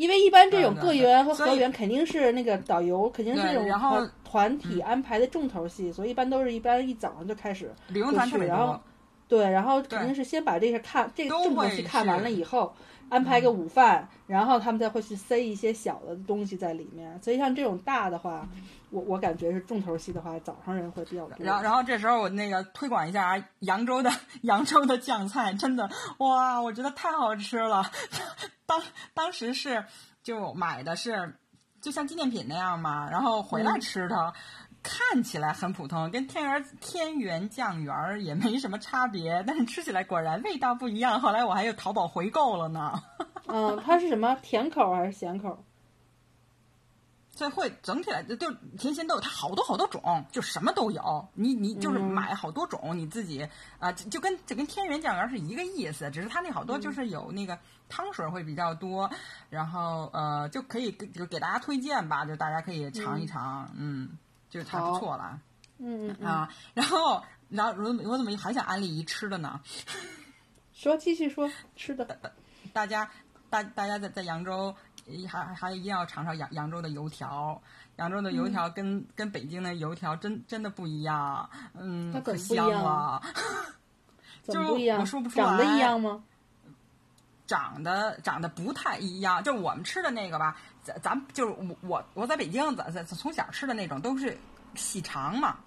[0.01, 8.81] 因为一般这种个园和所以河园肯定是那个导游，肯定是这种然后团团体安排的重头戏，所以一般都是一般一早上就开始旅游团特别然后，
[9.29, 12.73] 对，然后肯定是先把这个看这个重头戏看完了以后，
[13.11, 17.21] 安排个午饭，然后他们再会去塞一些小的东西在里面。
[17.21, 18.49] 所以像这种大的话，
[18.91, 21.45] 我我感觉是重头戏的话，早上人会比较多。
[21.45, 24.11] 然后，然后这时候我那个推广一下啊，扬州的
[24.43, 27.85] 扬州的酱菜，真的哇，我觉得太好吃了。
[28.65, 28.81] 当
[29.13, 29.85] 当时是
[30.23, 31.37] 就买的是
[31.81, 34.33] 就像纪念品那样嘛，然后回来嗯吃它。
[34.83, 41.21] 看起来很普通，跟天元天元酱园儿也没什么差别，但是吃起来果然味道不一样。
[41.21, 43.03] 后来我还有淘宝回购了呢。
[43.47, 45.65] 嗯， 它是什么甜口还是咸口？
[47.33, 51.27] 所以会整体来就就甜咸都有，它好多好多种，就什么都有。
[51.33, 53.49] 你你就是嗯买好多种，你自己
[53.79, 57.59] 啊、就就跟就跟天元酱园是一个意思，只是它那好多嗯就是有那个
[57.89, 59.11] 汤水会比较多，
[59.49, 64.11] 然后呃就可以给就给大家推荐吧，就大家可以尝一尝，嗯，
[64.51, 65.41] 就还不错了
[65.79, 66.53] 嗯啊。
[66.75, 69.61] 然后然后我我怎么还想安利一吃的呢？
[70.75, 72.05] 说继续说吃的。
[72.73, 73.09] 大家
[73.49, 74.75] 大大家在在扬州
[75.29, 77.61] 还还一定要尝尝扬扬州的油条，
[77.97, 83.21] 扬州的油条嗯跟、跟北京的油条真真的不一样，嗯，可香了，
[84.43, 85.01] 怎么不一样？
[85.01, 86.23] 我说不出长得来一样吗？
[87.51, 89.43] 长得长得不太一样。
[89.43, 94.39] 就我们吃的那个吧，咱咱就是我我我在北京，咱咱从小吃的那种都是
[94.77, 95.59] 细长嘛。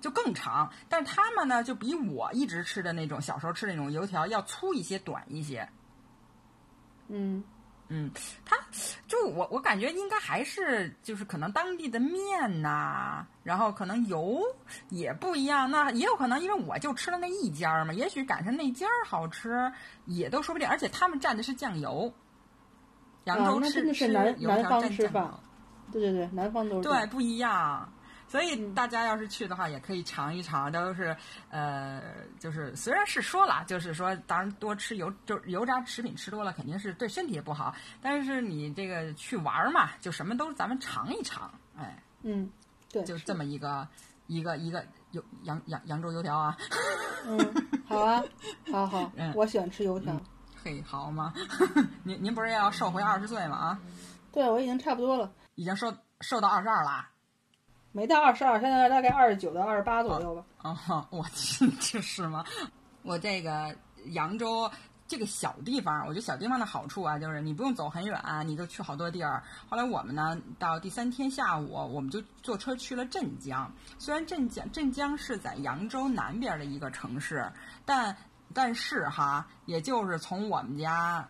[0.00, 5.68] 就更长，但是他们呢，就比我一直吃的那种小时候吃的那种油条要粗一些、短一些。
[7.08, 7.42] 嗯，
[7.88, 8.10] 嗯，
[8.44, 8.56] 它
[9.06, 14.40] 就我我感觉应该还是就是可能当地的面呐、然后可能油
[14.88, 19.72] 也不一样，那也有可能因为我就吃了那一家儿嘛，也许赶上那家儿好吃，
[20.06, 20.68] 也都说不定。
[20.68, 22.12] 而且他们蘸的是酱油，
[23.24, 25.38] 扬州吃、的是吃南南方吃法，
[25.92, 27.88] 对对对，南方都是对，不一样。
[28.28, 31.16] 所以嗯大家要是去的话，也可以尝一尝，都是
[31.50, 32.02] 呃，
[32.38, 37.74] 就是虽然是说了，就是说，当然多吃油就是油炸食品吃多了，肯定是对身体也不好。
[38.02, 42.50] 但是你这个去玩儿嘛，就什么都咱们尝一尝，哎，嗯，
[42.92, 43.86] 对，就是这么一个
[44.26, 46.56] 一个一个油扬扬扬州油条啊，
[47.26, 47.38] 嗯，
[47.86, 48.22] 好啊，
[48.72, 50.20] 好好 嗯，我喜欢吃油条。
[50.64, 51.32] 嘿，好吗？
[52.02, 53.56] 您您不是要瘦回二十岁吗？
[53.56, 53.80] 啊，
[54.32, 57.08] 对，我已经差不多了，已经瘦瘦到二十二啦。
[57.96, 60.44] 没到二十二，现在大概二十九到二十八左右吧。
[60.64, 60.76] 哦，
[61.08, 62.44] 我去，这是吗？
[63.02, 63.74] 我这个
[64.08, 64.70] 扬州
[65.08, 69.42] 这个小地方，我觉得小地方的好处啊，就是你不用走很远，你就去好多地儿。
[69.66, 73.72] 后来我们呢，到第三天下午，我们就坐车去了镇江。
[73.98, 77.50] 虽然镇江镇江是在扬州南边的一个城市，
[77.86, 78.14] 但
[78.52, 81.26] 但是哈，也就是从我们家，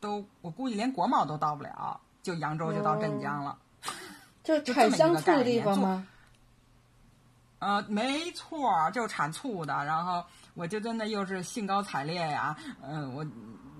[0.00, 3.56] 都我估计连国贸都到不了，就扬州就到镇江了。
[4.42, 6.06] 就产香醋的地方吗？
[7.58, 9.84] 呃，没错，就产醋的。
[9.84, 13.26] 然后我就真的又是兴高采烈呀，嗯，我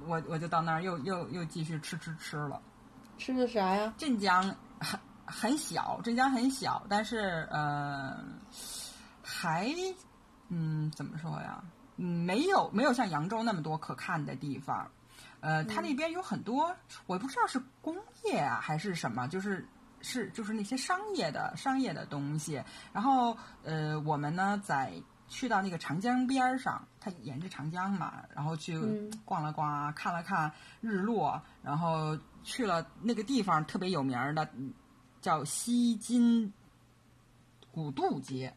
[0.06, 2.60] 我我就到那儿又又又继续吃吃吃了。
[3.16, 3.94] 吃的啥呀？
[3.96, 8.22] 镇江很很小，镇江很小，但是呃，
[9.22, 9.74] 还
[10.48, 11.64] 嗯怎么说呀？
[11.96, 14.90] 嗯，没有没有像扬州那么多可看的地方。
[15.40, 16.76] 呃，它那边有很多，
[17.06, 19.66] 我不知道是工业啊还是什么，就是。
[20.02, 22.62] 是，就是那些商业的商业的东西。
[22.92, 24.92] 然后，呃，我们呢，在
[25.28, 28.78] 去到那个长江边上，它沿着长江嘛，然后去
[29.24, 34.48] 逛了逛，看了看日落，然后去了那个地方特别有名的，
[35.20, 36.52] 叫西津
[37.70, 38.54] 古渡街。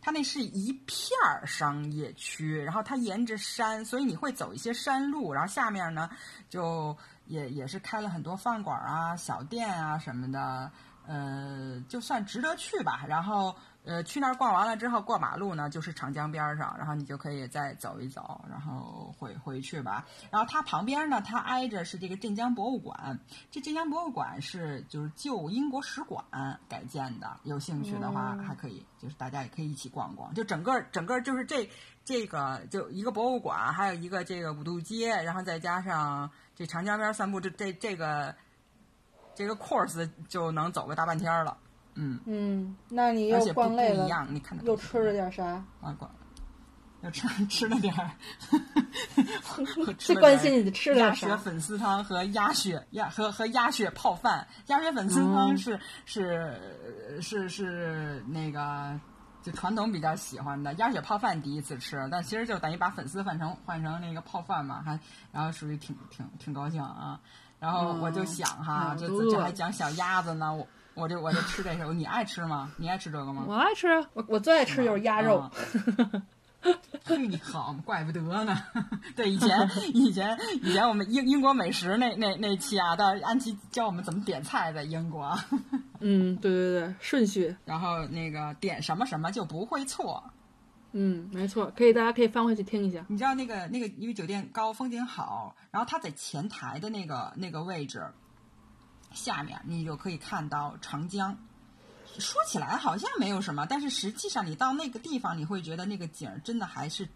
[0.00, 6.08] 它那是一片儿商业区，然后它沿着山，所以你会走一些山路，然后下面呢，
[6.48, 6.96] 就
[7.26, 10.70] 也也是开了很多饭馆啊、小店啊什么的。
[11.08, 13.04] 呃，就算值得去吧。
[13.06, 13.54] 然后，
[13.84, 20.04] 呃，去那儿逛完了之后，过马路呢，就是长江边上，然后你就可以再走一走，然后回回去吧。
[20.32, 23.16] 然后它旁边呢，它挨着是这个镇江博物馆。
[23.52, 26.24] 这镇江博物馆是就是旧英国使馆
[26.68, 27.38] 改建的。
[27.44, 30.34] 有兴趣的话，还可以，就是大家也可以一起逛逛。
[30.34, 31.70] 就整个整个就是这
[32.04, 38.34] 这个就一个博物馆，还有一个这个五渡街，然后再加上这长江边散步，这这这个。
[39.38, 41.54] 这个 course 就能走个大半天了，
[41.94, 45.44] 嗯嗯，那你又逛累了，你看又吃了点啥？
[45.82, 46.10] 啊，逛，
[47.02, 48.10] 又吃 吃了点儿，
[49.98, 54.48] 最关心你的吃了鸭血粉丝汤和鸭血鸭和和鸭血泡饭。
[54.68, 58.98] 鸭血粉丝汤是是是是那个
[59.46, 60.74] 就传统比较喜欢的。
[60.74, 64.98] 鸭血泡饭第一次吃，但其实就等于把粉丝换成换成那个泡饭嘛，还
[65.30, 67.20] 然后属于挺挺挺高兴啊。
[67.60, 71.94] 然后我就想哈，这这还讲小鸭子呢，我我就我就吃这个。
[71.94, 72.72] 你爱吃吗？
[72.76, 73.44] 你爱吃这个吗？
[73.46, 75.48] 我爱吃，我我最爱吃就是鸭肉。
[75.52, 76.20] 嘿，
[77.16, 78.56] 你好，怪不得呢。
[79.14, 85.38] 对，以前以前以前我们英英国美食那那那期啊，到安琪教我们怎么点菜，在英国。
[86.00, 87.56] 嗯，对对对，顺序。
[87.64, 90.22] 然后那个点什么什么就不会错。
[90.92, 93.04] 嗯，没错，可以，大家可以翻回去听一下。
[93.08, 98.02] 你知道那个那个，因为酒店高，风景好，然后它在前台的那个那个位置
[99.12, 101.38] 下面，你就可以看到长江。
[102.20, 107.08] 说起来好像没有什么，但是实际上你到那个地方，你会觉得那个景儿真的还是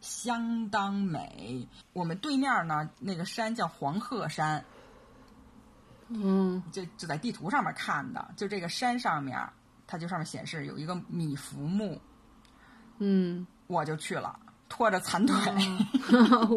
[0.00, 1.68] 相当美。
[1.92, 4.64] 我们对面呢，那个山叫黄鹤山，
[6.08, 9.38] 嗯，就就在地图上面看的，就这个山上面，
[9.86, 12.00] 它就上面显示有一个米芾墓。
[12.98, 15.36] 嗯，我就去了，拖着残腿，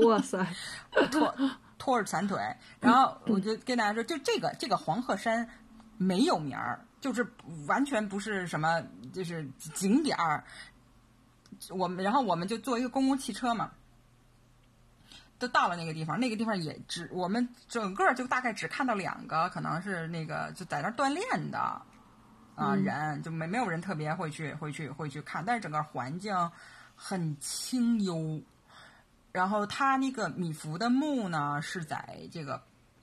[0.06, 0.46] 哇塞，
[1.10, 1.34] 拖
[1.80, 2.40] 拖着残腿，
[2.80, 5.50] 然后我就跟大家说，就这个这个黄鹤山
[5.98, 7.32] 没有名儿，就是
[7.68, 10.44] 完全不是什么，就是景点儿。
[11.70, 13.72] 我们然后我们就坐一个公共汽车嘛，
[15.40, 21.82] 都到了那个地方，那个地方也只我们整个就大概只看到两个，可能是那个就在那儿锻炼的。
[22.56, 26.36] 啊，人就没没有人特别会去会去会去看，但是整个环境
[26.96, 28.42] 很清幽。
[29.32, 32.60] 然后他那个米芾的墓呢是在这个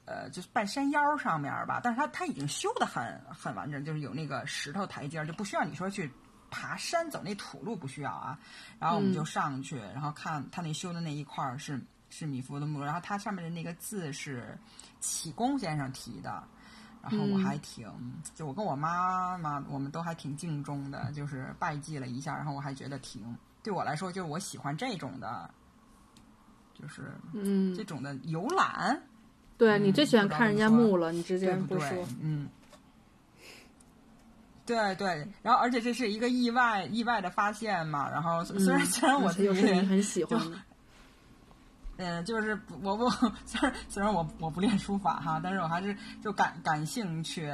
[0.07, 6.11] 呃，就是半山腰上面吧，但是它它已经修的很很完整，就是有那个石头台阶，就不需要你说去
[6.51, 8.39] 爬山走那土路不需要啊。
[8.79, 14.59] 然后我们就上去，然后看他那修的那一块是是米芾的墓，然后它上面的那个字是
[15.01, 16.43] 启功先生题的。
[17.03, 17.87] 然后我还挺，
[18.35, 22.35] 就我跟我妈妈，我们都还挺敬重的，就是拜祭了一下。
[22.35, 25.51] 然后我还觉得挺，对我来说，就是我喜欢这种的，
[26.73, 29.03] 就是嗯，这种的游览。
[29.57, 31.89] 对你最喜欢看人家木了，你直接不说，
[32.21, 32.49] 嗯，
[34.67, 35.29] 对对。
[35.43, 38.11] 然后而且这是一个意外意外的发现嘛。
[38.11, 40.41] 然后虽然虽然我自己很喜欢。
[41.97, 43.09] 嗯，就是我不
[43.47, 47.47] 虽然虽然我我不练书法哈，但是我还是就感感兴趣，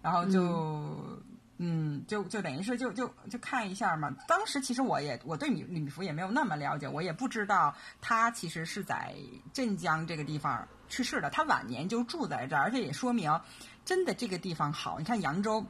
[0.00, 1.20] 然后就
[1.58, 4.10] 嗯，就就等于是就就就看一下嘛。
[4.26, 9.14] 当时其实我也我对米米芾也没有那么了解，我也不知道他其实是在
[9.52, 13.40] 镇江这个地方去世的，他晚年就住在这儿，而且也说明
[13.84, 14.98] 真的这个地方好。
[14.98, 15.64] 你看扬州，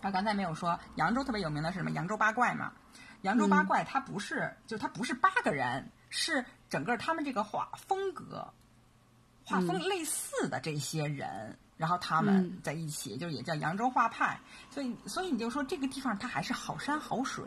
[0.00, 1.90] 他刚才没有说扬州特别有名的是什么？
[1.90, 2.72] 扬州八怪嘛。
[3.22, 5.92] 扬州八怪它不是就它不是八个人。
[6.10, 8.50] 是整个他们这个画风格、
[9.44, 14.40] 画风类似的这些人，然后他们嗯在一起，就也叫扬州画派。
[14.70, 17.44] 所以，所以你就说这个地方它还是好山好水，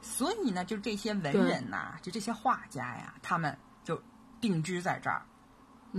[0.00, 3.54] 所以呢，就这些文人呐、就这些画家呀，他们
[3.84, 4.02] 就
[4.40, 5.20] 定居在这儿，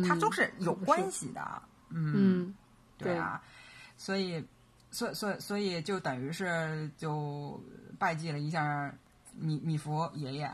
[0.08, 1.42] 他嗯都是有关系的。
[1.90, 2.56] 嗯，嗯，
[2.98, 3.42] 对啊，
[3.98, 4.44] 所以，
[4.92, 7.60] 所所所以就等于是就
[7.98, 8.94] 拜祭了一下
[9.36, 10.52] 米米芾爷爷，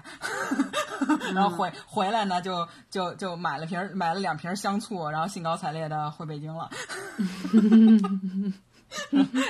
[1.34, 6.70] 然后回回来呢，就就就买了瓶买了两瓶香醋，然后兴高采烈的回北京了。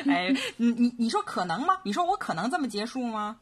[0.07, 1.77] 哎，你你你说可能吗？
[1.83, 3.37] 你说我可能这么结束吗？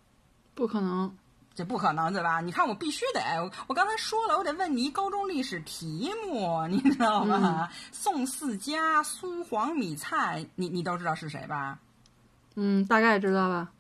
[0.53, 1.15] 不可能。
[1.55, 2.41] 这不可能，对吧？
[2.41, 7.69] 你看，我必须得，我我刚才说了，我得问你一高中历史题目，你知道吗？
[7.91, 11.77] 宋四家、苏黄米蔡，你你都知道是谁吧？
[12.55, 13.71] 嗯，大概知道吧？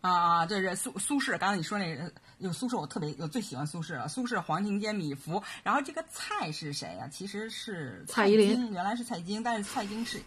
[0.00, 4.06] 啊啊，这是苏苏轼，刚才你说那个有苏轼，我特别我最喜欢苏轼了。
[4.06, 10.20] 苏轼、黄庭坚、米芾，然后这个蔡是谁呀、其实是蔡依林京，原来是蔡京，但是蔡京是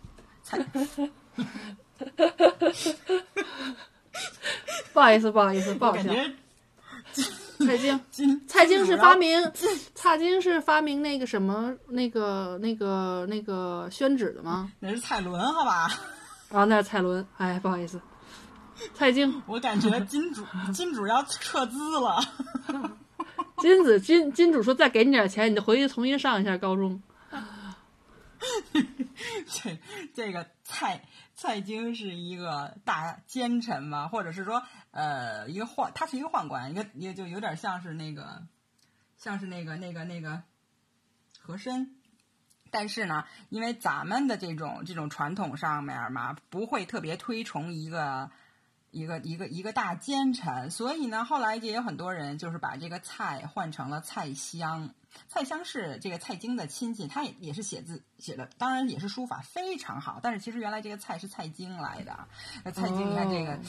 [0.43, 0.57] 蔡。
[4.93, 6.03] 不好意思，不好意思，不好笑。
[7.59, 9.51] 我感觉蔡京，蔡京是发明，
[9.95, 14.71] 蔡京是发明那个什么，那个那个那个宣纸的吗？
[14.79, 15.91] 那是蔡伦，好吧？
[16.51, 17.25] 啊，那是蔡伦。
[17.37, 17.99] 哎，不好意思，
[18.93, 22.19] 蔡京，我感觉金主金主要撤资了。
[23.57, 27.01] 金子金金主说再给你点钱，你就回去重新上一下高中。
[29.47, 29.77] 这
[30.13, 31.01] 这个蔡
[31.33, 34.61] 蔡京是一个大奸臣吧，或者是说，
[34.91, 38.43] 呃，一个宦，他是一个宦官，一个也就有点像是那个，
[39.17, 40.43] 像是那个那个那个
[41.39, 41.95] 和珅。
[42.69, 48.29] 但是呢，因为咱们的这种这种传统上面嘛，不会特别推崇一个
[48.91, 54.93] 一个一个一个大奸臣，所以呢，后来也有很多人就是把这个蔡换成了蔡襄。
[55.27, 60.19] 蔡襄是这个蔡京的亲戚，他也也是写字写的，当然也是书法非常好。
[60.21, 62.27] 但是其实原来这个蔡是蔡京来的，
[62.63, 63.59] 那蔡京你看这个、哦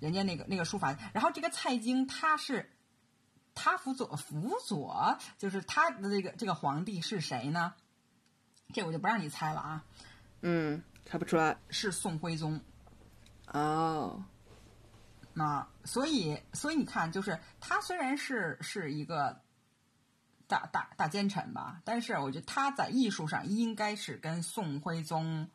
[0.00, 2.70] 人家那个那个书法，然后这个蔡京他是
[3.54, 7.74] 他辅佐辅佐，就是他的这个这个皇帝是谁呢？
[8.72, 9.84] 这我就不让你猜了啊，
[10.42, 11.58] 嗯，猜不出来。
[11.70, 12.60] 是宋徽宗。
[13.52, 14.22] 哦，
[15.32, 19.40] 那所以，所以你看，就是他虽然是是一个
[20.48, 25.48] 大大大奸臣吧，但是我觉得他在艺术上应该是跟宋徽宗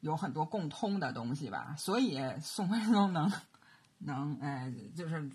[0.00, 1.74] 有很多共通的东西吧。
[1.78, 3.30] 所以宋徽宗能
[3.98, 5.30] 能哎，就是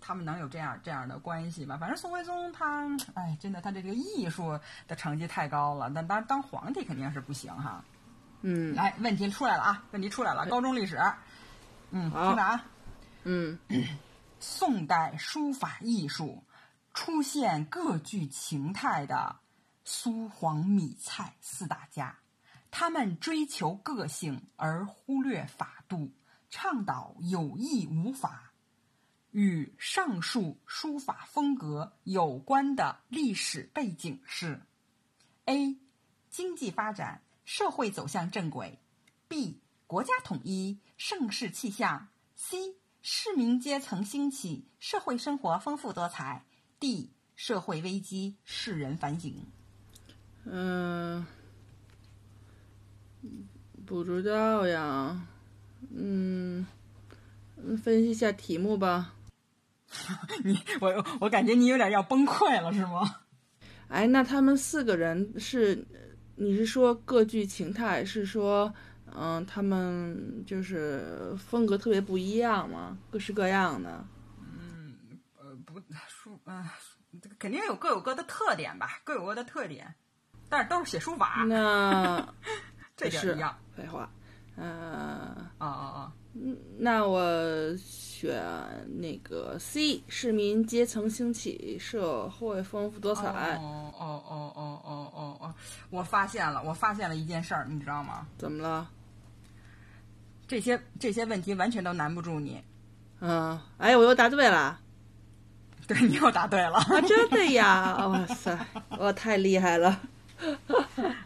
[0.00, 1.76] 他们能有这样这样的关系吧。
[1.76, 7.84] 反正宋徽宗他哎，真的他这个艺术的成绩太高了，但当当皇帝肯定是不行哈。
[8.42, 9.84] 嗯来，问题出来了啊！
[9.92, 11.00] 问题出来了，高中历史，
[11.90, 12.64] 嗯，听着啊。
[13.24, 13.58] 嗯
[14.38, 16.44] 宋代书法艺术
[16.96, 19.36] 出现各具情态的
[19.84, 22.20] 苏黄米蔡四大家，
[22.70, 26.10] 他们追求个性而忽略法度，
[26.48, 28.54] 倡导有意无法。
[29.30, 34.62] 与上述书法风格有关的历史背景是
[35.44, 35.76] ：A.
[36.30, 38.80] 经济发展，社会走向正轨
[39.28, 39.58] ；B.
[39.86, 42.08] 国家统一，盛世气象
[42.38, 42.76] ；C.
[43.02, 46.45] 市民阶层兴起，社会生活丰富多彩
[46.80, 47.08] ；D.
[47.34, 49.34] 社会危机，世人反省。
[50.44, 51.26] 嗯、
[53.84, 55.26] 不知道呀。
[55.90, 56.66] 嗯，
[57.56, 59.14] 嗯分析一下题目吧。
[60.44, 63.20] 你我我感觉你有点要崩溃了，是吗？
[63.88, 65.86] 哎，那他们四个人是，
[66.36, 68.74] 你是说各具情态，是说，
[69.14, 72.98] 嗯、他们就是风格特别不一样吗？
[73.10, 74.04] 各式各样的。
[74.40, 74.96] 嗯
[75.38, 76.15] 呃，不，书，
[76.46, 76.64] 嗯、
[77.22, 79.94] 这个肯定有各有各的特点吧，各有各的特点，
[80.48, 82.26] 但是都是写书法，那
[82.96, 83.56] 这是点一样。
[83.76, 84.08] 废话，
[84.56, 86.12] 呃，啊啊啊！
[86.78, 87.20] 那我
[87.78, 88.42] 选
[88.98, 93.56] 那个 C，市民阶层兴起，社会丰富多彩。
[93.56, 95.54] 哦哦哦哦哦哦哦！
[95.90, 98.26] 我发现了，我发现了一件事儿，你知道吗？
[98.38, 98.88] 怎么了？
[100.46, 102.62] 这些这些问题完全都难不住你。
[103.20, 104.78] 嗯，哎，我又答对了。
[105.88, 106.78] 对你又答对了。
[106.78, 107.96] 啊，真的呀！
[108.08, 108.58] 哇塞，
[108.98, 110.00] 我太厉害了。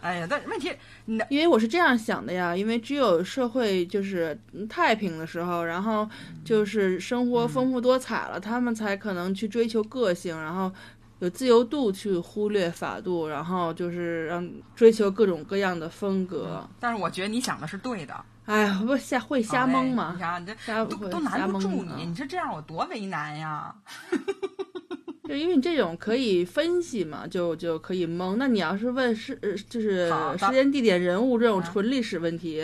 [0.01, 0.71] 哎呀，但问题，
[1.07, 6.09] 你的因为我是这样想的呀，因为只有社会就是嗯太平的时候，然后
[6.45, 10.71] 就是生活丰富多彩了，他们才可能去追求个性，然后
[11.19, 16.65] 有自由度去忽略法度，然后就是让追求各种各样的风格。
[16.79, 18.15] 但是我觉得你想的是对的。
[18.51, 23.73] 哎呀，不瞎会瞎蒙好嘞嘛你，看这都都难不住啊你，你说这样我多为难呀！
[25.29, 28.37] 就因为你这种可以分析嘛，就就可以蒙。
[28.37, 32.61] 那你要是问是呃就是时间、地点、人物这种嗯纯历史问题，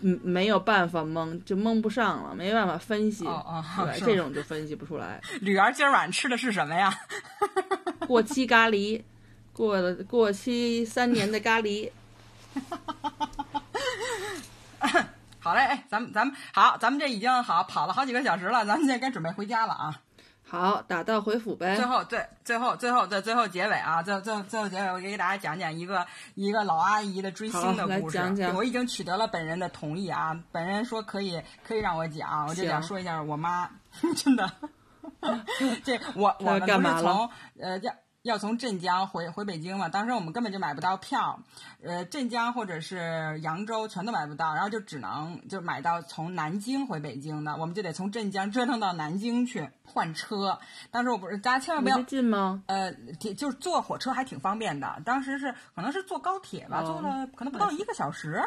[0.00, 3.24] 嗯，没有办法蒙，就蒙不上了，没办法分析。
[3.24, 5.20] 哦哦对，这种就分析不出来。
[5.40, 6.92] 吕儿今儿晚上吃的是什么呀？
[8.08, 9.00] 过期咖喱，
[9.52, 11.88] 过了过期三年的咖喱。
[15.48, 20.02] 好嘞，哎，咱们咱们好，咱们这已经好跑了好几个小时了，咱们现在该准备回家了啊。
[20.46, 21.86] 好，打道回府呗最。
[21.86, 28.18] 后，最最后最后最最后结尾啊，最后最后最后结尾，我给大家讲讲一个一个老阿姨的追星的故事。
[28.18, 33.70] 讲讲我已经取得了本人的同意啊，本人说可以可以让我讲，我就想说一下我妈，
[34.14, 34.52] 真的，
[35.82, 37.94] 这我我们不是从呃要。
[38.28, 41.40] 要从镇江回回北京嘛，当时我们根本就买不到票，
[41.82, 50.58] 呃，镇江或者是扬州全都买不到，然后就只能就买到从南京回北京的，我们就得从镇江折腾到南京去换车。
[50.90, 52.62] 当时我不是大家千万不要近吗？
[52.66, 55.00] 呃，铁就是坐火车还挺方便的。
[55.04, 58.46] 当时是可能是坐高铁吧，哦坐了可能不到一个小时，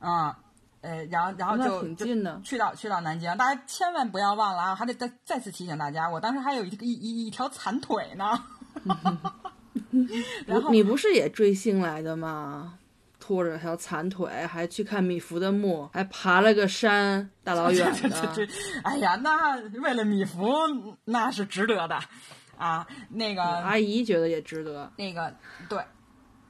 [0.00, 0.36] 啊、
[0.80, 2.06] 呃，然后然后就就。
[2.42, 4.74] 去到去到南京，大家千万不要忘了啊！
[4.74, 8.42] 还得再再次提醒大家，我当时还有一个一一一条残腿呢。
[10.46, 12.78] 然后你不是也追星来的吗？
[13.18, 18.34] 拖着条残腿，还去看米芾的墓，还爬了个山，大老远 这这的。
[18.34, 18.48] 这，
[18.82, 22.00] 哎呀，那为了米芾那是值得的
[22.56, 22.86] 啊！
[23.10, 24.92] 那个阿姨觉得也值得。
[24.96, 25.34] 那个
[25.68, 25.78] 对。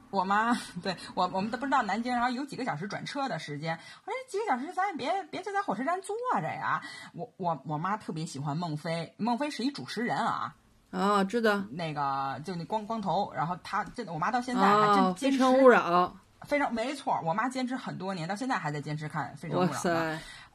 [0.09, 0.53] 我妈
[0.83, 3.79] 对我，我们都不知道南京，然后有几个小时转车的时间。
[4.03, 6.81] 我说几个小时，咱也别别就在火车站坐着呀。
[7.13, 10.53] 我我我妈特别喜欢孟非，孟非是一主持人啊，
[10.91, 11.63] 哦，知道。
[11.71, 16.15] 那个就那光光头，然后他真的，我妈到现在还坚持非诚勿扰。
[16.47, 19.71] 非常没错，我妈坚持很多年，到现在还在坚持看《非诚勿扰》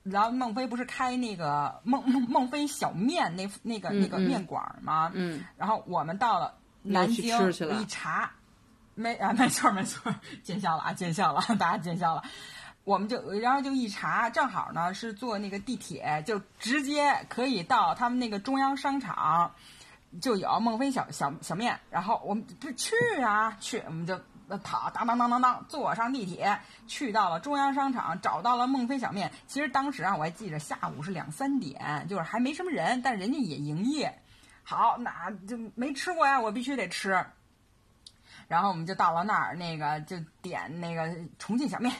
[0.03, 5.11] 然后孟非不是开那个孟孟孟非小面那那个那个嗯面馆吗？
[5.15, 7.25] 嗯，然后我们到了南京
[7.81, 8.31] 一查，
[8.95, 10.15] 没啊，没错没错，
[10.45, 12.23] 见笑了啊，见笑了， 大家见笑了。
[12.85, 19.53] 我们就然后就一查，正好呢是坐那个地铁，就直接可以到他们那个中央商场，
[20.21, 21.79] 就有孟非小小小面。
[21.91, 24.19] 然后我们不去啊去，我们就
[24.63, 29.31] 跑当当当当当坐上地铁去到了中央商场，找到了孟非小面。
[29.47, 34.23] 其实当时啊我还记着下午是两三点，就是还没什么人，但人家也营业。
[34.63, 37.25] 好，那就没吃过呀，我必须得吃。
[38.49, 41.93] 然后我们就到了那儿，那个就点那个重庆小面、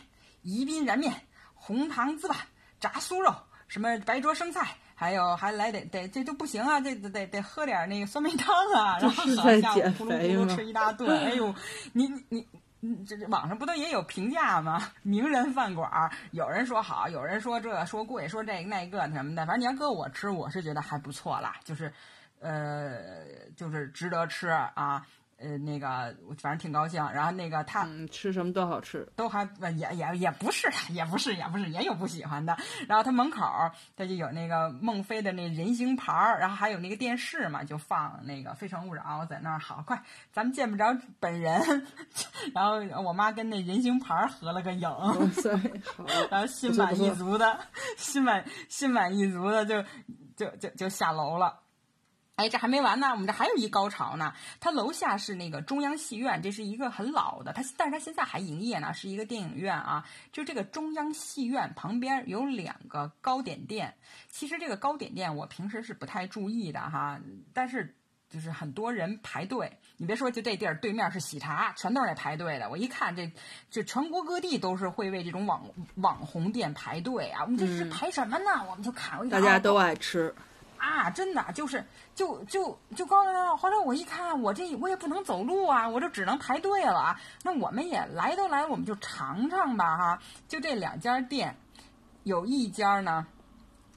[0.43, 1.13] 宜宾燃面、
[1.55, 2.37] 红糖糍粑、
[2.79, 3.35] 炸酥肉，
[3.67, 9.25] 什么白灼生菜，还有还来得得这都不行啊，这得得得喝点那个酸梅汤啊， 然后
[9.61, 11.55] 下午减咕噜咕噜吃一大顿，哎呦，
[11.93, 14.91] 你你这这网上不都也有评价吗？
[15.05, 19.45] 名人饭馆儿，有人说好，有人说这说贵，说这个那个什么的。
[19.45, 21.93] 反正你要搁我吃，我是觉得还不错啦，就是，
[22.41, 23.25] 呃，
[23.55, 25.07] 就是值得吃啊。
[25.39, 27.03] 呃，那个我反正挺高兴。
[27.13, 29.07] 然后那个他嗯，吃什么都好吃。
[29.17, 32.57] 都还呃也也也不是，也不是，也不是，也有不喜欢的。
[32.89, 39.59] 然后他门口儿他就有那个孟非的那人形牌儿，然后还有那个电视嘛，就放那个《非诚勿扰》在那儿。
[39.59, 40.03] 好，快，
[40.33, 41.87] 咱们见不着本人。
[42.55, 44.89] 然后我妈跟那人形牌儿合了个影。
[46.31, 47.59] 然后心满意足的，
[47.97, 49.83] 心满心满意足的就
[50.35, 51.61] 就就就下楼了。
[52.37, 54.35] 哎，这还没完呢，我们这还有一高潮呢。
[54.61, 60.05] 它楼下是那个中央戏院，这是一个很老的，它但是它现在还营业呢，是一个电影院啊。
[60.33, 63.95] 就这个中央戏院旁边有两个糕点店，
[64.29, 67.19] 其实这个糕点店我平时是不太注意的哈，
[67.55, 67.97] 但是
[68.29, 69.79] 就是很多人排队。
[69.97, 72.69] 你别说，就这地儿对面是喜茶，全都是在排队的。
[72.69, 73.33] 我一看这，
[73.71, 75.65] 这全国各地都是会为这种网
[75.95, 77.45] 网红店排队啊。
[77.45, 78.63] 我们这是排什么呢？
[78.69, 80.35] 我们就看，大家都爱吃。
[80.79, 81.85] 啊，真的就是
[82.15, 87.21] 就就就告诉他，后来我一看，我这我也不能走路啊，我就只能排队了啊。
[87.43, 90.19] 那我们也来都来，我们就尝尝吧哈。
[90.49, 91.57] 就这两家店，
[92.25, 93.27] 有一家呢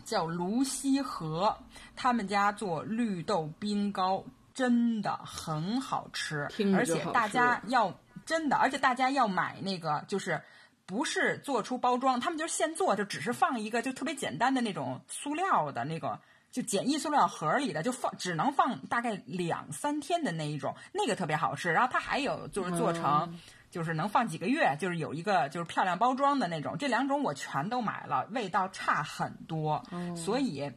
[0.03, 1.57] 叫卢溪河，
[1.95, 4.23] 他们家做绿豆冰糕，
[4.53, 7.93] 真的很好吃，而且大家要
[8.25, 10.41] 真的，而且大家要买那个就是。
[10.89, 16.19] 不是做出包装，他们就是现做，就只是放一个就特别简单的那种塑料的那个，
[16.51, 21.71] 就简易塑料盒里的，就放只能放大概两三天的那一种，那个特别好吃。
[21.71, 23.39] 然后它还有就是做成，嗯
[23.69, 26.75] 就是能放几个月，就是有一个就是漂亮包装的那种。
[26.75, 29.83] 这两种我全都买了，味道差很多，
[30.15, 30.71] 所以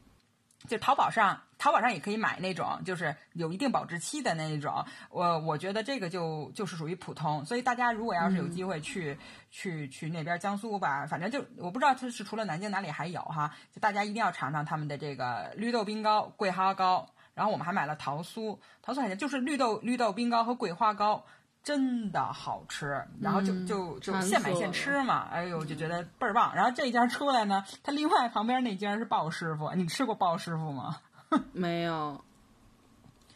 [0.68, 1.40] 就淘宝上。
[1.58, 4.84] 淘宝上也可以买那种，就是有一定保质期的那种。
[5.10, 9.16] 我我觉得这个就就是属于普通，所以大家如果要是有机会去、
[9.48, 17.08] 去去那边江苏吧，反正就我不知道它是除了南京哪里还有哈，就大家一定要尝尝他们的这个绿豆冰糕、桂花糕。
[17.34, 21.24] 然后我们还买了桃酥，桃酥好像就是绿豆绿豆冰糕和桂花糕。
[21.62, 26.52] 真的好吃，然后就就就现买现吃嘛，哎呦，就觉得倍儿棒。
[26.56, 30.98] 然后这家出来呢，他另外旁边那家是鲍师傅，你吃过鲍师傅吗？
[31.52, 32.24] 没有。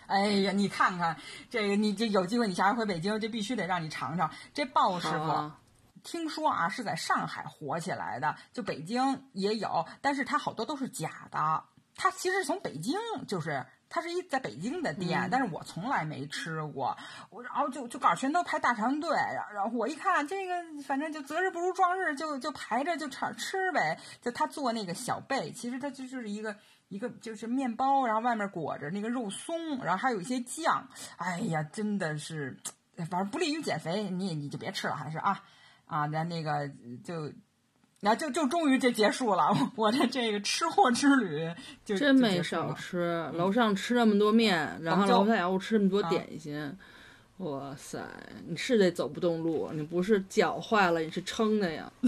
[0.07, 1.17] 哎呀，你看看
[1.51, 5.53] 这个，你这有机会你下回回北京，这必须得让你尝尝这鲍师傅。
[6.03, 11.63] 听说啊，是在上海火起来的，就北京也有，但是它好多都是假的。
[11.95, 12.99] 它其实从北京
[13.29, 13.65] 就是。
[13.89, 16.97] 它是一在北京的店，但是我从来没吃过。
[17.31, 19.17] 我然后就就搞全都排大长队，
[19.55, 23.99] 然后我一看这个，反正就择日不如撞日，就就排着就吃吃呗。
[24.21, 26.57] 就他做那个小贝，其实它就就是一个
[26.89, 30.89] 一个就是面包，然后外面裹着那个肉松，然后还有一些酱。
[31.17, 32.59] 哎呀，真的是，
[33.11, 35.43] 反正不利于减肥，你你就别吃了，还是啊
[35.87, 36.69] 啊，咱那个
[37.05, 37.33] 就。
[38.07, 41.53] 然后就就终于就结束了，我的这个吃货之旅
[41.85, 43.29] 就真没少吃。
[43.35, 46.73] 楼上吃那么多面，然后楼下又吃那么多点心，
[47.39, 48.01] 哇塞！
[48.47, 51.93] 你是得走不动路，你不是脚坏了，你是撑的呀。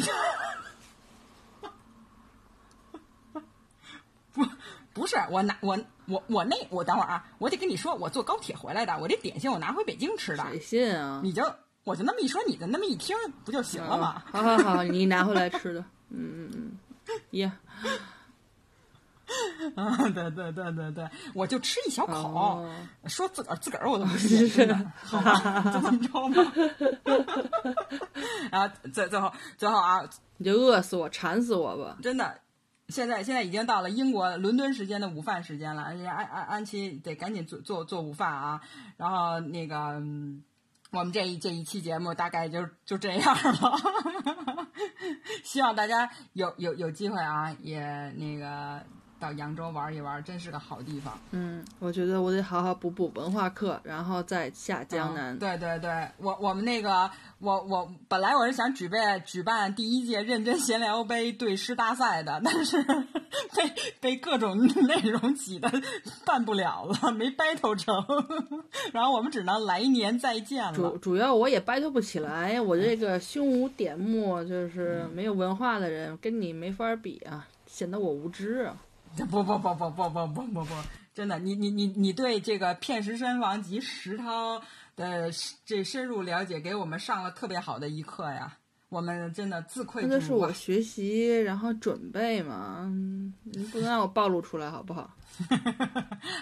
[4.32, 4.46] 不，
[4.92, 5.76] 不是我拿我
[6.06, 10.44] 我我那我等会儿啊，我得跟你说，我坐高铁回来的，我这点心我拿回北京吃的。
[10.44, 11.20] 谁信啊？
[11.24, 11.42] 你就。
[11.88, 14.22] 我就那么一说，你的那么一听，不就行了吗？
[14.30, 16.72] 好好好，你拿回来吃的，嗯嗯嗯，
[17.30, 17.50] 耶，
[19.74, 22.62] 啊，对对对对对，我就吃一小口，
[23.06, 24.48] 说自个儿自个儿我都不 信，
[25.02, 26.52] 好吧， 就这么着吧。
[28.50, 30.00] 然后最最后最后啊，
[30.36, 31.96] 你就饿死我，馋死我吧！
[32.02, 32.40] 真的，
[32.88, 38.60] 现在现在已经到了英国伦敦时间的午饭时间了，安安安琪得赶紧做做做午饭啊，
[38.98, 40.02] 然后那个。
[40.90, 43.76] 我们这一这一期节目大概就就这样了，
[45.44, 47.80] 希望大家有有有机会啊，也
[48.16, 48.84] 那个。
[49.20, 51.18] 到扬州玩一玩，真是个好地方。
[51.32, 55.38] 嗯，我觉得我得好好补补文化课，然后再下江南。
[55.38, 62.82] 对对对，我我们那个，我我本来我是想举办举办第一届认真闲聊杯对诗大赛的，但是
[63.54, 65.70] 被被各种内容挤的
[66.24, 67.94] 办不了了，没 battle 成，
[68.92, 70.72] 然后我们只能来年再见了。
[70.72, 78.76] 主主要我也 battle 不起来，我这个胸无点墨，就是没有文化的人，跟你没法比啊，显得我无知啊。
[79.30, 80.74] 不不不不不不不不不，
[81.14, 84.60] 真的，你你你你对这个片石山王及石涛
[84.96, 85.30] 的
[85.64, 88.56] 这深入了解，给我们上了特别好的一课呀！
[88.88, 90.14] 我们真的自愧不如。
[90.14, 92.90] 那是我 学习然后准备嘛，
[93.42, 95.10] 你不能让我暴露出来好不好？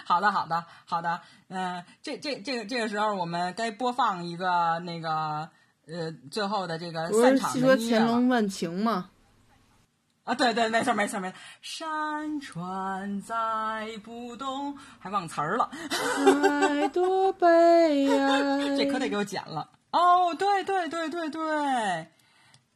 [0.05, 1.19] 好的好的好的，
[1.49, 5.49] 嗯，这这这个这个时候我们该播放一个那个
[5.87, 8.05] 呃最后的这个散场的音乐了。
[8.05, 9.09] 说乾隆问情吗？
[10.27, 19.71] 啊，对对，没错没错没错，山川载不动，还忘词儿了，太多悲哀， 这可得给我剪了。
[19.91, 22.07] 哦，对对对对对，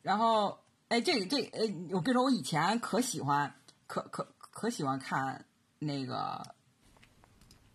[0.02, 1.60] 然后，哎，这个这，哎，
[1.92, 3.54] 我跟你说，我以前可喜欢，
[3.86, 5.44] 可可可喜欢看
[5.78, 6.42] 那个，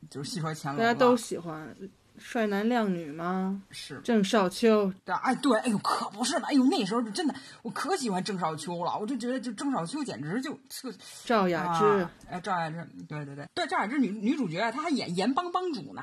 [0.08, 1.76] 就是戏说乾隆，大家都喜欢。
[2.18, 3.62] 帅男靓女吗？
[3.70, 4.92] 是郑少秋。
[5.04, 6.48] 对，哎，对，哎呦，可不是嘛！
[6.48, 10.92] 哎呦，那时候真的，我可喜欢郑少秋了，我就觉得就郑少秋简直就就。
[11.24, 16.02] 赵雅芝，哎，赵雅芝，对对对，对赵雅芝女女主角，她还演盐帮帮主呢，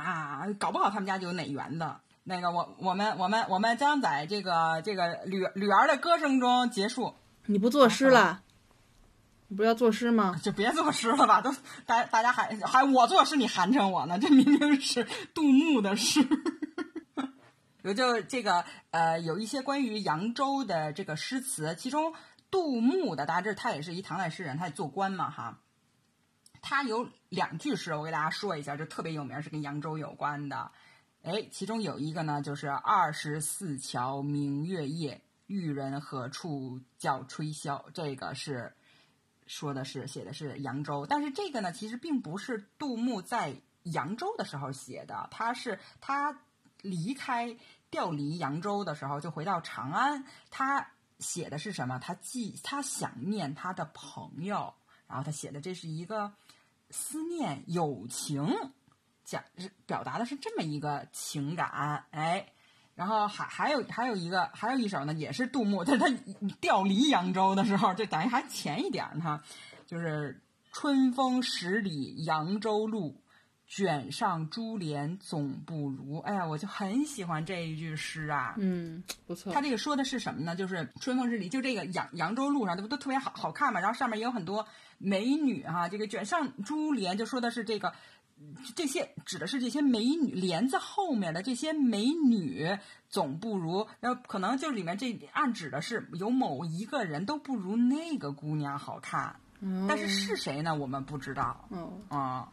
[0.60, 1.99] 搞不好他们家就有哪缘的。
[2.23, 7.14] 那个，我我们我们我们将在这个这个吕吕儿的歌声中结束。
[7.48, 8.41] 你不作诗了？
[9.56, 10.36] 不要作诗吗？
[10.44, 11.54] 就别作诗了吧，都
[11.86, 14.20] 大大家还还我作诗，你寒碜我呢？
[14.20, 16.28] 这明明是杜牧的诗。
[17.84, 22.14] 有就这个呃，有一些关于扬州的这个诗词，其中
[22.50, 25.60] 杜牧的，大家知道他也是一唐代诗人，他也做官嘛哈。
[26.62, 30.72] 他有两句诗，我给大家说一下，就特别有名，是跟扬州有关的。
[31.24, 37.84] 哎，其中有一个呢，就是二十四桥明月夜，玉人何处教吹箫。
[37.94, 38.74] 这个是。
[39.48, 46.40] 说的是写的是扬州，但是这个呢，其实并不是杜牧在扬州的时候写的，他是他
[46.82, 47.57] 离开
[47.90, 51.99] 调离扬州的时候就回到长安，他写的是什么？
[51.99, 54.74] 他记他想念他的朋友，
[55.07, 56.34] 然后他写的这是一个
[56.90, 58.48] 思念友情，
[59.24, 59.44] 讲
[59.86, 62.53] 表达的是这么一个情感，哎。
[62.95, 69.41] 然后还还有还有一个还有一首呢，也是杜牧，但是他调离扬州的时候，这等于还前一点呢，
[69.88, 70.41] 就是
[70.72, 73.20] “春风十里扬州路，
[73.68, 76.20] 卷上珠帘总不如”。
[76.26, 78.53] 哎呀，我就很喜欢这一句诗啊。
[78.60, 79.52] 嗯，不错。
[79.52, 80.56] 他这个说的是什么呢？
[80.56, 83.80] 就是“春风十里”，就这个扬扬州路上，这不都特别好好看嘛？
[83.80, 84.68] 然后上面也有很多
[84.99, 87.91] 美女哈，这个卷上珠帘，就说的是这个。
[88.76, 92.78] 这些指的是这些美女帘子后面的这些美女，
[93.10, 99.36] 总不如，然后可能就里面这暗指的是有某一个人都不如那个姑娘好看，
[99.88, 100.74] 但是是谁呢？
[100.76, 101.68] 我们不知道。
[101.70, 102.48] 哦，啊，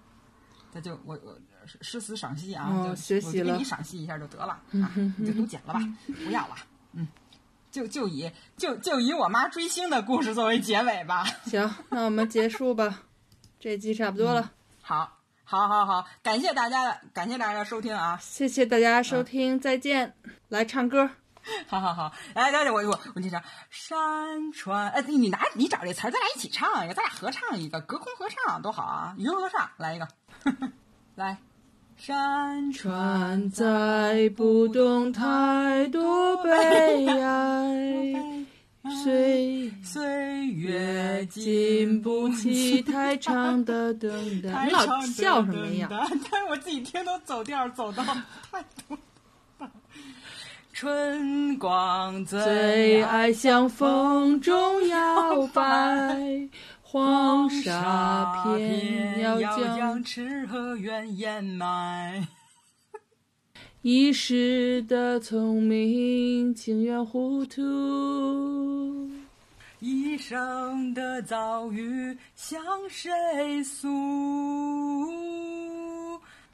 [0.72, 1.38] 那就我我
[1.80, 5.80] 诗词赏析啊，哦就学习了我就给你赏析一下就得了 啊，你就读简了吧，
[6.24, 6.56] 不要了，
[6.92, 7.06] 嗯，
[7.70, 11.24] 就就以就就以我妈追星的故事作为结尾吧。
[11.44, 13.02] 行，那我们结束吧，
[13.58, 15.19] 这集差不多了，好，
[15.50, 18.16] 好，好，好，感谢大家的感谢大家的收听啊！
[18.22, 20.14] 谢谢大家收听，再见，
[20.48, 21.10] 来唱歌。
[21.66, 29.16] 好好好，来来来，我我我那啥，山川，哎，你你拿你找这词儿，咱俩一起唱一个，咱俩合唱一个，隔空合唱多好啊！
[29.18, 30.06] 云合唱来一个，
[31.16, 31.38] 来，
[31.96, 38.46] 山川载不动太多悲哀，
[38.90, 44.10] 岁岁月经不起太长的等
[44.42, 44.66] 待。
[44.66, 45.88] 你老笑什么呀？
[45.90, 48.96] 但是我自己听都走调，走到太多
[49.58, 49.70] 了。
[50.72, 56.48] 春光最最爱向风中摇摆，
[56.80, 62.26] 黄沙偏要将痴和怨掩埋。
[63.82, 69.08] 一时的聪明情愿糊涂。
[69.78, 73.10] 一生的遭遇向谁
[73.64, 73.88] 诉？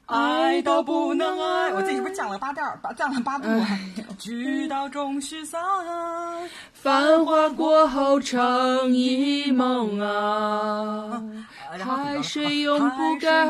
[0.05, 3.77] 爱到不能爱，我这是不是降了八调儿，把降了八度啊哎？
[4.17, 5.61] 聚到终须散，
[6.71, 11.21] 繁华过后成一梦啊，
[11.77, 13.49] 海水永不干，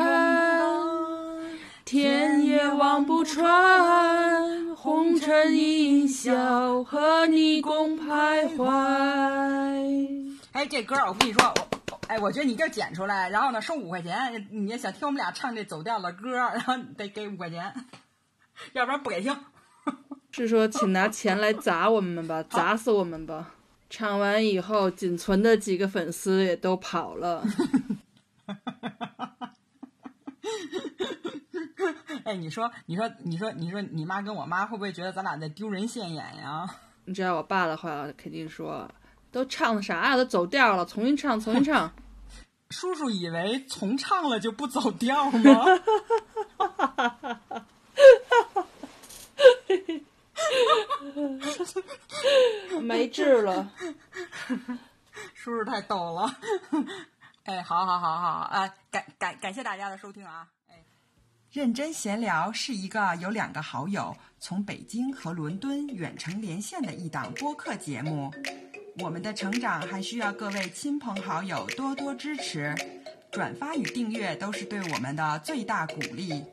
[1.90, 10.36] 天也望不穿，红尘一笑，和你共徘徊。
[10.52, 11.42] 哎，这歌儿我跟你说，
[11.90, 14.46] 我哎，我觉得你这剪出来，然后呢收五块钱。
[14.50, 17.72] 你也想听我们俩唱这走调的歌儿，然后得给五块钱，
[18.74, 19.34] 要不然不给听。
[20.30, 23.54] 是说，请拿钱来砸我们吧，砸死我们吧！
[23.88, 27.42] 唱完以后，仅存的几个粉丝也都跑了。
[32.24, 36.66] 哎，你说，你说，你说，你说，你妈跟我妈会不会觉得咱俩在丢人现眼呀？
[37.06, 38.90] 你知道我爸的话，肯定说，
[39.30, 40.16] 都唱的啥呀？
[40.16, 41.90] 都走调了，重新唱，重新唱。
[42.70, 45.64] 叔叔以为重唱了就不走调吗？
[52.82, 53.70] 没治了。
[55.34, 56.30] 叔叔太逗了。
[57.48, 60.46] 哎，好好好好，呃，感感感谢大家的收听啊！
[60.68, 60.74] 哎，
[61.50, 68.30] 认真闲聊是一个有两个好友从北京和伦敦远程连线的一档播客节目。
[68.98, 72.74] 我们的成长还需要各位亲朋好友多多支持，
[73.32, 76.44] 转发与订阅都是对我们的最大鼓励。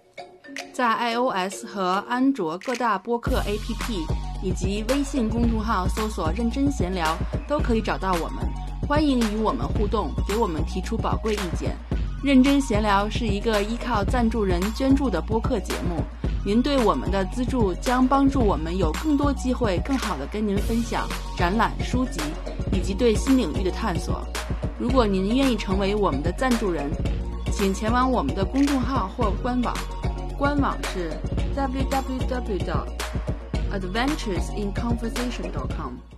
[0.74, 7.18] 在 iOS 和安卓各大播客 APP 以及微信公众号搜索“认真闲聊”，
[7.50, 8.65] 都可以找到我们。
[8.88, 11.76] 欢迎与我们互动，给我们提出宝贵意见。
[12.24, 16.04] 认真闲聊是一个依靠赞助人捐助的播客节目，
[16.46, 22.22] 您对我们的资助将帮助我们有更多机会，更好的跟您分享展览、书籍
[22.72, 24.24] 以及对新领域的探索。
[24.80, 26.88] 如果您愿意成为我们的赞助人，
[27.52, 29.76] 请前往我们的公众号或官网。
[30.38, 31.12] 官网是
[31.56, 32.86] www.
[33.72, 36.15] adventuresinconversation.com。